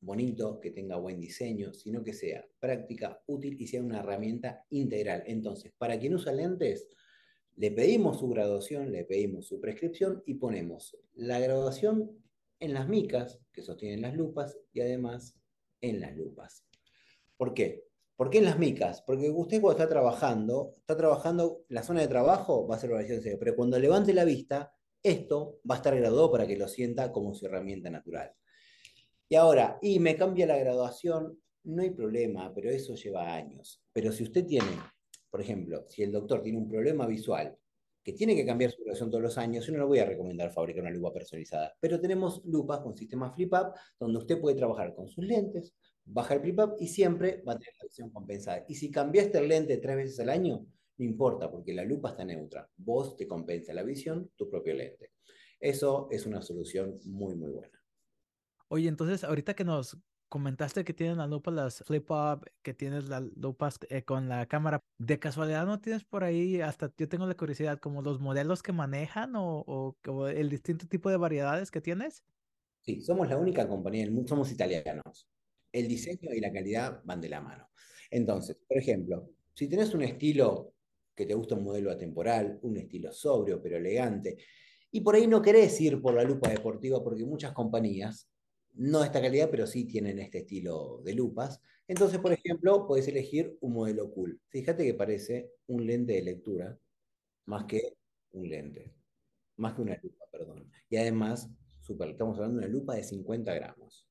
bonito, 0.00 0.60
que 0.60 0.70
tenga 0.70 0.96
buen 0.96 1.18
diseño, 1.18 1.72
sino 1.72 2.02
que 2.02 2.12
sea 2.12 2.46
práctica, 2.58 3.22
útil 3.26 3.56
y 3.58 3.66
sea 3.66 3.82
una 3.82 4.00
herramienta 4.00 4.66
integral. 4.70 5.22
Entonces, 5.26 5.72
para 5.78 5.98
quien 5.98 6.14
usa 6.14 6.32
lentes, 6.32 6.88
le 7.56 7.70
pedimos 7.70 8.20
su 8.20 8.28
graduación, 8.28 8.92
le 8.92 9.04
pedimos 9.04 9.46
su 9.46 9.60
prescripción 9.60 10.22
y 10.26 10.34
ponemos 10.34 10.98
la 11.14 11.38
graduación 11.38 12.22
en 12.60 12.74
las 12.74 12.88
micas 12.88 13.40
que 13.52 13.62
sostienen 13.62 14.02
las 14.02 14.14
lupas 14.14 14.58
y 14.72 14.80
además 14.80 15.38
en 15.80 16.00
las 16.00 16.14
lupas. 16.16 16.66
¿Por 17.36 17.54
qué? 17.54 17.84
¿Por 18.22 18.30
qué 18.30 18.38
en 18.38 18.44
las 18.44 18.56
micas? 18.56 19.02
Porque 19.04 19.28
usted 19.30 19.60
cuando 19.60 19.82
está 19.82 19.88
trabajando, 19.88 20.76
está 20.78 20.96
trabajando, 20.96 21.64
la 21.70 21.82
zona 21.82 22.02
de 22.02 22.06
trabajo 22.06 22.68
va 22.68 22.76
a 22.76 22.78
ser 22.78 22.90
la 22.90 23.04
serio, 23.04 23.36
pero 23.36 23.56
cuando 23.56 23.80
levante 23.80 24.14
la 24.14 24.24
vista, 24.24 24.72
esto 25.02 25.58
va 25.68 25.74
a 25.74 25.78
estar 25.78 25.96
graduado 25.96 26.30
para 26.30 26.46
que 26.46 26.56
lo 26.56 26.68
sienta 26.68 27.10
como 27.10 27.34
su 27.34 27.46
herramienta 27.46 27.90
natural. 27.90 28.32
Y 29.28 29.34
ahora, 29.34 29.76
y 29.82 29.98
me 29.98 30.14
cambia 30.14 30.46
la 30.46 30.56
graduación, 30.56 31.36
no 31.64 31.82
hay 31.82 31.90
problema, 31.90 32.54
pero 32.54 32.70
eso 32.70 32.94
lleva 32.94 33.34
años. 33.34 33.82
Pero 33.92 34.12
si 34.12 34.22
usted 34.22 34.46
tiene, 34.46 34.70
por 35.28 35.40
ejemplo, 35.40 35.84
si 35.88 36.04
el 36.04 36.12
doctor 36.12 36.44
tiene 36.44 36.58
un 36.58 36.68
problema 36.68 37.08
visual 37.08 37.58
que 38.04 38.12
tiene 38.12 38.36
que 38.36 38.46
cambiar 38.46 38.70
su 38.70 38.82
graduación 38.82 39.10
todos 39.10 39.22
los 39.24 39.36
años, 39.36 39.66
yo 39.66 39.72
no 39.72 39.80
le 39.80 39.84
voy 39.84 39.98
a 39.98 40.04
recomendar 40.04 40.52
fabricar 40.52 40.82
una 40.82 40.92
lupa 40.92 41.12
personalizada. 41.12 41.74
Pero 41.80 42.00
tenemos 42.00 42.40
lupas 42.44 42.78
con 42.82 42.96
sistema 42.96 43.32
flip-up, 43.32 43.74
donde 43.98 44.18
usted 44.18 44.40
puede 44.40 44.56
trabajar 44.56 44.94
con 44.94 45.08
sus 45.08 45.24
lentes, 45.24 45.74
baja 46.04 46.34
el 46.34 46.40
flip-up 46.40 46.76
y 46.78 46.88
siempre 46.88 47.42
va 47.46 47.54
a 47.54 47.58
tener 47.58 47.74
la 47.80 47.84
visión 47.86 48.10
compensada. 48.10 48.64
Y 48.68 48.74
si 48.74 48.90
cambiaste 48.90 49.38
el 49.38 49.48
lente 49.48 49.76
tres 49.78 49.96
veces 49.96 50.20
al 50.20 50.30
año, 50.30 50.66
no 50.98 51.04
importa, 51.04 51.50
porque 51.50 51.72
la 51.72 51.84
lupa 51.84 52.10
está 52.10 52.24
neutra. 52.24 52.68
Vos 52.76 53.16
te 53.16 53.26
compensa 53.26 53.72
la 53.72 53.82
visión, 53.82 54.30
tu 54.36 54.48
propio 54.50 54.74
lente. 54.74 55.12
Eso 55.60 56.08
es 56.10 56.26
una 56.26 56.42
solución 56.42 56.98
muy, 57.04 57.34
muy 57.36 57.50
buena. 57.50 57.80
Oye, 58.68 58.88
entonces, 58.88 59.24
ahorita 59.24 59.54
que 59.54 59.64
nos 59.64 59.98
comentaste 60.28 60.84
que 60.84 60.94
tienen 60.94 61.18
las 61.18 61.28
lupas, 61.28 61.54
las 61.54 61.84
flip-up, 61.84 62.50
que 62.62 62.72
tienes 62.72 63.08
las 63.08 63.22
lupas 63.36 63.78
eh, 63.90 64.02
con 64.02 64.28
la 64.28 64.46
cámara, 64.46 64.80
¿de 64.98 65.18
casualidad 65.18 65.66
no 65.66 65.78
tienes 65.78 66.04
por 66.04 66.24
ahí, 66.24 66.60
hasta 66.62 66.90
yo 66.96 67.06
tengo 67.06 67.26
la 67.26 67.34
curiosidad, 67.34 67.78
como 67.78 68.00
los 68.00 68.18
modelos 68.18 68.62
que 68.62 68.72
manejan 68.72 69.36
o, 69.36 69.62
o 70.06 70.26
el 70.28 70.48
distinto 70.48 70.86
tipo 70.86 71.10
de 71.10 71.18
variedades 71.18 71.70
que 71.70 71.82
tienes? 71.82 72.24
Sí, 72.80 73.02
somos 73.02 73.28
la 73.28 73.36
única 73.36 73.68
compañía 73.68 74.08
somos 74.26 74.50
italianos 74.50 75.28
el 75.72 75.88
diseño 75.88 76.32
y 76.32 76.40
la 76.40 76.52
calidad 76.52 77.00
van 77.04 77.20
de 77.20 77.28
la 77.28 77.40
mano. 77.40 77.70
Entonces, 78.10 78.56
por 78.68 78.78
ejemplo, 78.78 79.30
si 79.54 79.68
tenés 79.68 79.94
un 79.94 80.02
estilo 80.02 80.74
que 81.14 81.26
te 81.26 81.34
gusta 81.34 81.54
un 81.54 81.64
modelo 81.64 81.90
atemporal, 81.90 82.58
un 82.62 82.76
estilo 82.76 83.12
sobrio 83.12 83.60
pero 83.62 83.76
elegante, 83.76 84.36
y 84.90 85.00
por 85.00 85.14
ahí 85.14 85.26
no 85.26 85.40
querés 85.40 85.80
ir 85.80 86.00
por 86.00 86.14
la 86.14 86.24
lupa 86.24 86.50
deportiva 86.50 87.02
porque 87.02 87.24
muchas 87.24 87.52
compañías, 87.52 88.28
no 88.74 89.00
de 89.00 89.06
esta 89.06 89.20
calidad, 89.20 89.50
pero 89.50 89.66
sí 89.66 89.84
tienen 89.84 90.18
este 90.18 90.38
estilo 90.38 91.00
de 91.04 91.14
lupas, 91.14 91.60
entonces, 91.88 92.20
por 92.20 92.32
ejemplo, 92.32 92.86
podés 92.86 93.08
elegir 93.08 93.56
un 93.60 93.74
modelo 93.74 94.10
cool. 94.12 94.40
Fíjate 94.48 94.82
que 94.84 94.94
parece 94.94 95.50
un 95.66 95.86
lente 95.86 96.14
de 96.14 96.22
lectura 96.22 96.78
más 97.44 97.64
que 97.64 97.96
un 98.30 98.48
lente, 98.48 98.94
más 99.56 99.74
que 99.74 99.82
una 99.82 99.98
lupa, 100.02 100.24
perdón. 100.30 100.70
Y 100.88 100.96
además, 100.96 101.50
super, 101.82 102.08
estamos 102.08 102.38
hablando 102.38 102.60
de 102.60 102.66
una 102.66 102.72
lupa 102.72 102.94
de 102.94 103.04
50 103.04 103.52
gramos. 103.52 104.06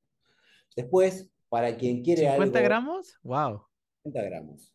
Después, 0.76 1.31
para 1.52 1.76
quien 1.76 2.02
quiere 2.02 2.30
algo. 2.30 2.46
¿50 2.46 2.64
gramos? 2.64 3.20
¡Wow! 3.24 3.62
50 4.04 4.30
gramos. 4.30 4.74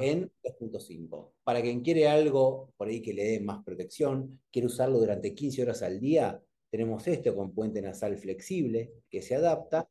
En 0.00 0.32
2.5. 0.42 1.32
Para 1.44 1.60
quien 1.60 1.82
quiere 1.82 2.08
algo 2.08 2.72
por 2.78 2.88
ahí 2.88 3.02
que 3.02 3.12
le 3.12 3.24
dé 3.24 3.40
más 3.40 3.62
protección, 3.62 4.40
quiere 4.50 4.66
usarlo 4.66 4.98
durante 4.98 5.34
15 5.34 5.62
horas 5.62 5.82
al 5.82 6.00
día, 6.00 6.42
tenemos 6.70 7.06
esto 7.08 7.36
con 7.36 7.52
puente 7.52 7.82
nasal 7.82 8.16
flexible 8.16 8.94
que 9.10 9.20
se 9.20 9.34
adapta 9.34 9.86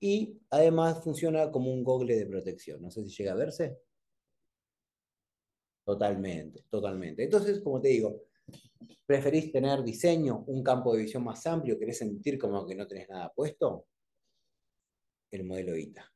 y 0.00 0.40
además 0.50 1.04
funciona 1.04 1.52
como 1.52 1.72
un 1.72 1.84
gogle 1.84 2.16
de 2.16 2.26
protección. 2.26 2.82
No 2.82 2.90
sé 2.90 3.04
si 3.04 3.10
llega 3.10 3.32
a 3.32 3.36
verse. 3.36 3.78
Totalmente, 5.84 6.64
totalmente. 6.68 7.22
Entonces, 7.22 7.60
como 7.60 7.80
te 7.80 7.88
digo, 7.88 8.24
¿preferís 9.06 9.52
tener 9.52 9.84
diseño, 9.84 10.42
un 10.48 10.64
campo 10.64 10.92
de 10.94 11.02
visión 11.02 11.22
más 11.22 11.46
amplio? 11.46 11.78
¿Querés 11.78 11.98
sentir 11.98 12.38
como 12.38 12.66
que 12.66 12.74
no 12.74 12.88
tenés 12.88 13.08
nada 13.08 13.32
puesto? 13.32 13.86
El 15.34 15.44
modelo 15.44 15.76
ITA. 15.76 16.10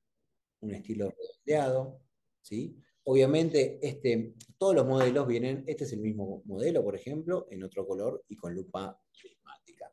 Un 0.61 0.75
estilo 0.75 1.11
redondeado, 1.11 2.01
¿sí? 2.41 2.77
Obviamente, 3.05 3.79
este, 3.83 4.35
todos 4.59 4.75
los 4.75 4.87
modelos 4.87 5.27
vienen, 5.27 5.64
este 5.66 5.85
es 5.85 5.93
el 5.93 6.01
mismo 6.01 6.43
modelo, 6.45 6.85
por 6.85 6.95
ejemplo, 6.95 7.47
en 7.51 7.62
otro 7.62 7.87
color 7.87 8.25
y 8.29 8.37
con 8.37 8.55
lupa 8.55 9.01
prismática. 9.19 9.93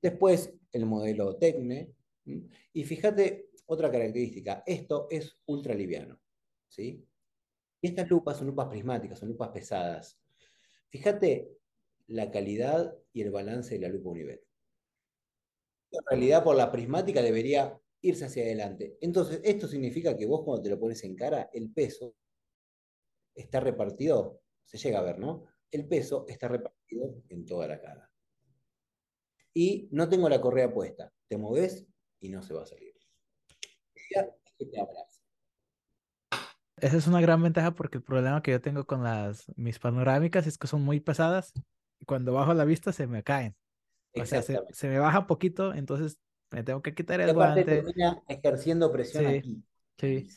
Después, 0.00 0.52
el 0.72 0.86
modelo 0.86 1.36
Tecne. 1.36 1.92
Y 2.72 2.84
fíjate, 2.84 3.50
otra 3.66 3.90
característica, 3.90 4.62
esto 4.66 5.08
es 5.10 5.38
ultra 5.46 5.74
liviano, 5.74 6.20
¿sí? 6.68 7.04
Y 7.80 7.88
estas 7.88 8.08
lupas 8.08 8.38
son 8.38 8.48
lupas 8.48 8.68
prismáticas, 8.68 9.18
son 9.18 9.30
lupas 9.30 9.48
pesadas. 9.50 10.20
Fíjate 10.88 11.50
la 12.08 12.30
calidad 12.30 12.96
y 13.12 13.22
el 13.22 13.30
balance 13.30 13.74
de 13.74 13.80
la 13.80 13.88
lupa 13.88 14.10
Univet. 14.10 14.44
En 15.90 16.00
realidad, 16.08 16.44
por 16.44 16.56
la 16.56 16.70
prismática 16.70 17.22
debería 17.22 17.80
irse 18.02 18.24
hacia 18.24 18.44
adelante. 18.44 18.98
Entonces, 19.00 19.40
esto 19.44 19.66
significa 19.68 20.16
que 20.16 20.26
vos 20.26 20.42
cuando 20.44 20.62
te 20.62 20.70
lo 20.70 20.78
pones 20.78 21.02
en 21.04 21.16
cara, 21.16 21.50
el 21.52 21.70
peso 21.72 22.14
está 23.34 23.60
repartido, 23.60 24.40
se 24.64 24.78
llega 24.78 24.98
a 24.98 25.02
ver, 25.02 25.18
¿no? 25.18 25.44
El 25.70 25.86
peso 25.86 26.24
está 26.28 26.48
repartido 26.48 27.22
en 27.28 27.44
toda 27.44 27.68
la 27.68 27.80
cara. 27.80 28.10
Y 29.52 29.88
no 29.90 30.08
tengo 30.08 30.28
la 30.28 30.40
correa 30.40 30.72
puesta. 30.72 31.12
Te 31.28 31.38
moves 31.38 31.86
y 32.20 32.28
no 32.28 32.42
se 32.42 32.54
va 32.54 32.62
a 32.62 32.66
salir. 32.66 32.94
Esa 36.78 36.96
es 36.98 37.06
una 37.06 37.20
gran 37.20 37.42
ventaja 37.42 37.74
porque 37.74 37.98
el 37.98 38.04
problema 38.04 38.42
que 38.42 38.50
yo 38.50 38.60
tengo 38.60 38.86
con 38.86 39.02
las 39.02 39.46
mis 39.56 39.78
panorámicas 39.78 40.46
es 40.46 40.58
que 40.58 40.66
son 40.66 40.82
muy 40.82 41.00
pesadas 41.00 41.52
y 41.98 42.04
cuando 42.04 42.34
bajo 42.34 42.52
la 42.52 42.66
vista 42.66 42.92
se 42.92 43.06
me 43.06 43.22
caen. 43.22 43.56
O 44.14 44.24
sea, 44.24 44.42
se, 44.42 44.58
se, 44.70 44.88
me 44.88 44.98
baja 44.98 45.20
un 45.20 45.26
poquito, 45.26 45.74
entonces 45.74 46.18
me 46.50 46.62
tengo 46.62 46.82
que 46.82 46.94
quitar 46.94 47.20
el 47.20 47.32
guante. 47.32 47.84
ejerciendo 48.28 48.92
presión 48.92 49.26
aquí. 49.26 49.62
Sí. 49.98 50.28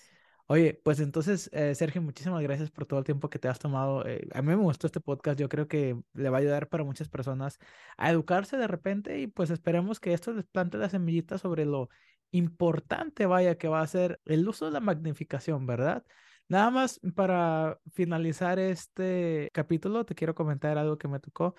Oye, 0.51 0.81
pues 0.83 0.99
entonces, 0.99 1.47
eh, 1.53 1.75
Sergio, 1.75 2.01
muchísimas 2.01 2.41
gracias 2.41 2.71
por 2.71 2.87
todo 2.87 2.97
el 2.97 3.05
tiempo 3.05 3.29
que 3.29 3.37
te 3.37 3.47
has 3.47 3.59
tomado. 3.59 4.03
Eh, 4.07 4.27
a 4.33 4.41
mí 4.41 4.47
me 4.47 4.55
gustó 4.55 4.87
este 4.87 4.99
podcast, 4.99 5.39
yo 5.39 5.47
creo 5.47 5.67
que 5.67 6.01
le 6.13 6.29
va 6.29 6.37
a 6.37 6.41
ayudar 6.41 6.69
para 6.69 6.83
muchas 6.83 7.07
personas 7.07 7.59
a 7.97 8.09
educarse 8.09 8.57
de 8.57 8.65
repente 8.65 9.19
y 9.19 9.27
pues 9.27 9.51
esperemos 9.51 9.99
que 9.99 10.11
esto 10.11 10.33
les 10.33 10.45
plante 10.47 10.79
la 10.79 10.89
semillita 10.89 11.37
sobre 11.37 11.65
lo 11.65 11.89
importante, 12.31 13.27
vaya, 13.27 13.59
que 13.59 13.67
va 13.67 13.81
a 13.81 13.87
ser 13.87 14.19
el 14.25 14.47
uso 14.47 14.65
de 14.65 14.71
la 14.71 14.79
magnificación, 14.79 15.67
¿verdad? 15.67 16.03
Nada 16.47 16.71
más 16.71 16.99
para 17.15 17.79
finalizar 17.93 18.57
este 18.57 19.51
capítulo, 19.53 20.03
te 20.03 20.15
quiero 20.15 20.33
comentar 20.33 20.79
algo 20.79 20.97
que 20.97 21.07
me 21.07 21.19
tocó. 21.19 21.53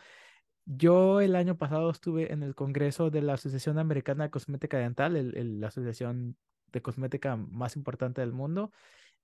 Yo 0.67 1.21
el 1.21 1.37
año 1.37 1.57
pasado 1.57 1.91
estuve 1.91 2.33
en 2.33 2.43
el 2.43 2.55
Congreso 2.55 3.11
de 3.11 3.23
la 3.23 3.35
Asociación 3.35 3.79
Americana 3.79 4.25
de 4.25 4.31
Cosmética 4.31 4.79
Dental, 4.79 5.33
la 5.61 5.67
asociación 5.69 6.37
de 6.73 6.83
cosmética 6.83 7.37
más 7.37 7.75
importante 7.77 8.21
del 8.21 8.33
mundo, 8.33 8.71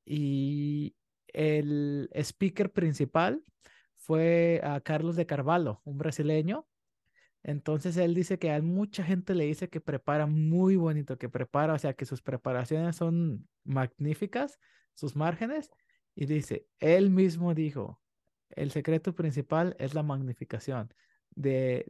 y 0.05 0.97
el 1.29 2.11
speaker 2.15 2.73
principal 2.73 3.43
fue 3.97 4.61
Carlos 4.85 5.17
de 5.17 5.27
Carvalho, 5.27 5.81
un 5.85 5.99
brasileño. 5.99 6.67
Entonces 7.45 7.97
él 7.97 8.15
dice 8.15 8.41
que 8.41 8.51
a 8.51 8.61
mucha 8.61 9.05
gente 9.05 9.35
le 9.35 9.45
dice 9.45 9.69
que 9.69 9.81
prepara 9.81 10.27
muy 10.27 10.75
bonito, 10.75 11.17
que 11.17 11.29
prepara, 11.29 11.75
o 11.75 11.79
sea, 11.79 11.95
que 11.95 12.05
sus 12.05 12.21
preparaciones 12.21 12.97
son 12.97 13.47
magníficas, 13.63 14.59
sus 14.95 15.15
márgenes, 15.15 15.71
y 16.17 16.27
dice, 16.27 16.67
él 16.81 17.11
mismo 17.11 17.55
dijo, 17.55 18.01
el 18.51 18.73
secreto 18.73 19.15
principal 19.15 19.77
es 19.79 19.95
la 19.95 20.03
magnificación 20.03 20.93
de 21.37 21.85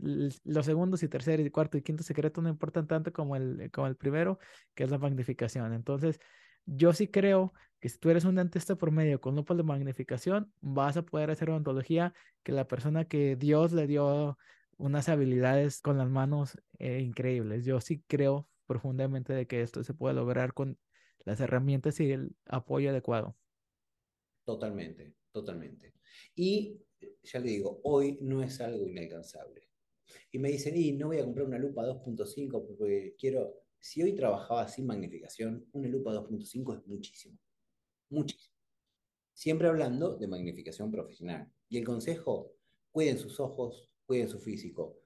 los 0.45 0.67
segundos 0.67 1.03
y 1.03 1.09
tercer 1.09 1.41
y 1.41 1.51
cuarto 1.51 1.79
y 1.79 1.83
quinto 1.83 2.03
secreto 2.03 2.43
no 2.43 2.49
importan 2.49 2.87
tanto 2.87 3.13
como 3.13 3.37
el, 3.37 3.71
como 3.73 3.87
el 3.87 3.97
primero, 3.97 4.39
que 4.75 4.85
es 4.85 4.91
la 4.91 4.99
magnificación. 4.99 5.73
Entonces, 5.73 6.21
yo 6.67 6.93
sí 6.93 7.09
creo 7.09 7.55
que 7.81 7.89
si 7.89 7.99
tú 7.99 8.11
eres 8.11 8.25
un 8.25 8.35
dentista 8.35 8.75
por 8.77 8.91
medio 8.91 9.21
con 9.21 9.37
lupa 9.37 9.55
de 9.55 9.63
magnificación, 9.63 10.53
vas 10.61 10.97
a 10.97 11.03
poder 11.03 11.31
hacer 11.31 11.49
odontología 11.49 12.13
que 12.43 12.53
la 12.53 12.67
persona 12.67 13.07
que 13.07 13.37
Dios 13.37 13.73
le 13.73 13.87
dio 13.87 14.37
unas 14.77 15.09
habilidades 15.09 15.81
con 15.81 15.97
las 15.97 16.09
manos 16.11 16.59
eh, 16.79 17.01
increíbles. 17.01 17.65
Yo 17.65 17.81
sí 17.81 18.03
creo 18.07 18.49
profundamente 18.67 19.33
de 19.33 19.47
que 19.47 19.63
esto 19.63 19.85
se 19.85 19.95
puede 19.95 20.15
lograr 20.15 20.53
con 20.53 20.77
las 21.25 21.41
herramientas 21.41 22.01
y 22.01 22.11
el 22.11 22.35
apoyo 22.47 22.91
adecuado. 22.91 23.37
Totalmente, 24.45 25.15
totalmente. 25.33 25.95
Y 26.35 26.81
ya 27.23 27.41
le 27.41 27.51
digo, 27.51 27.81
hoy 27.85 28.19
no 28.21 28.43
es 28.43 28.61
algo 28.61 28.87
inalcanzable. 28.87 29.69
Y 30.31 30.39
me 30.39 30.51
dicen, 30.51 30.77
y 30.77 30.93
no 30.93 31.09
voy 31.09 31.19
a 31.19 31.25
comprar 31.25 31.47
una 31.47 31.59
lupa 31.59 31.85
2.5 31.85 32.67
porque 32.67 33.15
quiero, 33.19 33.55
si 33.79 34.03
hoy 34.03 34.15
trabajaba 34.15 34.69
sin 34.69 34.87
magnificación, 34.87 35.69
una 35.73 35.89
lupa 35.89 36.13
2.5 36.13 36.79
es 36.79 36.87
muchísimo, 36.87 37.39
muchísimo. 38.11 38.55
siempre 39.33 39.69
hablando 39.69 40.17
de 40.17 40.29
magnificación 40.29 40.91
profesional. 40.91 41.51
Y 41.69 41.79
el 41.79 41.85
consejo, 41.85 42.55
cuiden 42.91 43.19
sus 43.19 43.41
ojos, 43.41 43.91
cuiden 44.07 44.29
su 44.29 44.39
físico. 44.39 44.99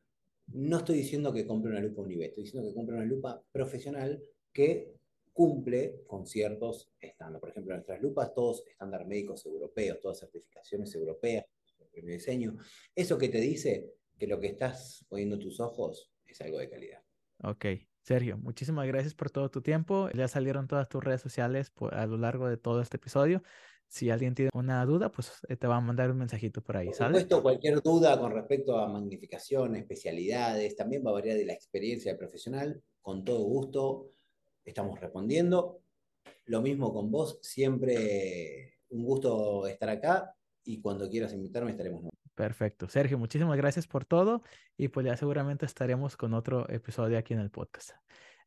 No 0.49 0.79
estoy 0.79 0.99
diciendo 0.99 1.33
que 1.33 1.47
compre 1.47 1.71
una 1.71 1.81
lupa 1.81 2.03
Univet, 2.03 2.31
estoy 2.31 2.45
diciendo 2.45 2.69
que 2.69 2.75
compre 2.75 2.97
una 2.97 3.05
lupa 3.05 3.43
profesional 3.51 4.23
que 4.53 4.95
cumple 5.33 6.03
con 6.07 6.27
ciertos 6.27 6.93
estándares. 7.01 7.41
Por 7.41 7.51
ejemplo, 7.51 7.75
nuestras 7.75 8.01
lupas, 8.03 8.35
todos 8.35 8.65
estándares 8.67 9.07
médicos 9.07 9.47
europeos, 9.47 10.01
todas 10.01 10.19
certificaciones 10.19 10.95
europeas, 10.95 11.47
diseño. 12.07 12.57
Eso 12.95 13.19
que 13.19 13.29
te 13.29 13.41
dice 13.41 13.91
que 14.19 14.27
lo 14.27 14.39
que 14.39 14.49
estás 14.49 15.05
poniendo 15.09 15.39
tus 15.39 15.61
ojos 15.61 16.13
es 16.27 16.41
algo 16.41 16.59
de 16.59 16.69
calidad. 16.69 17.03
Ok, 17.43 17.65
Sergio, 18.03 18.37
muchísimas 18.39 18.87
gracias 18.87 19.15
por 19.15 19.31
todo 19.31 19.51
tu 19.51 19.63
tiempo. 19.63 20.11
Ya 20.15 20.29
salieron 20.29 20.69
todas 20.69 20.89
tus 20.89 21.03
redes 21.03 21.23
sociales 21.23 21.73
a 21.91 22.07
lo 22.07 22.19
largo 22.19 22.49
de 22.49 22.57
todo 22.57 22.83
este 22.83 22.99
episodio. 22.99 23.43
Si 23.89 24.09
alguien 24.09 24.35
tiene 24.35 24.51
una 24.55 24.85
duda, 24.85 25.11
pues 25.11 25.33
eh, 25.49 25.57
te 25.57 25.67
va 25.67 25.77
a 25.77 25.81
mandar 25.81 26.11
un 26.11 26.19
mensajito 26.19 26.63
por 26.63 26.77
ahí. 26.77 26.87
Por 26.87 26.97
supuesto, 26.97 27.43
cualquier 27.43 27.83
duda 27.83 28.19
con 28.21 28.33
respecto 28.33 28.79
a 28.79 28.89
magnificación, 28.89 29.75
especialidades, 29.75 30.77
también 30.77 31.05
va 31.05 31.11
a 31.11 31.15
variar 31.15 31.37
de 31.37 31.45
la 31.45 31.55
experiencia 31.55 32.13
del 32.13 32.19
profesional. 32.19 32.81
Con 33.01 33.25
todo 33.25 33.43
gusto 33.43 34.13
estamos 34.65 35.01
respondiendo. 35.01 35.83
Lo 36.45 36.63
mismo 36.63 36.93
con 36.93 37.11
vos, 37.11 37.39
siempre 37.43 38.81
un 38.91 39.05
gusto 39.05 39.67
estar 39.67 39.89
acá 39.89 40.37
y 40.65 40.81
cuando 40.81 41.09
quieras 41.09 41.33
invitarme 41.33 41.73
estaremos. 41.73 42.05
Perfecto. 42.35 42.89
Sergio, 42.89 43.19
muchísimas 43.19 43.57
gracias 43.57 43.87
por 43.87 44.05
todo 44.05 44.43
y 44.77 44.89
pues 44.89 45.05
ya 45.07 45.17
seguramente 45.17 45.67
estaremos 45.67 46.17
con 46.17 46.35
otro 46.35 46.69
episodio 46.71 47.19
aquí 47.19 47.35
en 47.35 47.41
el 47.41 47.51
podcast. 47.51 47.91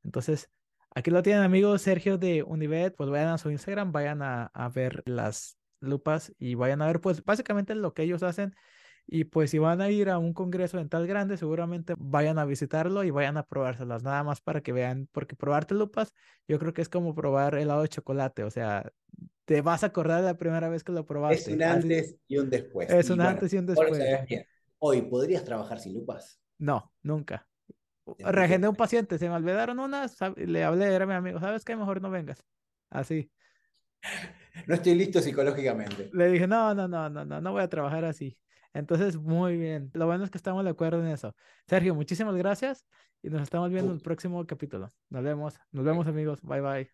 Entonces, 0.03 0.49
Aquí 0.95 1.09
lo 1.09 1.23
tienen 1.23 1.41
amigos, 1.41 1.81
Sergio 1.81 2.19
de 2.19 2.43
Univet, 2.43 2.95
pues 2.95 3.09
vayan 3.09 3.29
a 3.29 3.39
su 3.39 3.49
Instagram, 3.49 3.91
vayan 3.91 4.21
a, 4.21 4.51
ver 4.75 5.01
las 5.07 5.57
lupas 5.79 6.31
y 6.37 6.53
vayan 6.53 6.83
a 6.83 6.87
ver 6.87 7.01
pues 7.01 7.23
básicamente 7.23 7.73
lo 7.73 7.93
que 7.95 8.03
ellos 8.03 8.21
hacen 8.21 8.55
y 9.05 9.25
pues 9.25 9.51
si 9.51 9.59
van 9.59 9.81
a 9.81 9.89
ir 9.89 10.09
a 10.09 10.17
un 10.17 10.33
congreso 10.33 10.77
dental 10.77 11.05
grande, 11.07 11.37
seguramente 11.37 11.93
vayan 11.97 12.39
a 12.39 12.45
visitarlo 12.45 13.03
y 13.03 13.11
vayan 13.11 13.37
a 13.37 13.43
probárselas, 13.43 14.03
nada 14.03 14.23
más 14.23 14.41
para 14.41 14.61
que 14.61 14.71
vean, 14.71 15.07
porque 15.11 15.35
probarte 15.35 15.75
lupas, 15.75 16.13
yo 16.47 16.59
creo 16.59 16.73
que 16.73 16.81
es 16.81 16.89
como 16.89 17.13
probar 17.13 17.55
helado 17.55 17.81
de 17.81 17.89
chocolate, 17.89 18.43
o 18.43 18.49
sea, 18.49 18.91
te 19.45 19.61
vas 19.61 19.83
a 19.83 19.87
acordar 19.87 20.21
de 20.21 20.27
la 20.27 20.37
primera 20.37 20.69
vez 20.69 20.83
que 20.83 20.91
lo 20.91 21.05
probaste. 21.05 21.35
Es 21.35 21.47
un 21.47 21.63
antes 21.63 22.15
y 22.27 22.37
un 22.37 22.49
después. 22.49 22.89
Es 22.89 23.09
un 23.09 23.21
antes 23.21 23.53
y 23.53 23.57
un 23.57 23.65
después. 23.65 24.01
Hoy, 24.79 25.01
¿podrías 25.03 25.43
trabajar 25.43 25.79
sin 25.79 25.93
lupas? 25.93 26.39
No, 26.57 26.91
nunca. 27.01 27.47
Regendé 28.19 28.67
un 28.67 28.75
paciente, 28.75 29.17
se 29.17 29.29
me 29.29 29.35
olvidaron 29.35 29.79
unas, 29.79 30.17
le 30.35 30.63
hablé, 30.63 30.93
era 30.93 31.05
mi 31.05 31.13
amigo, 31.13 31.39
¿sabes 31.39 31.63
qué? 31.63 31.75
Mejor 31.75 32.01
no 32.01 32.09
vengas. 32.09 32.43
Así. 32.89 33.29
No 34.67 34.75
estoy 34.75 34.93
listo 34.93 35.19
psicológicamente. 35.19 36.11
Le 36.13 36.27
dije, 36.29 36.45
no, 36.47 36.75
no, 36.75 36.87
no, 36.87 37.09
no, 37.09 37.25
no, 37.25 37.41
no 37.41 37.51
voy 37.51 37.63
a 37.63 37.67
trabajar 37.67 38.05
así. 38.05 38.37
Entonces, 38.73 39.17
muy 39.17 39.57
bien. 39.57 39.91
Lo 39.93 40.05
bueno 40.07 40.23
es 40.23 40.31
que 40.31 40.37
estamos 40.37 40.63
de 40.63 40.71
acuerdo 40.71 41.01
en 41.01 41.07
eso. 41.07 41.35
Sergio, 41.67 41.95
muchísimas 41.95 42.35
gracias 42.35 42.85
y 43.21 43.29
nos 43.29 43.41
estamos 43.43 43.69
viendo 43.69 43.91
en 43.91 43.97
el 43.97 44.01
próximo 44.01 44.45
capítulo. 44.45 44.93
Nos 45.09 45.23
vemos. 45.23 45.59
Nos 45.71 45.85
vemos 45.85 46.07
amigos. 46.07 46.41
Bye 46.41 46.61
bye. 46.61 46.91